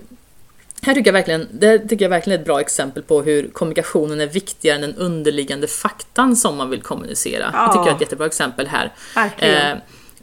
här 0.87 0.95
tycker 0.95 1.09
jag 1.09 1.13
verkligen, 1.13 1.49
det 1.51 1.79
tycker 1.79 2.05
jag 2.05 2.11
verkligen 2.11 2.39
är 2.39 2.41
ett 2.41 2.47
bra 2.47 2.61
exempel 2.61 3.03
på 3.03 3.23
hur 3.23 3.49
kommunikationen 3.49 4.21
är 4.21 4.27
viktigare 4.27 4.77
än 4.77 4.83
den 4.83 4.95
underliggande 4.95 5.67
faktan 5.67 6.37
som 6.37 6.57
man 6.57 6.71
vill 6.71 6.83
kommunicera. 6.83 7.51
Ja. 7.53 7.63
Jag 7.63 7.73
tycker 7.73 7.85
jag 7.85 7.89
är 7.89 7.95
ett 7.95 8.01
jättebra 8.01 8.27
exempel 8.27 8.67
här. 8.67 8.93
Eh, 9.39 9.77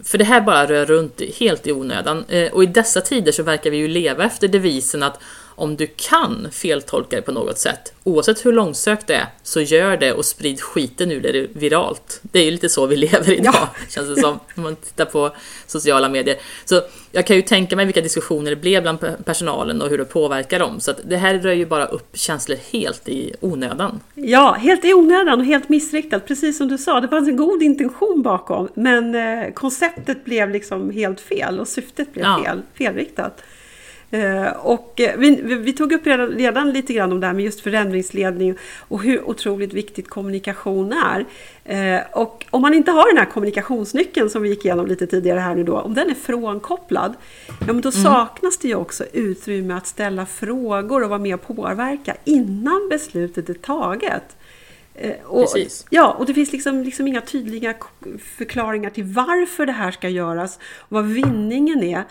för 0.03 0.17
det 0.17 0.23
här 0.23 0.41
bara 0.41 0.65
rör 0.65 0.85
runt 0.85 1.21
helt 1.39 1.67
i 1.67 1.71
onödan. 1.71 2.25
Eh, 2.27 2.51
och 2.51 2.63
i 2.63 2.65
dessa 2.65 3.01
tider 3.01 3.31
så 3.31 3.43
verkar 3.43 3.69
vi 3.69 3.77
ju 3.77 3.87
leva 3.87 4.23
efter 4.23 4.47
devisen 4.47 5.03
att 5.03 5.19
om 5.59 5.75
du 5.75 5.87
kan 5.87 6.47
feltolka 6.51 7.15
det 7.15 7.21
på 7.21 7.31
något 7.31 7.57
sätt, 7.57 7.93
oavsett 8.03 8.45
hur 8.45 8.53
långsökt 8.53 9.07
det 9.07 9.13
är, 9.13 9.25
så 9.43 9.61
gör 9.61 9.97
det 9.97 10.13
och 10.13 10.25
sprid 10.25 10.61
skiten 10.61 11.11
ur 11.11 11.21
det 11.21 11.47
viralt. 11.53 12.19
Det 12.21 12.39
är 12.39 12.43
ju 12.43 12.51
lite 12.51 12.69
så 12.69 12.85
vi 12.85 12.95
lever 12.95 13.31
idag, 13.31 13.53
ja. 13.55 13.69
känns 13.89 14.09
det 14.15 14.21
som, 14.21 14.39
om 14.55 14.63
man 14.63 14.75
tittar 14.75 15.05
på 15.05 15.35
sociala 15.67 16.09
medier. 16.09 16.37
Så 16.65 16.81
jag 17.11 17.27
kan 17.27 17.35
ju 17.35 17.41
tänka 17.41 17.75
mig 17.75 17.85
vilka 17.85 18.01
diskussioner 18.01 18.49
det 18.49 18.55
blev 18.55 18.81
bland 18.81 18.99
personalen 19.25 19.81
och 19.81 19.89
hur 19.89 19.97
det 19.97 20.05
påverkar 20.05 20.59
dem. 20.59 20.79
Så 20.79 20.93
det 21.03 21.17
här 21.17 21.39
rör 21.39 21.53
ju 21.53 21.65
bara 21.65 21.85
upp 21.85 22.17
känslor 22.17 22.57
helt 22.71 23.09
i 23.09 23.33
onödan. 23.39 23.99
Ja, 24.15 24.53
helt 24.53 24.85
i 24.85 24.93
onödan 24.93 25.39
och 25.39 25.45
helt 25.45 25.69
missriktat. 25.69 26.27
Precis 26.27 26.57
som 26.57 26.67
du 26.67 26.77
sa, 26.77 27.01
det 27.01 27.07
fanns 27.07 27.29
en 27.29 27.37
god 27.37 27.63
intention 27.63 28.21
bakom, 28.21 28.67
men 28.73 29.15
eh, 29.15 29.53
konceptet 29.53 30.25
blev 30.25 30.49
liksom 30.49 30.89
helt 30.89 31.19
fel 31.21 31.59
och 31.59 31.67
syftet 31.67 32.13
blev 32.13 32.25
ja. 32.25 32.43
fel, 32.43 32.61
felriktat. 32.73 33.41
Eh, 34.11 34.49
och 34.49 35.01
eh, 35.01 35.17
vi, 35.17 35.41
vi, 35.41 35.73
tog 35.73 35.91
upp 35.91 36.07
redan, 36.07 36.27
redan, 36.27 36.71
lite 36.71 36.93
grann 36.93 37.11
om 37.11 37.19
det 37.19 37.27
här 37.27 37.33
med 37.33 37.45
just 37.45 37.61
förändringsledning 37.61 38.55
och 38.77 39.03
hur 39.03 39.29
otroligt 39.29 39.73
viktigt 39.73 40.09
kommunikation 40.09 40.93
är. 40.93 41.25
Eh, 41.65 42.01
och 42.13 42.45
om 42.49 42.61
man 42.61 42.73
inte 42.73 42.91
har 42.91 43.07
den 43.07 43.17
här 43.17 43.31
kommunikationsnyckeln 43.31 44.29
som 44.29 44.41
vi 44.41 44.49
gick 44.49 44.65
igenom 44.65 44.87
lite 44.87 45.07
tidigare 45.07 45.39
här 45.39 45.55
nu 45.55 45.63
då, 45.63 45.79
om 45.79 45.93
den 45.93 46.09
är 46.09 46.15
frånkopplad, 46.15 47.13
ja 47.47 47.73
men 47.73 47.81
då 47.81 47.89
mm. 47.89 48.03
saknas 48.03 48.57
det 48.57 48.67
ju 48.67 48.75
också 48.75 49.05
utrymme 49.13 49.73
att 49.73 49.87
ställa 49.87 50.25
frågor 50.25 51.03
och 51.03 51.09
vara 51.09 51.19
med 51.19 51.33
och 51.33 51.55
påverka 51.55 52.15
innan 52.23 52.87
beslutet 52.89 53.49
är 53.49 53.53
taget. 53.53 54.35
Och, 55.25 55.47
ja, 55.89 56.15
och 56.19 56.25
det 56.25 56.33
finns 56.33 56.51
liksom, 56.51 56.83
liksom 56.83 57.07
inga 57.07 57.21
tydliga 57.21 57.73
förklaringar 58.37 58.89
till 58.89 59.03
varför 59.03 59.65
det 59.65 59.71
här 59.71 59.91
ska 59.91 60.09
göras 60.09 60.59
och 60.77 60.87
vad 60.89 61.05
vinningen 61.05 61.83
är. 61.83 62.03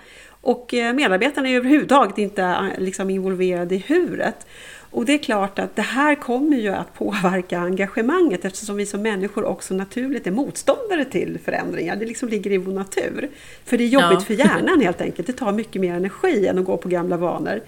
Och 0.48 0.74
eh, 0.74 0.94
medarbetarna 0.94 1.48
är 1.48 1.56
överhuvudtaget 1.56 2.18
inte 2.18 2.42
eh, 2.42 2.80
liksom 2.82 3.10
involverade 3.10 3.74
i 3.74 3.78
huret. 3.78 4.46
Och 4.90 5.04
det 5.04 5.12
är 5.12 5.18
klart 5.18 5.58
att 5.58 5.76
det 5.76 5.82
här 5.82 6.14
kommer 6.14 6.56
ju 6.56 6.68
att 6.68 6.94
påverka 6.94 7.58
engagemanget 7.58 8.44
eftersom 8.44 8.76
vi 8.76 8.86
som 8.86 9.02
människor 9.02 9.44
också 9.44 9.74
naturligt 9.74 10.26
är 10.26 10.30
motståndare 10.30 11.04
till 11.04 11.38
förändringar. 11.44 11.96
Det 11.96 12.06
liksom 12.06 12.28
ligger 12.28 12.52
i 12.52 12.58
vår 12.58 12.72
natur. 12.72 13.28
För 13.64 13.78
det 13.78 13.84
är 13.84 13.88
jobbigt 13.88 14.18
ja. 14.18 14.20
för 14.20 14.34
hjärnan 14.34 14.80
helt 14.80 15.00
enkelt. 15.00 15.26
Det 15.26 15.32
tar 15.32 15.52
mycket 15.52 15.82
mer 15.82 15.94
energi 15.94 16.46
än 16.46 16.58
att 16.58 16.64
gå 16.64 16.76
på 16.76 16.88
gamla 16.88 17.16
vanor. 17.16 17.60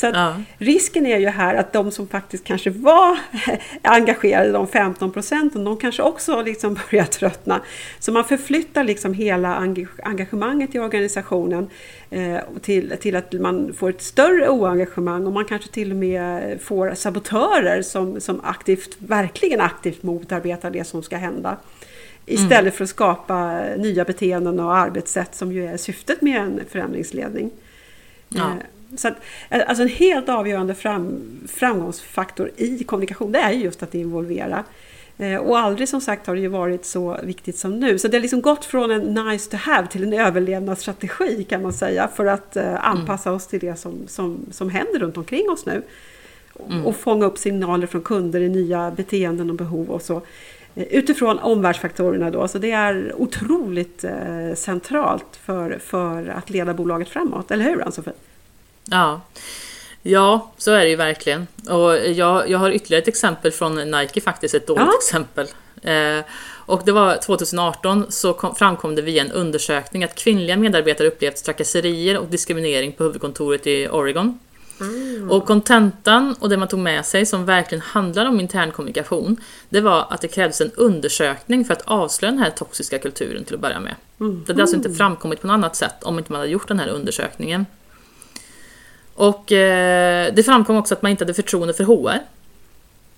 Så 0.00 0.06
ja. 0.06 0.34
risken 0.58 1.06
är 1.06 1.18
ju 1.18 1.28
här 1.28 1.54
att 1.54 1.72
de 1.72 1.90
som 1.90 2.08
faktiskt 2.08 2.44
kanske 2.44 2.70
var 2.70 3.18
engagerade, 3.82 4.52
de 4.52 4.66
15 4.66 5.12
procenten, 5.12 5.64
de 5.64 5.76
kanske 5.76 6.02
också 6.02 6.42
liksom 6.42 6.78
börjar 6.90 7.04
tröttna. 7.04 7.60
Så 7.98 8.12
man 8.12 8.24
förflyttar 8.24 8.84
liksom 8.84 9.14
hela 9.14 9.54
engagemanget 10.02 10.74
i 10.74 10.78
organisationen 10.78 11.68
eh, 12.10 12.38
till, 12.62 12.94
till 13.00 13.16
att 13.16 13.32
man 13.32 13.72
får 13.72 13.90
ett 13.90 14.02
större 14.02 14.48
oengagemang 14.48 15.26
och 15.26 15.32
man 15.32 15.44
kanske 15.44 15.70
till 15.70 15.90
och 15.90 15.96
med 15.96 16.60
får 16.60 16.94
sabotörer 16.94 17.82
som, 17.82 18.20
som 18.20 18.40
aktivt, 18.44 18.96
verkligen 18.98 19.60
aktivt 19.60 20.02
motarbetar 20.02 20.70
det 20.70 20.84
som 20.84 21.02
ska 21.02 21.16
hända. 21.16 21.56
Istället 22.26 22.60
mm. 22.60 22.72
för 22.72 22.84
att 22.84 22.90
skapa 22.90 23.62
nya 23.76 24.04
beteenden 24.04 24.60
och 24.60 24.76
arbetssätt 24.76 25.34
som 25.34 25.52
ju 25.52 25.66
är 25.66 25.76
syftet 25.76 26.22
med 26.22 26.40
en 26.40 26.60
förändringsledning. 26.70 27.50
Ja. 28.28 28.52
Så 28.96 29.08
att, 29.08 29.14
eh, 29.50 29.62
alltså 29.66 29.82
en 29.82 29.88
helt 29.88 30.28
avgörande 30.28 30.74
fram, 30.74 31.20
framgångsfaktor 31.48 32.50
i 32.56 32.84
kommunikation 32.84 33.32
det 33.32 33.38
är 33.38 33.50
just 33.50 33.82
att 33.82 33.94
involvera. 33.94 34.64
Eh, 35.18 35.36
och 35.36 35.58
aldrig 35.58 35.88
som 35.88 36.00
sagt 36.00 36.26
har 36.26 36.34
det 36.34 36.40
ju 36.40 36.48
varit 36.48 36.84
så 36.84 37.16
viktigt 37.22 37.58
som 37.58 37.80
nu. 37.80 37.98
Så 37.98 38.08
det 38.08 38.16
har 38.16 38.22
liksom 38.22 38.42
gått 38.42 38.64
från 38.64 38.90
en 38.90 39.14
nice 39.14 39.50
to 39.50 39.56
have 39.56 39.86
till 39.86 40.02
en 40.02 40.12
överlevnadsstrategi 40.12 41.44
kan 41.44 41.62
man 41.62 41.72
säga 41.72 42.08
för 42.14 42.26
att 42.26 42.56
eh, 42.56 42.88
anpassa 42.88 43.28
mm. 43.28 43.36
oss 43.36 43.46
till 43.46 43.60
det 43.60 43.76
som, 43.76 43.94
som, 44.06 44.46
som 44.50 44.70
händer 44.70 44.98
runt 44.98 45.16
omkring 45.16 45.50
oss 45.50 45.66
nu. 45.66 45.82
Mm. 46.68 46.86
Och 46.86 46.96
fånga 46.96 47.26
upp 47.26 47.38
signaler 47.38 47.86
från 47.86 48.02
kunder 48.02 48.40
i 48.40 48.48
nya 48.48 48.90
beteenden 48.90 49.50
och 49.50 49.56
behov 49.56 49.90
och 49.90 50.02
så. 50.02 50.22
Utifrån 50.74 51.38
omvärldsfaktorerna 51.38 52.30
då, 52.30 52.48
så 52.48 52.58
det 52.58 52.70
är 52.70 53.12
otroligt 53.16 54.04
centralt 54.54 55.36
för, 55.42 55.78
för 55.78 56.28
att 56.28 56.50
leda 56.50 56.74
bolaget 56.74 57.08
framåt, 57.08 57.50
eller 57.50 57.64
hur 57.64 57.82
Ann-Sofie? 57.82 58.12
Ja. 58.90 59.20
Ja, 60.02 60.52
så 60.58 60.70
är 60.70 60.80
det 60.80 60.88
ju 60.88 60.96
verkligen. 60.96 61.46
Och 61.68 62.08
jag, 62.08 62.50
jag 62.50 62.58
har 62.58 62.70
ytterligare 62.70 63.02
ett 63.02 63.08
exempel 63.08 63.52
från 63.52 63.74
Nike 63.74 64.20
faktiskt, 64.20 64.54
ett 64.54 64.66
dåligt 64.66 64.84
ja. 64.86 64.98
exempel. 64.98 65.46
Eh, 65.82 66.24
och 66.70 66.82
det 66.84 66.92
var 66.92 67.16
2018 67.16 68.06
så 68.08 68.32
kom, 68.32 68.54
framkom 68.54 68.94
det 68.94 69.02
via 69.02 69.22
en 69.22 69.32
undersökning 69.32 70.04
att 70.04 70.14
kvinnliga 70.14 70.56
medarbetare 70.56 71.08
upplevt 71.08 71.44
trakasserier 71.44 72.18
och 72.18 72.26
diskriminering 72.26 72.92
på 72.92 73.04
huvudkontoret 73.04 73.66
i 73.66 73.88
Oregon. 73.88 74.38
Mm. 74.80 75.30
Och 75.30 75.46
kontentan 75.46 76.34
och 76.40 76.48
det 76.48 76.56
man 76.56 76.68
tog 76.68 76.80
med 76.80 77.06
sig 77.06 77.26
som 77.26 77.44
verkligen 77.44 77.82
handlar 77.82 78.26
om 78.26 78.40
internkommunikation, 78.40 79.36
det 79.68 79.80
var 79.80 80.06
att 80.10 80.20
det 80.20 80.28
krävdes 80.28 80.60
en 80.60 80.70
undersökning 80.74 81.64
för 81.64 81.74
att 81.74 81.82
avslöja 81.82 82.30
den 82.32 82.42
här 82.42 82.50
toxiska 82.50 82.98
kulturen 82.98 83.44
till 83.44 83.54
att 83.54 83.60
börja 83.60 83.80
med. 83.80 83.94
Mm. 84.20 84.42
Det 84.46 84.52
hade 84.52 84.62
alltså 84.62 84.76
inte 84.76 84.92
framkommit 84.92 85.40
på 85.40 85.46
något 85.46 85.54
annat 85.54 85.76
sätt 85.76 86.02
om 86.02 86.18
inte 86.18 86.32
man 86.32 86.40
hade 86.40 86.52
gjort 86.52 86.68
den 86.68 86.80
här 86.80 86.88
undersökningen. 86.88 87.66
Och 89.20 89.52
eh, 89.52 90.34
det 90.34 90.42
framkom 90.42 90.76
också 90.76 90.94
att 90.94 91.02
man 91.02 91.10
inte 91.10 91.24
hade 91.24 91.34
förtroende 91.34 91.74
för 91.74 91.84
HR. 91.84 92.18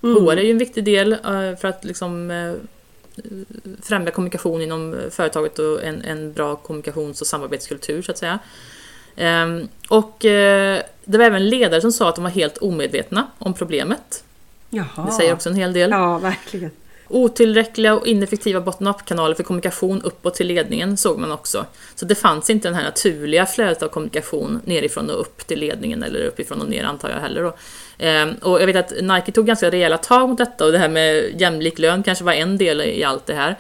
Mm. 0.03 0.25
HR 0.25 0.37
är 0.37 0.43
ju 0.43 0.51
en 0.51 0.59
viktig 0.59 0.85
del 0.85 1.13
eh, 1.13 1.57
för 1.61 1.67
att 1.67 1.85
liksom, 1.85 2.31
eh, 2.31 2.55
främja 3.83 4.11
kommunikation 4.11 4.63
inom 4.63 4.97
företaget 5.11 5.59
och 5.59 5.85
en, 5.85 6.03
en 6.03 6.33
bra 6.33 6.57
kommunikations 6.57 7.21
och 7.21 7.27
samarbetskultur 7.27 8.03
så 8.03 8.13
att 8.13 8.19
säga. 8.19 8.39
Ehm, 9.17 9.69
och 9.89 10.25
eh, 10.25 10.83
det 11.05 11.19
var 11.19 11.25
även 11.25 11.49
ledare 11.49 11.81
som 11.81 11.93
sa 11.93 12.09
att 12.09 12.15
de 12.15 12.25
var 12.25 12.31
helt 12.31 12.59
omedvetna 12.59 13.27
om 13.39 13.55
problemet. 13.55 14.25
Jaha. 14.71 15.07
Det 15.07 15.13
säger 15.13 15.33
också 15.33 15.49
en 15.49 15.57
hel 15.57 15.73
del. 15.73 15.91
Ja, 15.91 16.19
verkligen. 16.19 16.71
Otillräckliga 17.13 17.95
och 17.95 18.07
ineffektiva 18.07 18.61
bottom-up-kanaler 18.61 19.35
för 19.35 19.43
kommunikation 19.43 20.03
uppåt 20.03 20.35
till 20.35 20.47
ledningen 20.47 20.97
såg 20.97 21.19
man 21.19 21.33
också. 21.33 21.67
Så 21.95 22.05
det 22.05 22.15
fanns 22.15 22.51
inte 22.51 22.69
den 22.69 22.75
här 22.75 22.85
naturliga 22.85 23.47
flödet 23.47 23.83
av 23.83 23.89
kommunikation 23.89 24.61
nerifrån 24.65 25.11
och 25.11 25.21
upp 25.21 25.47
till 25.47 25.61
ledningen 25.61 26.03
eller 26.03 26.25
uppifrån 26.25 26.61
och 26.61 26.69
ner 26.69 26.85
antar 26.85 27.11
jag 27.11 27.17
heller. 27.17 27.43
Då. 27.43 27.55
Ehm, 27.99 28.35
och 28.35 28.63
jag 28.63 28.67
vet 28.67 28.77
att 28.77 29.03
Nike 29.03 29.33
tog 29.33 29.47
ganska 29.47 29.71
rejäla 29.71 29.99
tag 29.99 30.29
mot 30.29 30.39
detta 30.39 30.65
och 30.65 30.73
det 30.73 30.79
här 30.79 30.89
med 30.89 31.41
jämlik 31.41 31.79
lön 31.79 32.03
kanske 32.03 32.25
var 32.25 32.33
en 32.33 32.59
del 32.59 32.81
i 32.81 33.05
allt 33.05 33.27
det 33.27 33.35
här. 33.35 33.59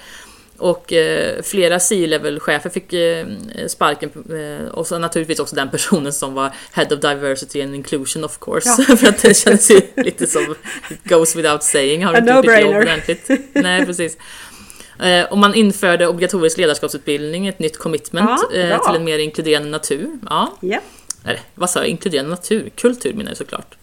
Och 0.58 0.92
eh, 0.92 1.42
flera 1.42 1.80
C-level-chefer 1.80 2.70
fick 2.70 2.92
eh, 2.92 3.26
sparken 3.66 4.10
eh, 4.30 4.68
och 4.68 4.86
så 4.86 4.98
naturligtvis 4.98 5.38
också 5.38 5.56
den 5.56 5.70
personen 5.70 6.12
som 6.12 6.34
var 6.34 6.54
Head 6.72 6.86
of 6.86 7.00
Diversity 7.00 7.62
and 7.62 7.74
Inclusion 7.74 8.24
of 8.24 8.38
course. 8.38 8.84
Ja. 8.88 8.96
för 8.96 9.08
att 9.08 9.22
det 9.22 9.34
känns 9.34 9.70
ju 9.70 9.80
lite 9.96 10.26
som 10.26 10.54
goes 11.04 11.36
without 11.36 11.62
saying. 11.62 12.04
Har 12.04 12.14
A 12.14 12.18
inte 12.18 12.32
gjort 12.32 12.60
jobb 12.60 12.76
ordentligt. 12.76 13.28
Nej, 13.52 13.86
precis. 13.86 14.16
Och 15.30 15.38
man 15.38 15.54
införde 15.54 16.06
obligatorisk 16.06 16.58
ledarskapsutbildning, 16.58 17.46
ett 17.46 17.58
nytt 17.58 17.78
commitment 17.78 18.40
ja, 18.52 18.78
till 18.78 18.96
en 18.96 19.04
mer 19.04 19.18
inkluderande 19.18 19.68
natur. 19.68 20.10
Ja. 20.28 20.58
Yeah. 20.62 20.82
Eller, 21.24 21.40
vad 21.54 21.70
sa 21.70 21.80
jag? 21.80 21.88
Inkluderande 21.88 22.30
natur? 22.30 22.70
Kultur 22.76 23.14
menar 23.14 23.30
jag 23.30 23.36
såklart. 23.38 23.74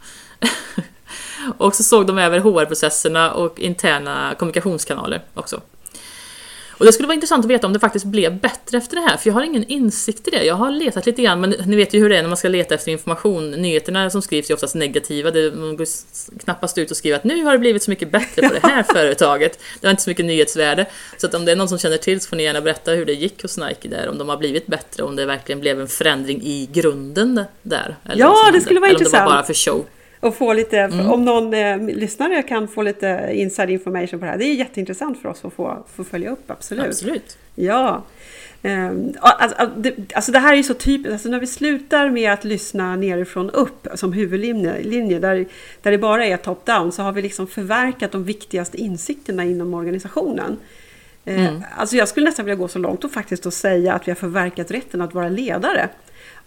och 1.58 1.76
så 1.76 1.84
såg 1.84 2.08
de 2.08 2.18
över 2.18 2.40
HR-processerna 2.40 3.32
och 3.32 3.60
interna 3.60 4.36
kommunikationskanaler 4.40 5.22
också. 5.34 5.62
Och 6.80 6.86
det 6.86 6.94
skulle 6.94 7.08
vara 7.08 7.16
intressant 7.16 7.46
att 7.46 7.52
veta 7.52 7.68
om 7.68 7.74
det 7.74 7.80
faktiskt 7.80 8.06
blev 8.06 8.40
bättre 8.40 8.78
efter 8.78 8.96
det 8.96 9.02
här, 9.02 9.18
för 9.18 9.30
jag 9.30 9.34
har 9.34 9.44
ingen 9.44 9.64
insikt 9.64 10.28
i 10.28 10.32
det. 10.32 10.44
Jag 10.44 10.56
har 10.56 10.72
letat 10.72 11.06
lite 11.06 11.22
grann, 11.22 11.42
men 11.42 11.50
ni 11.66 11.76
vet 11.76 11.94
ju 11.94 12.00
hur 12.00 12.10
det 12.10 12.18
är 12.18 12.22
när 12.22 12.30
man 12.30 12.38
ska 12.38 12.50
leta 12.50 12.76
efter 12.76 12.92
information. 12.92 13.52
Nyheterna 13.52 14.10
som 14.10 14.22
skrivs 14.22 14.50
är 14.50 14.54
oftast 14.54 14.76
negativa. 14.76 15.32
Det, 15.32 15.56
man 15.56 15.78
går 15.78 15.88
knappast 16.44 16.78
ut 16.78 16.92
och 16.92 16.98
skriver 16.98 17.18
att 17.18 17.24
nu 17.24 17.44
har 17.44 17.52
det 17.52 17.60
blivit 17.60 17.84
så 17.84 17.92
mycket 17.92 18.12
bättre 18.12 18.50
på 18.50 18.54
det 18.54 18.68
här 18.68 18.84
företaget. 18.94 19.60
Det 19.82 19.88
har 19.88 19.92
inte 19.92 20.04
så 20.04 20.10
mycket 20.10 20.26
nyhetsvärde. 20.26 20.86
Så 21.18 21.28
att 21.28 21.34
om 21.34 21.46
det 21.46 21.52
är 21.52 21.56
någon 21.56 21.70
som 21.70 21.78
känner 21.78 21.98
till 21.98 22.22
så 22.22 22.30
får 22.30 22.36
ni 22.36 22.44
gärna 22.44 22.62
berätta 22.62 22.92
hur 22.92 23.06
det 23.06 23.14
gick 23.14 23.42
hos 23.42 23.58
Nike 23.58 23.88
där, 23.88 24.10
om 24.10 24.18
de 24.18 24.30
har 24.30 24.38
blivit 24.38 24.68
bättre, 24.68 25.04
om 25.04 25.16
det 25.16 25.26
verkligen 25.26 25.60
blev 25.60 25.82
en 25.82 25.88
förändring 25.88 26.42
i 26.44 26.70
grunden 26.74 27.44
där. 27.62 27.96
ja, 28.16 28.50
det 28.54 28.62
skulle 28.62 28.80
vara 28.80 28.90
eller 28.90 29.00
intressant. 29.00 29.14
Eller 29.14 29.26
om 29.26 29.30
det 29.30 29.36
var 29.36 29.42
bara 29.42 29.44
för 29.44 29.54
show. 29.54 29.86
Och 30.20 30.36
få 30.36 30.54
lite, 30.54 30.80
mm. 30.80 31.12
om 31.12 31.26
någon 31.26 31.54
eh, 31.54 31.80
lyssnare 31.80 32.44
kan 32.44 32.68
få 32.68 32.82
lite 32.82 33.30
inside 33.34 33.70
information 33.70 34.20
på 34.20 34.26
det 34.26 34.32
här. 34.32 34.38
Det 34.38 34.46
är 34.46 34.54
jätteintressant 34.54 35.22
för 35.22 35.30
oss 35.30 35.46
att 35.46 35.54
få, 35.54 35.86
få 35.96 36.04
följa 36.04 36.30
upp, 36.30 36.52
absolut. 36.52 36.86
Absolut. 36.86 37.38
Ja. 37.56 38.04
Um, 38.62 39.14
alltså, 39.22 39.70
det, 39.78 40.14
alltså 40.14 40.32
det 40.32 40.40
här 40.40 40.54
är 40.54 40.58
ju 40.58 40.64
så 40.64 40.74
typiskt, 40.74 41.14
alltså 41.14 41.30
när 41.30 41.40
vi 41.40 41.48
slutar 41.48 42.10
med 42.10 42.34
att 42.34 42.44
lyssna 42.44 42.96
nerifrån 42.96 43.50
upp 43.50 43.88
som 43.96 44.14
huvudlinje, 44.14 44.82
linje, 44.82 45.20
där, 45.20 45.46
där 45.82 45.92
det 45.92 45.98
bara 45.98 46.26
är 46.26 46.38
top-down, 46.38 46.92
så 46.92 47.02
har 47.02 47.12
vi 47.12 47.22
liksom 47.22 47.48
förverkat 47.48 48.12
de 48.12 48.24
viktigaste 48.24 48.78
insikterna 48.78 49.44
inom 49.44 49.74
organisationen. 49.74 50.58
Ehm, 51.26 51.46
mm. 51.46 51.64
Alltså 51.78 51.96
jag 51.96 52.08
skulle 52.08 52.26
nästan 52.26 52.46
vilja 52.46 52.56
gå 52.56 52.68
så 52.68 52.80
långt 52.80 53.04
och 53.04 53.12
faktiskt 53.12 53.46
att 53.46 53.54
säga 53.54 53.94
att 53.94 54.08
vi 54.08 54.12
har 54.12 54.16
förverkat 54.16 54.72
rätten 54.72 55.02
att 55.02 55.14
vara 55.14 55.30
ledare 55.30 55.90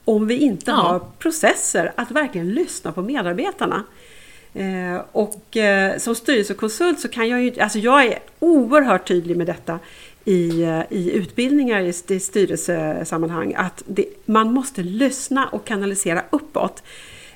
om 0.04 0.26
vi 0.26 0.38
inte 0.38 0.70
ja. 0.70 0.76
har 0.76 0.98
processer 1.18 1.92
att 1.96 2.10
verkligen 2.10 2.48
lyssna 2.48 2.92
på 2.92 3.02
medarbetarna. 3.02 3.84
Eh, 4.54 5.02
och 5.12 5.56
eh, 5.56 5.98
som 5.98 6.14
styrelsekonsult 6.14 7.00
så 7.00 7.08
kan 7.08 7.28
jag 7.28 7.42
ju, 7.42 7.60
alltså 7.60 7.78
jag 7.78 8.04
är 8.04 8.18
oerhört 8.38 9.08
tydlig 9.08 9.36
med 9.36 9.46
detta 9.46 9.78
i, 10.24 10.62
eh, 10.62 10.80
i 10.90 11.12
utbildningar 11.12 11.80
i, 11.80 12.14
i 12.14 12.20
styrelsesammanhang 12.20 13.54
att 13.56 13.82
det, 13.86 14.06
man 14.24 14.52
måste 14.52 14.82
lyssna 14.82 15.48
och 15.48 15.64
kanalisera 15.64 16.22
uppåt. 16.30 16.82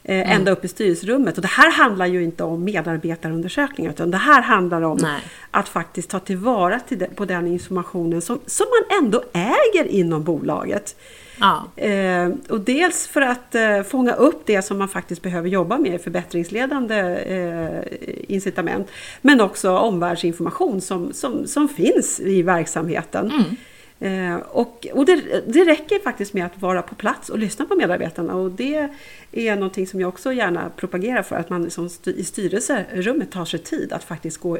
Eh, 0.09 0.17
mm. 0.17 0.31
ända 0.31 0.51
upp 0.51 0.65
i 0.65 0.69
styrelserummet. 0.69 1.37
Och 1.37 1.43
det 1.43 1.49
här 1.49 1.71
handlar 1.71 2.07
ju 2.07 2.25
inte 2.25 2.45
om 2.45 2.65
medarbetarundersökningar 2.65 3.91
utan 3.91 4.11
det 4.11 4.17
här 4.17 4.43
handlar 4.43 4.83
om 4.83 4.99
Nej. 5.03 5.21
att 5.51 5.69
faktiskt 5.69 6.11
ta 6.11 6.19
tillvara 6.21 6.81
till 6.81 6.99
det, 6.99 7.07
på 7.07 7.25
den 7.25 7.47
informationen 7.47 8.23
som, 8.23 8.41
som 8.47 8.67
man 8.67 9.05
ändå 9.05 9.23
äger 9.33 9.85
inom 9.85 10.25
bolaget. 10.25 10.97
Ja. 11.41 11.83
Eh, 11.83 12.31
och 12.49 12.61
dels 12.61 13.07
för 13.07 13.21
att 13.21 13.55
eh, 13.55 13.83
fånga 13.83 14.13
upp 14.13 14.43
det 14.47 14.63
som 14.63 14.79
man 14.79 14.89
faktiskt 14.89 15.23
behöver 15.23 15.49
jobba 15.49 15.79
med, 15.79 16.01
förbättringsledande 16.01 16.97
eh, 17.17 17.83
incitament. 18.29 18.89
Men 19.21 19.41
också 19.41 19.79
omvärldsinformation 19.79 20.81
som, 20.81 21.13
som, 21.13 21.47
som 21.47 21.69
finns 21.69 22.21
i 22.21 22.43
verksamheten. 22.43 23.31
Mm. 23.31 23.57
Eh, 24.01 24.37
och 24.37 24.87
och 24.93 25.07
det, 25.07 25.43
det 25.47 25.65
räcker 25.65 25.99
faktiskt 25.99 26.35
med 26.35 26.47
att 26.47 26.63
vara 26.63 26.83
på 26.83 26.95
plats 26.95 27.29
och 27.29 27.39
lyssna 27.39 27.65
på 27.65 27.75
medarbetarna 27.75 28.35
och 28.35 28.51
det 28.51 28.89
är 29.33 29.57
någonting 29.57 29.87
som 29.87 30.01
jag 30.01 30.09
också 30.09 30.33
gärna 30.33 30.71
propagerar 30.77 31.23
för 31.23 31.37
att 31.37 31.51
man 31.51 31.71
som 31.71 31.89
styr, 31.89 32.13
i 32.13 32.25
styrelserummet 32.25 33.31
tar 33.31 33.45
sig 33.45 33.61
tid 33.61 33.93
att 33.93 34.05
faktiskt 34.05 34.37
gå, 34.37 34.59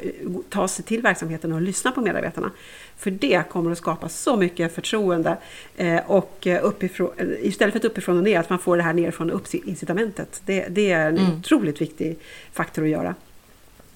ta 0.49 0.69
sig 0.69 0.85
till 0.85 1.03
verksamheten 1.03 1.53
och 1.53 1.61
lyssna 1.61 1.93
på 1.93 2.01
medarbetarna. 2.01 2.51
För 2.97 3.11
det 3.11 3.43
kommer 3.51 3.71
att 3.71 3.79
skapa 3.79 4.09
så 4.09 4.37
mycket 4.37 4.75
förtroende 4.75 5.37
eh, 5.77 6.01
och 6.07 6.47
uppifrån, 6.63 7.11
istället 7.41 7.73
för 7.73 7.79
ett 7.79 7.85
uppifrån 7.85 8.17
och 8.17 8.23
ner, 8.23 8.41
att 8.41 8.51
man 8.51 8.59
får 8.59 8.77
det 8.77 8.83
här 8.83 8.93
nerifrån 8.93 9.31
upp 9.31 9.55
incitamentet. 9.55 10.43
Det, 10.45 10.67
det 10.69 10.91
är 10.91 11.09
en 11.09 11.19
mm. 11.19 11.39
otroligt 11.39 11.81
viktig 11.81 12.19
faktor 12.53 12.83
att 12.83 12.89
göra. 12.89 13.15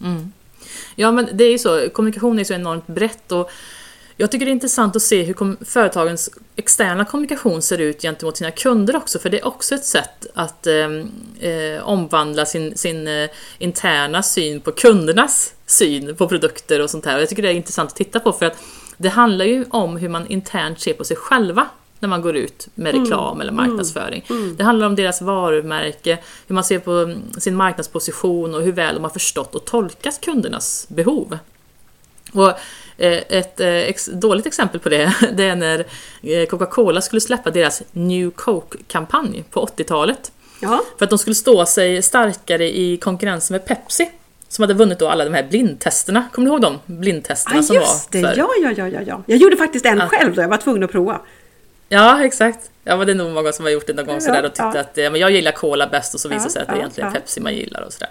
Mm. 0.01 0.33
Ja 0.97 1.13
men 1.13 1.29
det 1.33 1.45
är 1.45 1.51
ju 1.51 1.59
så, 1.59 1.89
kommunikation 1.89 2.39
är 2.39 2.45
så 2.45 2.55
enormt 2.55 2.87
brett 2.87 3.33
och 3.33 3.51
Jag 4.21 4.31
tycker 4.31 4.47
det 4.47 4.51
är 4.51 4.53
intressant 4.53 4.97
att 4.97 5.03
se 5.03 5.23
hur 5.23 5.65
företagens 5.65 6.31
externa 6.57 7.05
kommunikation 7.05 7.63
ser 7.63 7.79
ut 7.79 8.03
gentemot 8.03 8.37
sina 8.37 8.51
kunder 8.51 8.97
också, 8.97 9.19
för 9.19 9.31
det 9.31 9.39
är 9.39 9.47
också 9.47 9.75
ett 9.75 9.85
sätt 9.85 10.27
att 10.35 10.67
eh, 10.67 10.75
eh, 11.51 11.83
omvandla 11.83 12.47
sin, 12.47 12.77
sin 12.77 13.09
eh, 13.09 13.31
interna 13.59 14.23
syn 14.23 14.61
på 14.61 14.73
kundernas 14.73 15.55
syn 15.67 16.17
på 16.17 16.29
produkter 16.29 16.83
och 16.83 16.91
sånt 16.91 17.07
här. 17.07 17.17
Och 17.17 17.23
jag 17.23 17.29
tycker 17.29 17.43
det 17.43 17.49
är 17.49 17.55
intressant 17.55 17.91
att 17.91 17.97
titta 17.97 18.21
på, 18.21 18.33
för 18.33 18.47
att 18.47 18.63
det 18.97 19.09
handlar 19.09 19.45
ju 19.45 19.65
om 19.71 19.97
hur 19.97 20.09
man 20.09 20.27
internt 20.27 20.81
ser 20.81 20.93
på 20.93 21.05
sig 21.05 21.17
själva 21.17 21.69
när 21.99 22.09
man 22.09 22.23
går 22.23 22.37
ut 22.37 22.69
med 22.75 22.95
reklam 22.95 23.41
eller 23.41 23.53
marknadsföring. 23.53 24.25
Det 24.57 24.65
handlar 24.65 24.87
om 24.87 24.97
deras 24.97 25.23
varumärke, 25.23 26.19
hur 26.47 26.55
man 26.55 26.65
ser 26.65 26.79
på 26.79 26.91
mm, 26.93 27.21
sin 27.39 27.57
marknadsposition 27.57 28.55
och 28.55 28.63
hur 28.63 28.73
väl 28.73 28.95
de 28.95 29.05
har 29.05 29.11
förstått 29.11 29.55
och 29.55 29.65
tolkat 29.65 30.21
kundernas 30.21 30.87
behov. 30.89 31.39
Och 32.33 32.53
ett 33.09 33.61
eh, 33.61 33.69
ex 33.69 34.07
dåligt 34.13 34.47
exempel 34.47 34.81
på 34.81 34.89
det, 34.89 35.15
det 35.33 35.45
är 35.45 35.57
när 35.57 35.79
eh, 36.23 36.47
Coca-Cola 36.47 37.01
skulle 37.01 37.21
släppa 37.21 37.51
deras 37.51 37.83
New 37.93 38.31
Coke-kampanj 38.31 39.45
på 39.51 39.67
80-talet. 39.67 40.33
Ja, 40.63 40.81
För 40.99 41.05
att 41.05 41.11
de 41.11 41.19
skulle 41.19 41.35
stå 41.35 41.67
sig 41.67 42.03
starkare 42.03 42.77
i 42.77 42.97
konkurrensen 42.97 43.55
med 43.55 43.65
Pepsi. 43.65 44.11
Som 44.49 44.63
hade 44.63 44.75
vunnit 44.75 44.99
då 44.99 45.09
alla 45.09 45.25
de 45.25 45.35
här 45.35 45.43
blindtesterna. 45.43 46.29
Kommer 46.33 46.47
du 46.47 46.53
ihåg 46.53 46.61
de 46.63 46.79
blindtesterna 46.87 47.59
ah, 47.59 47.63
som 47.63 47.77
var 47.77 47.87
det. 48.11 48.21
för... 48.21 48.35
Ja, 48.39 48.49
ja, 48.63 48.73
ja, 48.77 48.89
ja, 48.89 49.01
ja. 49.07 49.23
Jag 49.27 49.39
gjorde 49.39 49.57
faktiskt 49.57 49.87
en 49.87 49.99
Ja. 49.99 50.07
själv 50.09 50.35
då, 50.35 50.43
jag 50.43 50.49
var 50.49 50.57
tvungen 50.57 50.83
att 50.83 50.93
prova. 50.93 51.21
Ja, 51.89 52.25
exakt. 52.25 52.71
Ja, 52.85 52.97
men 52.97 53.07
det 53.07 53.13
är 53.13 53.15
nog 53.15 53.31
många 53.33 53.53
som 53.53 53.65
har 53.65 53.73
gjort 53.73 53.87
det 53.87 53.93
någon 53.93 54.07
gång 54.07 54.15
Ja, 54.15 54.21
sådär 54.21 54.43
och 54.45 54.49
tyckte 54.51 54.63
ja. 54.75 54.81
att 54.81 54.99
eh, 54.99 55.11
men 55.11 55.21
jag 55.21 55.31
gillar 55.31 55.53
Cola 55.53 55.87
bäst 55.87 56.15
och 56.15 56.21
så 56.21 56.29
visar 56.29 56.41
Ja, 56.41 56.45
det 56.47 56.51
sig 56.53 56.63
att 56.63 56.69
det 56.69 56.77
egentligen 56.77 57.11
är 57.11 57.15
ja. 57.15 57.21
Pepsi 57.21 57.41
man 57.41 57.55
gillar 57.55 57.81
och 57.83 57.93
sådär. 57.93 58.09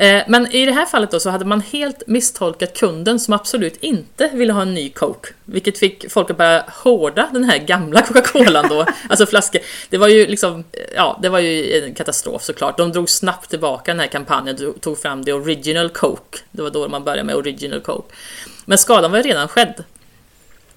Eh, 0.00 0.22
Men 0.26 0.52
i 0.52 0.66
det 0.66 0.72
här 0.72 0.86
fallet 0.86 1.10
då 1.10 1.20
så 1.20 1.30
hade 1.30 1.44
man 1.44 1.60
helt 1.60 2.02
misstolkat 2.06 2.78
kunden 2.78 3.20
som 3.20 3.34
absolut 3.34 3.76
inte 3.76 4.30
ville 4.32 4.52
ha 4.52 4.62
en 4.62 4.74
ny 4.74 4.90
Coke. 4.90 5.28
Vilket 5.44 5.78
fick 5.78 6.10
folk 6.10 6.30
att 6.30 6.36
börja 6.36 6.64
hårda 6.82 7.30
den 7.32 7.44
här 7.44 7.58
gamla 7.58 8.00
Coca-Colan 8.00 8.68
då. 8.68 8.86
alltså 9.08 9.26
flaskor. 9.26 9.60
Det 9.90 9.98
var 9.98 10.08
ju 10.08 10.26
liksom, 10.26 10.64
ja 10.94 11.18
det 11.22 11.28
var 11.28 11.38
ju 11.38 11.84
en 11.84 11.94
katastrof 11.94 12.42
såklart. 12.42 12.76
De 12.76 12.92
drog 12.92 13.10
snabbt 13.10 13.50
tillbaka 13.50 13.90
den 13.92 14.00
här 14.00 14.06
kampanjen 14.06 14.68
och 14.68 14.80
tog 14.80 14.98
fram 14.98 15.24
det 15.24 15.32
original 15.32 15.88
Coke. 15.88 16.38
Det 16.50 16.62
var 16.62 16.70
då 16.70 16.88
man 16.88 17.04
började 17.04 17.24
med 17.24 17.34
original 17.34 17.80
Coke. 17.80 18.14
Men 18.64 18.78
skadan 18.78 19.10
var 19.10 19.18
ju 19.18 19.24
redan 19.24 19.48
skedd. 19.48 19.84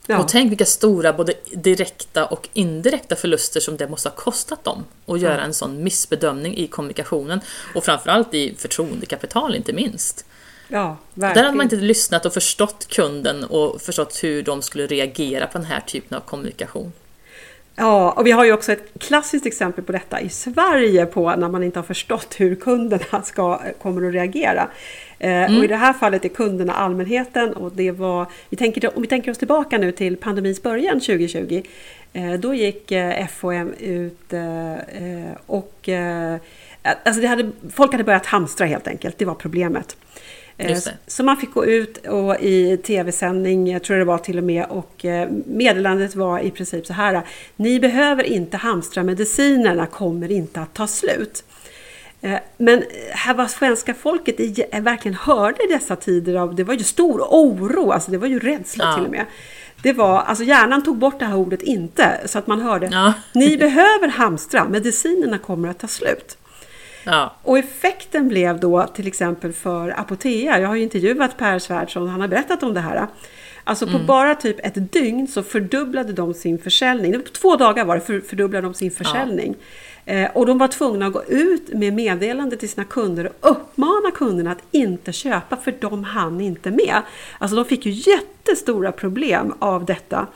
Ja. 0.08 0.20
Och 0.20 0.28
tänk 0.28 0.52
vilka 0.52 0.66
stora 0.66 1.14
både 1.14 1.34
direkta 1.52 2.26
och 2.26 2.50
indirekta 2.54 3.16
förluster 3.16 3.60
som 3.60 3.78
det 3.78 3.88
måste 3.88 4.10
ha 4.10 4.16
kostat 4.16 4.64
dem 4.64 4.86
att 5.06 5.20
göra 5.20 5.42
en 5.42 5.54
sån 5.54 5.84
missbedömning 5.84 6.58
i 6.58 6.68
kommunikationen 6.68 7.42
och 7.76 7.84
framförallt 7.84 8.34
i 8.34 8.56
förtroendekapital 8.58 9.56
inte 9.56 9.74
minst. 9.74 10.26
ja, 11.14 11.34
Där 11.34 11.44
hade 11.44 11.58
man 11.58 11.64
inte 11.64 11.76
lyssnat 11.76 12.26
och 12.26 12.34
förstått 12.34 12.88
kunden 12.90 13.44
och 13.44 13.82
förstått 13.82 14.24
hur 14.24 14.44
de 14.44 14.62
skulle 14.62 14.88
reagera 14.88 15.48
på 15.48 15.58
den 15.58 15.68
här 15.68 15.80
typen 15.80 16.18
av 16.18 16.22
kommunikation. 16.22 16.92
Ja, 17.76 18.12
och 18.12 18.28
vi 18.28 18.32
har 18.32 18.46
ju 18.46 18.54
också 18.54 18.72
ett 18.72 18.92
klassiskt 19.00 19.46
exempel 19.46 19.84
på 19.84 19.92
detta 19.92 20.22
i 20.22 20.30
Sverige 20.30 21.06
på 21.06 21.36
när 21.36 21.50
man 21.50 21.64
inte 21.64 21.80
har 21.80 21.84
förstått 21.84 22.36
hur 22.38 22.56
kunderna 22.56 23.22
ska, 23.24 23.62
kommer 23.82 24.08
att 24.08 24.14
reagera. 24.14 24.68
Eh, 25.24 25.58
Och 25.58 25.64
i 25.64 25.68
det 25.68 25.76
här 25.76 25.94
fallet 25.94 26.26
är 26.26 26.30
kunderna 26.30 26.74
allmänheten 26.74 27.54
och 27.54 27.72
det 27.72 27.92
var, 27.92 28.28
vi 28.50 28.58
tänker, 28.58 28.96
om 28.96 29.02
vi 29.02 29.08
tänker 29.08 29.32
oss 29.32 29.38
tillbaka 29.38 29.78
nu 29.78 29.92
till 29.92 30.18
pandemins 30.18 30.64
början 30.64 31.00
2020, 31.00 31.64
eh, 32.14 32.34
då 32.34 32.54
gick 32.54 32.92
eh, 32.92 33.28
FOM 33.28 33.74
ut 33.74 34.34
och 35.46 35.90
alltså 37.04 37.22
det 37.22 37.28
hade, 37.28 37.52
folk 37.74 37.92
hade 37.92 38.04
börjat 38.04 38.26
hamstra 38.26 38.68
helt 38.68 38.88
enkelt, 38.88 39.18
det 39.18 39.26
var 39.26 39.36
problemet. 39.36 39.98
Så 41.08 41.24
man 41.24 41.38
fick 41.38 41.54
gå 41.54 41.66
ut 41.66 41.98
och 42.08 42.40
i 42.40 42.78
tv-sändning, 42.78 43.72
jag 43.72 43.84
tror 43.84 43.98
det 43.98 44.06
var 44.06 44.18
till 44.18 44.38
och 44.38 44.44
med, 44.44 44.66
och 44.66 45.06
meddelandet 45.46 46.16
var 46.16 46.40
i 46.40 46.52
princip 46.52 46.86
så 46.86 46.94
här. 46.94 47.22
Ni 47.56 47.80
behöver 47.80 48.24
inte 48.24 48.58
hamstra, 48.58 49.04
medicinerna 49.04 49.86
kommer 49.86 50.32
inte 50.32 50.62
att 50.62 50.74
ta 50.74 50.88
slut. 50.88 51.44
Eh, 52.24 52.40
Men 52.58 52.84
här 53.12 53.34
var 53.34 53.48
svenska 53.48 53.94
folket 53.94 54.40
eh, 54.72 54.82
verkligen 54.82 55.16
hörde 55.16 55.64
i 55.64 55.68
dessa 55.74 55.96
tider 55.96 56.36
av, 56.36 56.56
det 56.56 56.64
var 56.64 56.74
ju 56.74 56.84
stor 56.84 57.22
oro, 57.22 57.92
alltså 57.92 58.12
det 58.12 58.18
var 58.18 58.28
ju 58.28 58.40
rädsla 58.40 58.86
Ja. 58.86 58.94
till 58.96 59.06
och 59.06 59.12
med. 59.12 59.26
Det 59.82 59.94
var, 59.94 60.22
alltså 60.22 60.44
hjärnan 60.44 60.84
tog 60.84 60.98
bort 60.98 61.20
det 61.20 61.26
här 61.26 61.36
ordet 61.36 61.62
inte, 61.62 62.22
så 62.26 62.40
att 62.40 62.48
man 62.48 62.62
hörde, 62.62 62.90
Ja. 62.92 63.14
ni 63.34 63.58
behöver 63.58 64.08
hamstra, 64.08 64.66
medicinerna 64.70 65.38
kommer 65.38 65.70
att 65.70 65.80
ta 65.80 65.88
slut. 65.88 66.38
Ja, 67.06 67.36
Och 67.44 67.58
effekten 67.58 68.28
blev 68.28 68.60
då 68.60 68.84
till 68.84 69.08
exempel 69.08 69.54
för 69.54 70.00
Apotea, 70.00 70.60
jag 70.60 70.68
har 70.68 70.76
ju 70.76 70.84
intervjuat 70.84 71.38
Per 71.38 71.60
Svärdson, 71.60 72.08
han 72.08 72.22
har 72.22 72.28
berättat 72.28 72.64
om 72.64 72.74
det 72.74 72.80
här. 72.80 73.08
Alltså 73.64 73.88
på 73.88 74.00
bara 74.00 74.36
typ 74.36 74.66
ett 74.66 74.92
dygn 74.94 75.28
så 75.28 75.44
fördubblade 75.44 76.14
de 76.14 76.34
sin 76.34 76.58
försäljning. 76.60 77.14
På 77.14 77.30
två 77.30 77.56
dagar 77.56 77.86
var 77.86 77.96
det 77.96 78.02
för, 78.02 78.20
fördubblade 78.20 78.68
de 78.68 78.74
sin 78.74 78.92
försäljning. 78.92 79.50
Eh, 79.50 79.58
och 80.34 80.46
de 80.46 80.58
var 80.58 80.68
tvungna 80.68 81.08
att 81.08 81.14
gå 81.14 81.24
ut 81.24 81.74
med 81.74 81.94
meddelande 81.94 82.58
till 82.58 82.70
sina 82.70 82.86
kunder 82.86 83.32
och 83.40 83.52
uppmana 83.52 84.12
kunderna 84.12 84.52
att 84.52 84.64
inte 84.72 85.12
köpa 85.12 85.58
för 85.58 85.74
de 85.80 86.04
hann 86.04 86.42
inte 86.42 86.72
med. 86.72 87.02
Alltså 87.38 87.56
de 87.56 87.66
fick 87.66 87.86
ju 87.86 87.92
jättestora 87.92 88.92
problem 88.92 89.54
av 89.60 89.86
detta. 89.86 90.28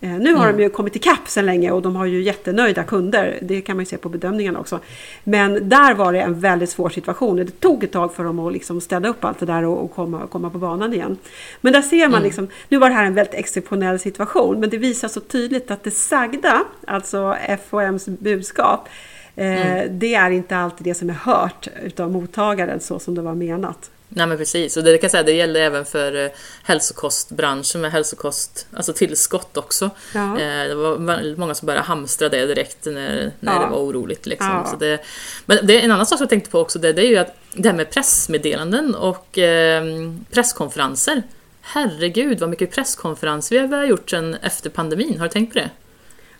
Eh, 0.00 0.10
Nu 0.10 0.34
har 0.34 0.52
de 0.52 0.62
ju 0.62 0.68
kommit 0.70 0.96
ikapp 0.96 1.28
sedan 1.28 1.46
länge 1.46 1.70
och 1.70 1.82
de 1.82 1.96
har 1.96 2.06
ju 2.06 2.22
jättenöjda 2.22 2.84
kunder. 2.84 3.38
Det 3.42 3.60
kan 3.60 3.76
man 3.76 3.82
ju 3.82 3.86
se 3.86 3.96
på 3.96 4.08
bedömningarna 4.08 4.60
också. 4.60 4.80
Men 5.24 5.68
där 5.68 5.94
var 5.94 6.12
det 6.12 6.20
en 6.20 6.40
väldigt 6.40 6.70
svår 6.70 6.88
situation. 6.88 7.36
Det 7.36 7.60
tog 7.60 7.84
ett 7.84 7.92
tag 7.92 8.14
för 8.14 8.24
dem 8.24 8.38
att 8.38 8.52
liksom 8.52 8.80
städa 8.80 9.08
upp 9.08 9.24
allt 9.24 9.38
det 9.38 9.46
där 9.46 9.64
och, 9.64 9.84
och 9.84 9.94
komma, 9.94 10.26
komma 10.26 10.50
på 10.50 10.58
banan 10.58 10.94
igen. 10.94 11.16
Men 11.60 11.72
där 11.72 11.82
ser 11.82 12.08
man 12.08 12.22
liksom, 12.22 12.48
nu 12.68 12.78
var 12.78 12.88
det 12.88 12.94
här 12.94 13.04
en 13.04 13.14
väldigt 13.14 13.34
exceptionell 13.34 13.98
situation, 13.98 14.60
men 14.60 14.70
det 14.70 14.78
visar 14.78 15.08
så 15.08 15.20
tydligt 15.20 15.70
att 15.70 15.84
det 15.84 15.90
sagda, 15.90 16.64
alltså 16.86 17.36
FOMs 17.70 18.06
budskap, 18.06 18.88
eh, 19.36 19.90
det 19.90 20.14
är 20.14 20.30
inte 20.30 20.56
alltid 20.56 20.84
det 20.86 20.94
som 20.94 21.10
är 21.10 21.14
hört 21.14 21.68
utav 21.82 22.10
mottagaren 22.10 22.80
så 22.80 22.98
som 22.98 23.14
det 23.14 23.22
var 23.22 23.34
menat. 23.34 23.90
Nej 24.14 24.26
men 24.26 24.38
precis, 24.38 24.76
och 24.76 24.84
det 24.84 24.98
kan 24.98 25.10
säga, 25.10 25.22
det 25.22 25.32
gäller 25.32 25.60
även 25.60 25.84
för 25.84 26.24
eh, 26.24 26.30
hälsokostbranschen 26.62 27.80
med 27.80 27.92
hälsokost, 27.92 28.66
alltså 28.76 28.92
tillskott 28.92 29.56
också. 29.56 29.90
Ja. 30.14 30.38
Eh, 30.40 30.68
det 30.68 30.74
var 30.74 30.96
väldigt 30.96 31.38
många 31.38 31.54
som 31.54 31.66
började 31.66 31.84
hamstra 31.86 32.28
det 32.28 32.46
direkt 32.46 32.84
när, 32.84 33.30
när 33.40 33.52
Ja. 33.52 33.58
det 33.60 33.66
var 33.70 33.78
oroligt. 33.78 34.26
Liksom. 34.26 34.48
Ja. 34.50 34.66
Så 34.70 34.76
det, 34.76 35.00
men 35.46 35.66
det 35.66 35.80
är 35.80 35.84
en 35.84 35.90
annan 35.90 36.06
sak 36.06 36.18
som 36.18 36.24
jag 36.24 36.30
tänkte 36.30 36.50
på 36.50 36.60
också, 36.60 36.78
det, 36.78 36.92
det 36.92 37.02
är 37.06 37.08
ju 37.08 37.16
att 37.16 37.36
det 37.54 37.68
här 37.68 37.76
med 37.76 37.90
pressmeddelanden 37.90 38.94
och 38.94 39.38
eh, 39.38 39.84
presskonferenser. 40.30 41.22
Herregud 41.60 42.40
vad 42.40 42.48
mycket 42.50 42.70
presskonferenser 42.70 43.66
vi 43.68 43.76
har 43.76 43.84
gjort 43.84 44.10
sedan 44.10 44.34
efter 44.42 44.70
pandemin, 44.70 45.18
har 45.18 45.26
du 45.26 45.32
tänkt 45.32 45.52
på 45.52 45.58
det? 45.58 45.70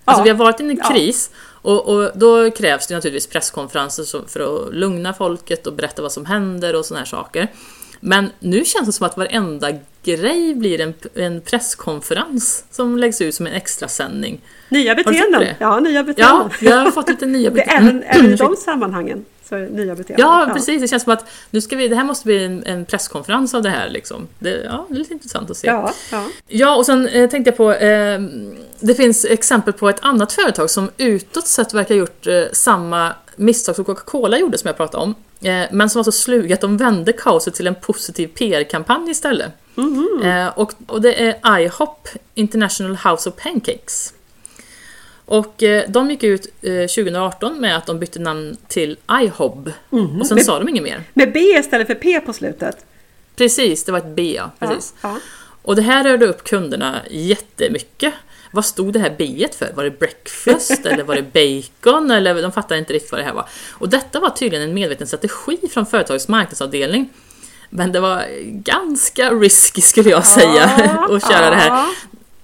Alltså 0.05 0.21
Ja. 0.21 0.25
vi 0.25 0.31
har 0.31 0.37
varit 0.37 0.61
i 0.61 0.65
en 0.65 0.81
kris 0.93 1.31
och, 1.63 1.89
och 1.89 2.11
då 2.15 2.51
krävs 2.51 2.87
det 2.87 2.95
naturligtvis 2.95 3.27
presskonferenser 3.27 4.29
för 4.29 4.41
att 4.41 4.75
lugna 4.75 5.15
folket 5.15 5.67
och 5.67 5.73
berätta 5.73 6.03
vad 6.03 6.13
som 6.13 6.27
händer 6.27 6.77
och 6.77 6.87
såna 6.87 7.01
här 7.01 7.07
saker. 7.07 7.49
Men 8.01 8.31
nu 8.41 8.65
känns 8.65 8.87
det 8.87 8.93
som 8.93 9.07
att 9.07 9.17
varenda 9.17 9.69
grej 10.03 10.55
blir 10.55 10.81
en, 10.81 10.95
en 11.15 11.41
presskonferens 11.41 12.65
som 12.71 12.99
läggs 12.99 13.21
ut 13.21 13.35
som 13.35 13.47
en 13.47 13.53
extrasändning. 13.53 14.41
Nya 14.69 14.95
tänkt 14.95 15.05
på 15.07 15.11
beteenden! 15.13 15.55
Ja, 15.59 15.81
nya 15.81 15.93
Ja, 15.95 16.03
beteenden. 16.03 16.51
vi 16.61 16.69
har 16.71 16.91
fått 16.91 17.09
lite 17.09 17.27
nya 17.27 17.51
beteenden. 17.61 18.03
även, 18.03 18.25
även 18.25 18.33
i 18.33 18.37
de 18.37 18.57
sammanhangen 18.57 19.25
så 19.49 19.55
är 19.57 19.61
det 19.61 19.69
nya 19.71 19.95
beteenden. 19.95 20.27
Ja, 20.27 20.51
precis. 20.55 20.83
Det 20.83 20.89
känns 20.89 21.03
som 21.03 21.13
att 21.13 21.29
nu 21.51 21.61
ska 21.61 21.77
vi, 21.77 21.89
det 21.89 21.97
här 21.97 22.05
måste 22.05 22.25
bli 22.27 22.45
en, 22.45 22.65
en 22.67 22.85
presskonferens 22.85 23.55
av 23.55 23.63
det 23.63 23.71
här. 23.71 23.89
Liksom. 23.91 24.29
Det, 24.39 24.51
ja, 24.51 24.87
det 24.89 24.95
är 24.95 24.99
lite 24.99 25.13
intressant 25.13 25.51
att 25.51 25.57
se. 25.57 25.67
Ja, 25.67 25.93
ja. 26.13 26.27
Ja, 26.49 26.77
och 26.77 26.87
sen 26.87 27.09
eh, 27.09 27.31
tänkte 27.31 27.49
jag 27.51 27.57
på, 27.57 27.73
eh, 27.73 28.21
det 28.81 28.95
finns 28.95 29.25
exempel 29.25 29.73
på 29.73 29.89
ett 29.89 29.99
annat 30.03 30.33
företag 30.33 30.71
som 30.71 30.91
utåt 30.97 31.47
sett 31.47 31.75
verkar 31.75 31.95
ha 31.95 31.99
gjort 31.99 32.27
eh, 32.27 32.43
samma 32.53 33.13
misstag 33.37 33.77
som 33.77 33.85
Coca-Cola 33.85 34.39
gjorde 34.39 34.59
som 34.59 34.69
jag 34.69 34.77
pratade 34.77 35.03
om. 35.05 35.15
Eh, 35.43 35.63
men 35.73 35.91
som 35.91 35.99
var 35.99 36.05
så 36.05 36.13
sluga 36.13 36.55
att 36.55 36.61
de 36.61 36.77
vände 36.77 37.13
kaoset 37.13 37.55
till 37.55 37.67
en 37.67 37.75
positiv 37.75 38.27
PR-kampanj 38.29 39.11
istället. 39.11 39.53
Eh, 40.25 40.49
och, 40.59 40.73
och 40.87 41.01
det 41.03 41.15
är 41.15 41.61
IHOP, 41.61 42.09
International 42.35 42.97
House 42.97 43.29
of 43.29 43.37
Pancakes. 43.37 44.15
Och 45.25 45.63
eh, 45.63 45.85
de 45.89 46.11
gick 46.11 46.23
ut 46.23 46.47
eh, 46.63 46.73
2018 46.73 47.61
med 47.61 47.77
att 47.77 47.87
de 47.87 47.99
bytte 47.99 48.19
namn 48.19 48.57
till 48.69 48.97
IHOB. 49.23 49.73
Och 50.21 50.27
sen 50.27 50.35
Men- 50.35 50.45
sa 50.45 50.59
de 50.59 50.69
inget 50.69 50.83
mer. 50.83 51.05
Med 51.15 51.33
B 51.33 51.41
istället 51.41 51.87
för 51.87 51.95
P 51.95 52.21
på 52.21 52.33
slutet. 52.33 52.77
Precis, 53.37 53.85
det 53.85 53.93
var 53.93 53.99
ett 53.99 54.17
B 54.17 54.35
ja. 54.37 54.51
Precis. 54.59 54.95
Ja, 55.03 55.09
ja. 55.09 55.19
Och 55.63 55.77
det 55.77 55.83
här 55.83 56.05
rörde 56.05 56.27
upp 56.27 56.45
kunderna 56.45 57.01
jättemycket. 57.11 58.15
Vad 58.51 58.65
stod 58.65 58.93
det 58.93 58.99
här 58.99 59.15
B 59.19 59.49
för? 59.59 59.73
Var 59.75 59.85
det 59.85 59.91
breakfast 59.91 60.87
eller 60.87 61.05
var 61.05 61.15
det 61.15 61.23
bacon? 61.83 62.11
Eller 62.11 62.43
de 62.43 62.53
fattade 62.53 62.79
inte 62.79 62.93
riktigt 62.93 63.13
vad 63.13 63.21
det 63.21 63.25
här 63.25 63.35
var. 63.35 63.49
Och 63.73 63.89
detta 63.89 64.21
var 64.21 64.31
tydligen 64.31 64.69
en 64.69 64.75
medveten 64.75 65.07
strategi 65.07 65.59
från 65.71 65.87
företagets 65.87 66.29
marknadsavdelning. 66.29 67.09
Men 67.75 67.93
det 67.93 68.01
var 68.01 68.27
ganska 68.45 69.31
risky 69.31 69.81
skulle 69.81 70.11
jag 70.11 70.27
säga 70.27 70.65
att 71.11 71.31
köra 71.31 71.51
det 71.51 71.57
här. 71.57 71.69
Ja. 71.69 71.89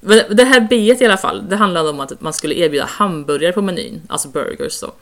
Men 0.00 0.36
det 0.36 0.44
här 0.44 0.60
B 0.60 0.76
i 1.00 1.04
alla 1.04 1.16
fall, 1.16 1.48
det 1.48 1.56
handlade 1.56 1.88
om 1.88 2.00
att 2.00 2.20
man 2.20 2.32
skulle 2.32 2.54
erbjuda 2.54 2.84
hamburgare 2.84 3.52
på 3.52 3.62
menyn, 3.62 4.02
alltså 4.08 4.28
burgers 4.28 4.80
då. 4.80 4.92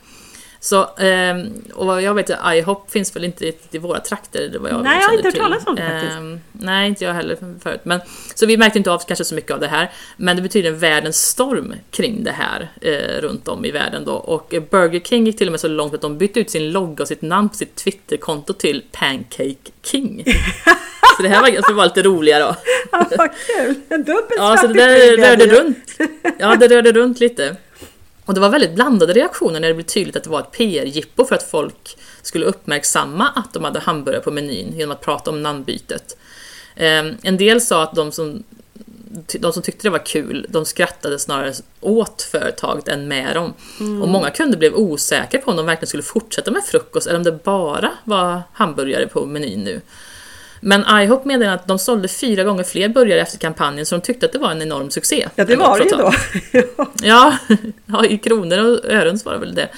Så, 0.66 0.82
eh, 0.82 1.36
och 1.74 1.86
vad 1.86 2.02
jag 2.02 2.14
vet, 2.14 2.30
IHOP 2.54 2.90
finns 2.90 3.16
väl 3.16 3.24
inte 3.24 3.44
riktigt 3.44 3.74
i 3.74 3.78
våra 3.78 4.00
trakter? 4.00 4.58
Vad 4.58 4.70
jag 4.70 4.82
nej, 4.82 4.98
jag 5.00 5.08
har 5.08 5.14
inte 5.16 5.28
hört 5.28 5.36
talas 5.36 5.66
om 5.66 5.74
det 5.76 5.82
faktiskt. 5.82 6.16
Eh, 6.16 6.38
nej, 6.52 6.88
inte 6.88 7.04
jag 7.04 7.14
heller 7.14 7.38
förut. 7.62 7.80
Men, 7.82 8.00
så 8.34 8.46
vi 8.46 8.56
märkte 8.56 8.78
inte 8.78 8.90
av 8.90 9.02
kanske 9.06 9.24
så 9.24 9.34
mycket 9.34 9.50
av 9.50 9.60
det 9.60 9.66
här. 9.66 9.90
Men 10.16 10.36
det 10.36 10.42
betyder 10.42 10.68
en 10.68 10.78
världens 10.78 11.26
storm 11.26 11.74
kring 11.90 12.24
det 12.24 12.32
här 12.32 12.68
eh, 12.80 13.20
runt 13.20 13.48
om 13.48 13.64
i 13.64 13.70
världen 13.70 14.04
då. 14.04 14.12
Och 14.12 14.54
Burger 14.70 15.00
King 15.00 15.26
gick 15.26 15.38
till 15.38 15.48
och 15.48 15.50
med 15.50 15.60
så 15.60 15.68
långt 15.68 15.94
att 15.94 16.00
de 16.00 16.18
bytte 16.18 16.40
ut 16.40 16.50
sin 16.50 16.72
logga 16.72 17.02
och 17.02 17.08
sitt 17.08 17.22
namn 17.22 17.48
på 17.48 17.54
sitt 17.54 17.74
Twitterkonto 17.74 18.52
till 18.52 18.82
Pancake 18.92 19.70
King. 19.82 20.24
så 21.16 21.22
det 21.22 21.28
här 21.28 21.40
var, 21.40 21.48
alltså, 21.48 21.72
det 21.72 21.76
var 21.76 21.84
lite 21.84 22.02
roligare 22.02 22.44
då. 22.44 22.56
ja, 22.92 23.06
vad 23.18 23.30
kul! 23.46 23.74
En 23.88 24.04
dubbel 24.04 24.36
Ja, 24.36 24.56
så 24.56 24.66
det 24.66 24.74
där 24.74 25.16
rörde 25.16 25.46
runt. 25.46 25.98
Ja, 26.38 26.56
det 26.56 26.68
rörde 26.68 26.92
runt 26.92 27.20
lite. 27.20 27.56
Och 28.26 28.34
det 28.34 28.40
var 28.40 28.48
väldigt 28.48 28.74
blandade 28.74 29.12
reaktioner 29.12 29.60
när 29.60 29.68
det 29.68 29.74
blev 29.74 29.84
tydligt 29.84 30.16
att 30.16 30.24
det 30.24 30.30
var 30.30 30.40
ett 30.40 30.52
PR-jippo 30.52 31.24
för 31.24 31.34
att 31.34 31.42
folk 31.42 31.98
skulle 32.22 32.46
uppmärksamma 32.46 33.28
att 33.28 33.52
de 33.52 33.64
hade 33.64 33.80
hamburgare 33.80 34.22
på 34.22 34.30
menyn 34.30 34.72
genom 34.76 34.92
att 34.92 35.00
prata 35.00 35.30
om 35.30 35.42
namnbytet. 35.42 36.16
Ehm, 36.76 37.16
en 37.22 37.36
del 37.36 37.60
sa 37.60 37.82
att 37.82 37.94
de 37.94 38.12
som, 38.12 38.42
de 39.38 39.52
som 39.52 39.62
tyckte 39.62 39.86
det 39.86 39.90
var 39.90 40.06
kul, 40.06 40.46
de 40.48 40.64
skrattade 40.64 41.18
snarare 41.18 41.52
åt 41.80 42.22
företaget 42.22 42.88
än 42.88 43.08
med 43.08 43.36
dem. 43.36 43.54
Mm. 43.80 44.02
Och 44.02 44.08
många 44.08 44.30
kunder 44.30 44.58
blev 44.58 44.74
osäkra 44.74 45.40
på 45.40 45.50
om 45.50 45.56
de 45.56 45.66
verkligen 45.66 45.88
skulle 45.88 46.02
fortsätta 46.02 46.50
med 46.50 46.64
frukost 46.64 47.06
eller 47.06 47.18
om 47.18 47.24
det 47.24 47.44
bara 47.44 47.92
var 48.04 48.42
hamburgare 48.52 49.06
på 49.06 49.26
menyn 49.26 49.64
nu. 49.64 49.80
Men 50.60 50.84
IHOP 51.02 51.24
meddelade 51.24 51.54
att 51.54 51.68
de 51.68 51.78
sålde 51.78 52.08
fyra 52.08 52.44
gånger 52.44 52.64
fler 52.64 52.88
burgare 52.88 53.20
efter 53.20 53.38
kampanjen 53.38 53.86
så 53.86 53.94
de 53.94 54.00
tyckte 54.00 54.26
att 54.26 54.32
det 54.32 54.38
var 54.38 54.50
en 54.50 54.62
enorm 54.62 54.90
succé. 54.90 55.28
Ja, 55.34 55.44
det 55.44 55.56
var 55.56 55.78
det 55.78 55.84
ju 55.84 55.90
då. 55.90 56.12
ja, 57.02 57.38
ja, 57.86 58.04
i 58.04 58.18
kronor 58.18 58.58
och 58.58 58.84
ören 58.84 59.18
så 59.18 59.24
var 59.24 59.32
det 59.32 59.40
väl 59.40 59.54
det. 59.54 59.68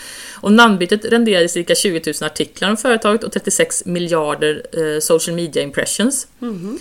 Och 0.41 0.53
namnbytet 0.53 1.05
renderade 1.05 1.49
cirka 1.49 1.75
20 1.75 2.13
000 2.21 2.31
artiklar 2.31 2.71
om 2.71 2.77
företaget 2.77 3.25
och 3.25 3.33
36 3.33 3.85
miljarder 3.85 4.63
eh, 4.73 5.01
social 5.01 5.37
media 5.37 5.63
impressions. 5.63 6.27
Mm. 6.43 6.79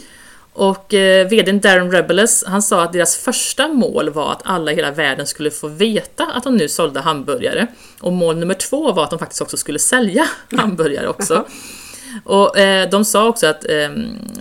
Och 0.53 0.93
eh, 0.93 1.27
VDn 1.27 1.59
Darren 1.59 1.91
Rebelez, 1.91 2.43
han 2.47 2.61
sa 2.61 2.83
att 2.83 2.93
deras 2.93 3.17
första 3.17 3.67
mål 3.67 4.09
var 4.09 4.31
att 4.31 4.41
alla 4.43 4.71
i 4.71 4.75
hela 4.75 4.91
världen 4.91 5.27
skulle 5.27 5.51
få 5.51 5.67
veta 5.67 6.25
att 6.25 6.43
de 6.43 6.57
nu 6.57 6.69
sålde 6.69 6.99
hamburgare. 6.99 7.67
Och 7.99 8.13
mål 8.13 8.37
nummer 8.37 8.53
två 8.53 8.91
var 8.91 9.03
att 9.03 9.09
de 9.09 9.19
faktiskt 9.19 9.41
också 9.41 9.57
skulle 9.57 9.79
sälja 9.79 10.27
hamburgare 10.57 11.07
också. 11.07 11.45
Och 12.23 12.57
eh, 12.57 12.89
de 12.89 13.05
sa 13.05 13.27
också 13.27 13.47
att 13.47 13.69
eh, 13.69 13.89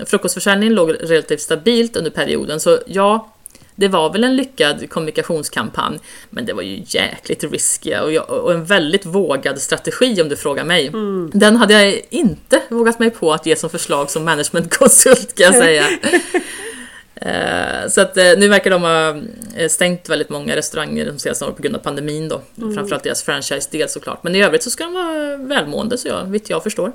frukostförsäljningen 0.07 0.75
låg 0.75 0.91
relativt 1.01 1.41
stabilt 1.41 1.97
under 1.97 2.11
perioden, 2.11 2.61
så 2.61 2.79
ja, 2.87 3.33
det 3.75 3.89
var 3.89 4.13
väl 4.13 4.25
en 4.25 4.37
lyckad 4.37 4.91
kommunikationskampanj, 4.91 5.99
men 6.31 6.47
det 6.47 6.53
var 6.53 6.63
ju 6.63 6.83
jäkligt 6.87 7.45
risky 7.45 7.95
och, 7.97 8.31
och 8.31 8.53
en 8.53 8.65
väldigt 8.65 9.07
vågad 9.07 9.61
strategi 9.61 10.23
om 10.23 10.29
du 10.29 10.37
frågar 10.37 10.65
mig. 10.65 10.87
Mm. 10.87 11.31
Den 11.35 11.57
hade 11.57 11.83
jag 11.83 12.01
inte 12.11 12.63
vågat 12.69 12.99
mig 12.99 13.11
på 13.11 13.33
att 13.33 13.47
ge 13.47 13.57
som 13.57 13.71
förslag 13.71 14.11
som 14.11 14.25
managementkonsult 14.25 15.35
kan 15.35 15.45
jag 15.45 15.55
säga. 15.65 15.85
Eh, 17.21 17.89
så 17.89 18.01
att 18.01 18.17
eh, 18.17 18.25
nu 18.39 18.49
verkar 18.49 18.71
de 18.71 18.83
ha 18.83 19.17
eh, 19.57 19.69
stängt 19.69 20.09
väldigt 20.09 20.31
många 20.31 20.57
restauranger 20.57 21.07
de 21.07 21.19
senaste 21.19 21.45
åren 21.45 21.55
på 21.55 21.63
grund 21.63 21.77
av 21.77 21.81
pandemin 21.81 22.29
då. 22.29 22.41
Mm. 22.59 22.75
Framförallt 22.75 23.05
deras 23.05 23.23
franchise-del 23.23 23.89
såklart. 23.89 24.23
Men 24.23 24.35
i 24.35 24.43
övrigt 24.43 24.63
så 24.63 24.71
ska 24.71 24.85
de 24.85 24.93
vara 24.93 25.37
välmående 25.37 25.99
så 25.99 26.09
jag, 26.09 26.25
vitt 26.25 26.51
jag 26.51 26.63
förstår. 26.63 26.93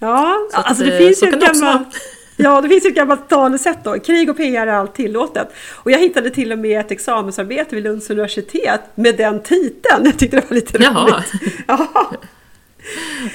Ja, 0.00 0.48
att, 0.52 0.66
alltså 0.66 0.84
det 0.84 0.98
finns 0.98 1.22
ju 1.22 1.28
ett 1.28 1.40
gammalt... 1.40 1.88
Ja, 2.36 2.60
det 2.60 2.68
finns 2.68 2.84
ett 2.84 2.94
gammalt 2.94 3.28
talesätt 3.28 3.78
då. 3.84 3.98
Krig 3.98 4.30
och 4.30 4.36
PR 4.36 4.66
är 4.66 4.72
allt 4.72 4.94
tillåtet. 4.94 5.48
Och 5.72 5.90
jag 5.90 5.98
hittade 5.98 6.30
till 6.30 6.52
och 6.52 6.58
med 6.58 6.80
ett 6.80 6.90
examensarbete 6.90 7.74
vid 7.74 7.84
Lunds 7.84 8.10
universitet 8.10 8.80
med 8.94 9.16
den 9.16 9.42
titeln. 9.42 10.04
Jag 10.04 10.18
tyckte 10.18 10.36
det 10.36 10.50
var 10.50 10.54
lite 10.54 10.82
Jaha. 10.82 11.04
roligt. 11.04 11.54
Ja. 11.68 12.10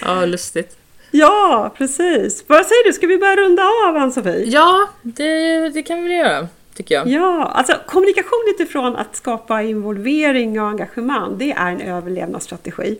ja, 0.01 0.25
lustigt. 0.25 0.77
Ja, 1.11 1.73
precis. 1.77 2.43
Vad 2.47 2.65
säger 2.65 2.87
du, 2.87 2.93
ska 2.93 3.07
vi 3.07 3.17
börja 3.17 3.35
runda 3.35 3.63
av 3.87 3.97
Ann-Sofie? 3.97 4.43
Ja, 4.45 4.89
det, 5.01 5.69
det 5.69 5.83
kan 5.83 5.97
vi 5.97 6.03
väl 6.03 6.17
göra. 6.17 6.47
Tycker 6.75 6.95
jag. 6.95 7.07
Ja, 7.07 7.43
alltså 7.43 7.73
kommunikation 7.85 8.43
utifrån 8.55 8.95
att 8.95 9.15
skapa 9.15 9.61
involvering 9.61 10.61
och 10.61 10.67
engagemang, 10.67 11.37
det 11.37 11.51
är 11.51 11.71
en 11.71 11.81
överlevnadsstrategi. 11.81 12.97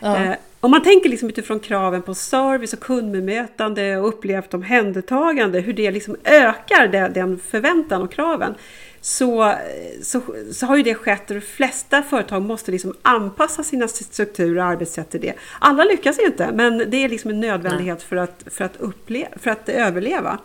Ja. 0.00 0.16
Eh, 0.16 0.34
om 0.66 0.70
man 0.70 0.82
tänker 0.82 1.08
liksom 1.08 1.28
utifrån 1.28 1.60
kraven 1.60 2.02
på 2.02 2.14
service 2.14 2.72
och 2.72 2.80
kundbemötande 2.80 3.96
och 3.96 4.08
upplevt 4.08 4.54
omhändertagande, 4.54 5.60
hur 5.60 5.72
det 5.72 5.90
liksom 5.90 6.16
ökar 6.24 6.88
det, 6.88 7.10
den 7.14 7.38
förväntan 7.38 8.02
och 8.02 8.12
kraven, 8.12 8.54
så, 9.00 9.54
så, 10.02 10.20
så, 10.52 10.66
har 10.66 10.76
ju 10.76 10.82
det 10.82 10.94
skett 10.94 11.30
och 11.30 11.34
de 11.34 11.40
flesta 11.40 12.02
företag 12.02 12.42
måste 12.42 12.70
liksom 12.70 12.94
anpassa 13.02 13.62
sina 13.62 13.88
strukturer 13.88 14.58
och 14.58 14.64
arbetssätt 14.64 15.10
till 15.10 15.20
det. 15.20 15.34
Alla 15.58 15.84
lyckas 15.84 16.18
inte, 16.18 16.52
men 16.52 16.90
det 16.90 16.96
är 17.04 17.08
liksom 17.08 17.30
en 17.30 17.40
nödvändighet 17.40 18.02
för 18.02 18.16
att, 18.16 18.44
för, 18.46 18.64
att 18.64 18.76
uppleva, 18.76 19.28
för 19.40 19.50
att 19.50 19.68
överleva. 19.68 20.38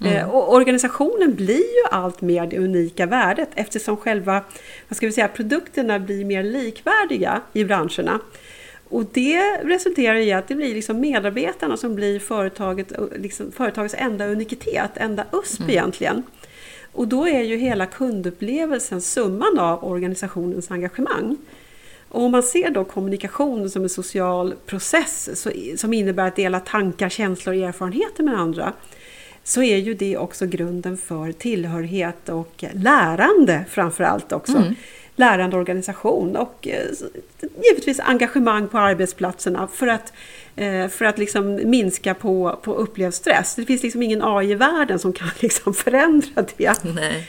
Mm. 0.00 0.12
Eh, 0.12 0.30
och 0.30 0.54
organisationen 0.54 1.34
blir 1.34 1.56
ju 1.56 1.84
allt 1.90 2.20
mer 2.20 2.46
det 2.46 2.58
unika 2.58 3.06
värdet 3.06 3.48
eftersom 3.54 3.96
själva 3.96 4.42
vad 4.88 4.96
ska 4.96 5.06
vi 5.06 5.12
säga, 5.12 5.28
produkterna 5.28 5.98
blir 5.98 6.24
mer 6.24 6.42
likvärdiga 6.42 7.40
i 7.52 7.64
branscherna. 7.64 8.20
Och 8.88 9.04
det 9.12 9.40
resulterar 9.64 10.14
i 10.14 10.32
att 10.32 10.48
det 10.48 10.54
blir 10.54 10.74
liksom 10.74 11.00
medarbetarna 11.00 11.76
som 11.76 11.94
blir 11.94 12.18
företaget, 12.20 12.92
liksom 13.16 13.52
företagets 13.52 13.94
enda 13.98 14.26
unikitet, 14.26 14.90
enda 14.94 15.24
USP 15.32 15.60
mm. 15.60 15.70
egentligen. 15.70 16.22
Och 16.92 17.08
då 17.08 17.28
är 17.28 17.42
ju 17.42 17.56
hela 17.56 17.86
kundupplevelsen 17.86 19.00
summan 19.00 19.58
av 19.58 19.84
organisationens 19.84 20.70
engagemang. 20.70 21.36
Och 22.08 22.22
om 22.22 22.32
man 22.32 22.42
ser 22.42 22.70
då 22.70 22.84
kommunikation 22.84 23.70
som 23.70 23.82
en 23.82 23.88
social 23.88 24.54
process 24.66 25.40
så, 25.42 25.50
som 25.76 25.92
innebär 25.92 26.28
att 26.28 26.36
dela 26.36 26.60
tankar, 26.60 27.08
känslor 27.08 27.54
och 27.54 27.62
erfarenheter 27.62 28.22
med 28.22 28.40
andra 28.40 28.72
så 29.44 29.62
är 29.62 29.76
ju 29.76 29.94
det 29.94 30.16
också 30.16 30.46
grunden 30.46 30.96
för 30.96 31.32
tillhörighet 31.32 32.28
och 32.28 32.64
lärande 32.72 33.64
framförallt 33.68 34.32
också. 34.32 34.56
Mm 34.56 34.74
lärande 35.18 35.56
organisation 35.56 36.36
och 36.36 36.68
eh, 36.68 36.86
givetvis 37.64 38.00
engagemang 38.00 38.68
på 38.68 38.78
arbetsplatserna 38.78 39.68
för 39.74 39.86
att, 39.86 40.12
eh, 40.56 40.88
för 40.88 41.04
att 41.04 41.18
liksom 41.18 41.60
minska 41.64 42.14
på, 42.14 42.58
på 42.62 42.74
upplevd 42.74 43.14
stress. 43.14 43.54
Det 43.54 43.64
finns 43.64 43.82
liksom 43.82 44.02
ingen 44.02 44.22
AI 44.24 44.50
i 44.50 44.54
världen 44.54 44.98
som 44.98 45.12
kan 45.12 45.28
liksom 45.40 45.74
förändra 45.74 46.44
det. 46.56 46.84
Nej. 46.84 47.28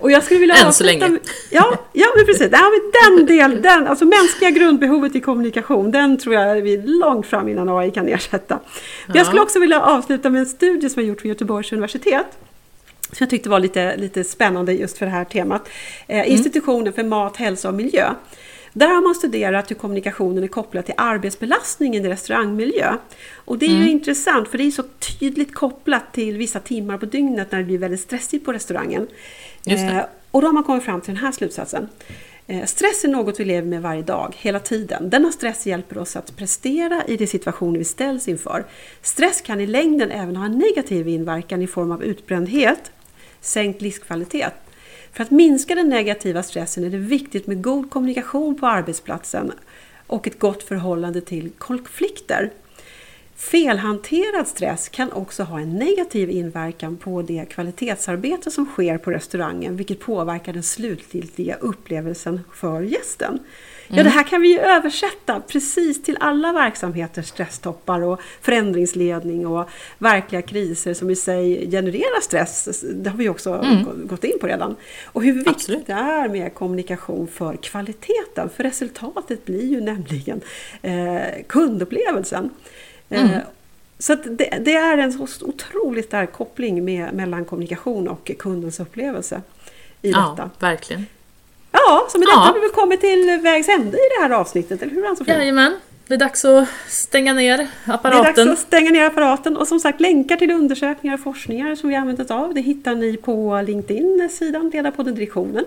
Och 0.00 0.10
jag 0.10 0.24
skulle 0.24 0.40
vilja 0.40 0.54
Än 0.54 0.72
så 0.72 0.84
länge. 0.84 1.18
Ja, 1.50 1.78
ja 1.92 2.06
men 2.16 2.26
precis. 2.26 2.50
Den 2.50 3.26
del, 3.26 3.62
den, 3.62 3.86
alltså 3.86 4.04
mänskliga 4.04 4.50
grundbehovet 4.50 5.16
i 5.16 5.20
kommunikation, 5.20 5.90
den 5.90 6.18
tror 6.18 6.34
jag 6.34 6.58
är 6.58 6.62
vi 6.62 6.76
långt 6.76 7.26
fram 7.26 7.48
innan 7.48 7.68
AI 7.68 7.90
kan 7.90 8.08
ersätta. 8.08 8.58
Ja. 9.06 9.14
Jag 9.14 9.26
skulle 9.26 9.42
också 9.42 9.58
vilja 9.58 9.80
avsluta 9.80 10.30
med 10.30 10.40
en 10.40 10.46
studie 10.46 10.90
som 10.90 11.02
jag 11.02 11.08
gjort 11.08 11.24
vid 11.24 11.28
Göteborgs 11.28 11.72
universitet 11.72 12.26
som 13.12 13.24
jag 13.24 13.30
tyckte 13.30 13.48
var 13.48 13.60
lite, 13.60 13.96
lite 13.96 14.24
spännande 14.24 14.72
just 14.72 14.98
för 14.98 15.06
det 15.06 15.12
här 15.12 15.24
temat. 15.24 15.68
Eh, 16.06 16.18
mm. 16.18 16.32
Institutionen 16.32 16.92
för 16.92 17.04
mat, 17.04 17.36
hälsa 17.36 17.68
och 17.68 17.74
miljö. 17.74 18.14
Där 18.72 18.88
har 18.88 19.02
man 19.02 19.14
studerat 19.14 19.70
hur 19.70 19.76
kommunikationen 19.76 20.44
är 20.44 20.48
kopplad 20.48 20.84
till 20.84 20.94
arbetsbelastningen 20.96 22.06
i 22.06 22.08
restaurangmiljö. 22.08 22.96
Och 23.34 23.58
det 23.58 23.66
är 23.66 23.70
mm. 23.70 23.82
ju 23.82 23.90
intressant 23.90 24.48
för 24.48 24.58
det 24.58 24.64
är 24.64 24.70
så 24.70 24.82
tydligt 25.18 25.54
kopplat 25.54 26.12
till 26.12 26.36
vissa 26.36 26.60
timmar 26.60 26.98
på 26.98 27.06
dygnet 27.06 27.52
när 27.52 27.58
det 27.58 27.64
blir 27.64 27.78
väldigt 27.78 28.00
stressigt 28.00 28.44
på 28.44 28.52
restaurangen. 28.52 29.08
Eh, 29.66 29.98
och 30.30 30.40
då 30.40 30.48
har 30.48 30.52
man 30.52 30.64
kommit 30.64 30.84
fram 30.84 31.00
till 31.00 31.14
den 31.14 31.24
här 31.24 31.32
slutsatsen. 31.32 31.88
Eh, 32.46 32.64
stress 32.64 33.04
är 33.04 33.08
något 33.08 33.40
vi 33.40 33.44
lever 33.44 33.68
med 33.68 33.82
varje 33.82 34.02
dag, 34.02 34.34
hela 34.38 34.60
tiden. 34.60 35.10
Denna 35.10 35.32
stress 35.32 35.66
hjälper 35.66 35.98
oss 35.98 36.16
att 36.16 36.36
prestera 36.36 37.04
i 37.06 37.16
de 37.16 37.26
situationer 37.26 37.78
vi 37.78 37.84
ställs 37.84 38.28
inför. 38.28 38.64
Stress 39.02 39.40
kan 39.40 39.60
i 39.60 39.66
längden 39.66 40.10
även 40.10 40.36
ha 40.36 40.44
en 40.44 40.58
negativ 40.58 41.08
inverkan 41.08 41.62
i 41.62 41.66
form 41.66 41.92
av 41.92 42.04
utbrändhet, 42.04 42.92
sänkt 43.40 43.82
livskvalitet. 43.82 44.54
För 45.12 45.22
att 45.22 45.30
minska 45.30 45.74
den 45.74 45.88
negativa 45.88 46.42
stressen 46.42 46.84
är 46.84 46.90
det 46.90 46.96
viktigt 46.96 47.46
med 47.46 47.62
god 47.62 47.90
kommunikation 47.90 48.58
på 48.58 48.66
arbetsplatsen 48.66 49.52
och 50.06 50.26
ett 50.26 50.38
gott 50.38 50.62
förhållande 50.62 51.20
till 51.20 51.50
konflikter. 51.58 52.50
Felhanterad 53.36 54.48
stress 54.48 54.88
kan 54.88 55.12
också 55.12 55.42
ha 55.42 55.60
en 55.60 55.76
negativ 55.76 56.30
inverkan 56.30 56.96
på 56.96 57.22
det 57.22 57.44
kvalitetsarbete 57.50 58.50
som 58.50 58.66
sker 58.66 58.98
på 58.98 59.10
restaurangen 59.10 59.76
vilket 59.76 60.00
påverkar 60.00 60.52
den 60.52 60.62
slutgiltiga 60.62 61.54
upplevelsen 61.54 62.40
för 62.54 62.82
gästen. 62.82 63.38
Ja, 63.92 63.96
det 63.96 64.00
mm. 64.00 64.12
här 64.12 64.24
kan 64.24 64.40
vi 64.40 64.48
ju 64.48 64.58
översätta 64.58 65.40
precis 65.40 66.02
till 66.02 66.16
alla 66.20 66.52
verksamheters 66.52 67.28
stresstoppar 67.28 68.00
och 68.00 68.20
förändringsledning 68.40 69.46
och 69.46 69.68
verkliga 69.98 70.42
kriser 70.42 70.94
som 70.94 71.10
i 71.10 71.16
sig 71.16 71.70
genererar 71.70 72.20
stress. 72.20 72.84
Det 72.94 73.10
har 73.10 73.16
vi 73.16 73.28
också 73.28 73.50
mm. 73.50 74.06
gått 74.06 74.24
in 74.24 74.38
på 74.40 74.46
redan. 74.46 74.76
Och 75.04 75.22
hur 75.22 75.32
viktigt 75.32 75.54
Absolut. 75.54 75.86
det 75.86 75.92
är 75.92 76.28
med 76.28 76.54
kommunikation 76.54 77.28
för 77.28 77.56
kvaliteten. 77.56 78.50
För 78.56 78.64
resultatet 78.64 79.44
blir 79.44 79.66
ju 79.66 79.80
nämligen 79.80 80.40
eh, 80.82 81.44
kundupplevelsen. 81.46 82.50
Eh, 83.08 83.30
mm. 83.30 83.40
Så 83.98 84.14
det, 84.14 84.58
det, 84.64 84.74
är 84.74 84.98
en 84.98 85.12
så 85.12 85.46
otroligt 85.46 86.06
stark 86.06 86.32
koppling 86.32 86.84
med, 86.84 87.14
mellan 87.14 87.44
kommunikation 87.44 88.08
och 88.08 88.30
kundens 88.38 88.80
upplevelse 88.80 89.42
i 90.02 90.10
ja, 90.10 90.34
detta. 90.36 90.50
verkligen. 90.58 91.06
Ja, 91.72 91.80
Ja, 91.86 92.06
så 92.10 92.18
med 92.18 92.26
Ja. 92.26 92.30
detta 92.30 92.40
har 92.40 92.54
vi 92.54 92.60
väl 92.60 92.70
kommit 92.70 93.00
till 93.00 93.40
vägs 93.42 93.68
ände 93.68 93.96
i 93.96 94.00
det 94.16 94.22
här 94.22 94.30
avsnittet, 94.30 94.82
eller 94.82 94.92
hur 94.94 95.06
Ann-Sofie? 95.06 95.34
Jajamän, 95.38 95.76
det 96.06 96.14
är 96.14 96.18
dags 96.18 96.44
att 96.44 96.68
stänga 96.88 97.32
ner 97.32 97.56
Det 97.58 97.66
är 97.84 97.94
apparaten. 97.94 98.46
dags 98.46 98.60
att 98.60 98.66
stänga 98.66 98.90
ner 98.90 99.04
apparaten 99.04 99.56
och 99.56 99.68
som 99.68 99.80
sagt 99.80 100.00
länkar 100.00 100.36
till 100.36 100.50
undersökningar 100.50 101.14
och 101.14 101.20
forskningar 101.22 101.74
som 101.74 101.88
vi 101.88 101.94
använt 101.94 102.20
oss 102.20 102.30
av 102.30 102.54
det 102.54 102.60
hittar 102.60 102.94
ni 102.94 103.16
på 103.16 103.62
LinkedIn-sidan 103.66 104.70
Ledarpodden 104.70 105.14
Direktionen. 105.14 105.64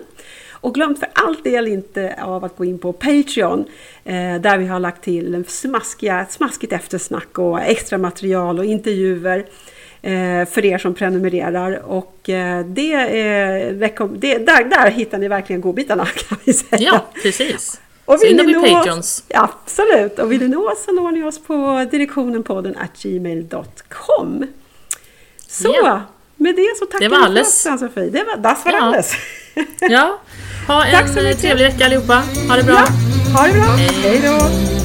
Och 0.50 0.74
glöm 0.74 0.96
för 0.96 1.08
all 1.12 1.36
del 1.42 1.66
inte 1.68 2.14
av 2.22 2.44
att 2.44 2.56
gå 2.56 2.64
in 2.64 2.78
på 2.78 2.92
Patreon 2.92 3.64
eh, 4.04 4.14
där 4.40 4.58
vi 4.58 4.66
har 4.66 4.80
lagt 4.80 5.04
till 5.04 5.44
smaskiga, 5.48 6.26
smaskigt 6.30 6.72
eftersnack 6.72 7.38
och 7.38 7.60
extra 7.60 7.98
material 7.98 8.58
och 8.58 8.64
intervjuer 8.64 9.44
för 10.46 10.64
er 10.64 10.78
som 10.78 10.94
prenumererar. 10.94 11.82
Och 11.84 12.28
eh, 12.28 12.64
det, 12.66 12.92
är, 12.92 13.72
det 14.20 14.38
där, 14.38 14.64
där 14.64 14.90
hittar 14.90 15.18
ni 15.18 15.28
verkligen 15.28 15.60
godbitarna 15.60 16.06
kan 16.28 16.38
vi 16.44 16.52
säga. 16.52 16.78
Ja, 16.80 17.06
precis. 17.22 17.80
Och 18.04 18.18
vill 18.22 18.40
och 18.40 18.46
ni 18.46 18.52
nå 18.52 18.92
oss-. 18.92 19.22
Ja, 19.28 19.50
absolut. 19.64 20.18
Och 20.18 20.32
vill 20.32 20.40
ni 20.40 20.48
nå 20.48 20.70
oss 20.70 20.84
så 20.84 20.92
når 20.92 21.10
ni 21.12 21.22
oss 21.22 21.38
på 21.42 21.86
direktionenpodden 21.90 22.76
gmail.com. 23.02 24.46
Så, 25.48 25.74
Ja. 25.82 26.00
med 26.36 26.56
det 26.56 26.76
så 26.78 26.86
tackar 26.86 27.08
vi 27.08 27.16
för 27.16 27.40
oss, 27.40 27.66
Ann-Sofie. 27.66 28.10
Det 28.10 28.24
var 28.24 28.36
das 28.36 28.64
var 28.64 28.72
Ja. 28.72 28.78
alles. 28.82 29.12
Ja, 29.80 30.20
ha 30.66 30.84
Tack 30.90 31.08
så 31.08 31.18
en 31.20 31.26
eh, 31.26 31.36
trevlig 31.36 31.64
vecka 31.64 31.84
allihopa. 31.84 32.22
Ha 32.48 32.56
det 32.56 32.64
bra. 32.64 32.74
Ja, 32.74 33.38
ha 33.40 33.46
det 33.46 33.52
bra. 33.52 33.62
Hej 34.02 34.20
då. 34.24 34.83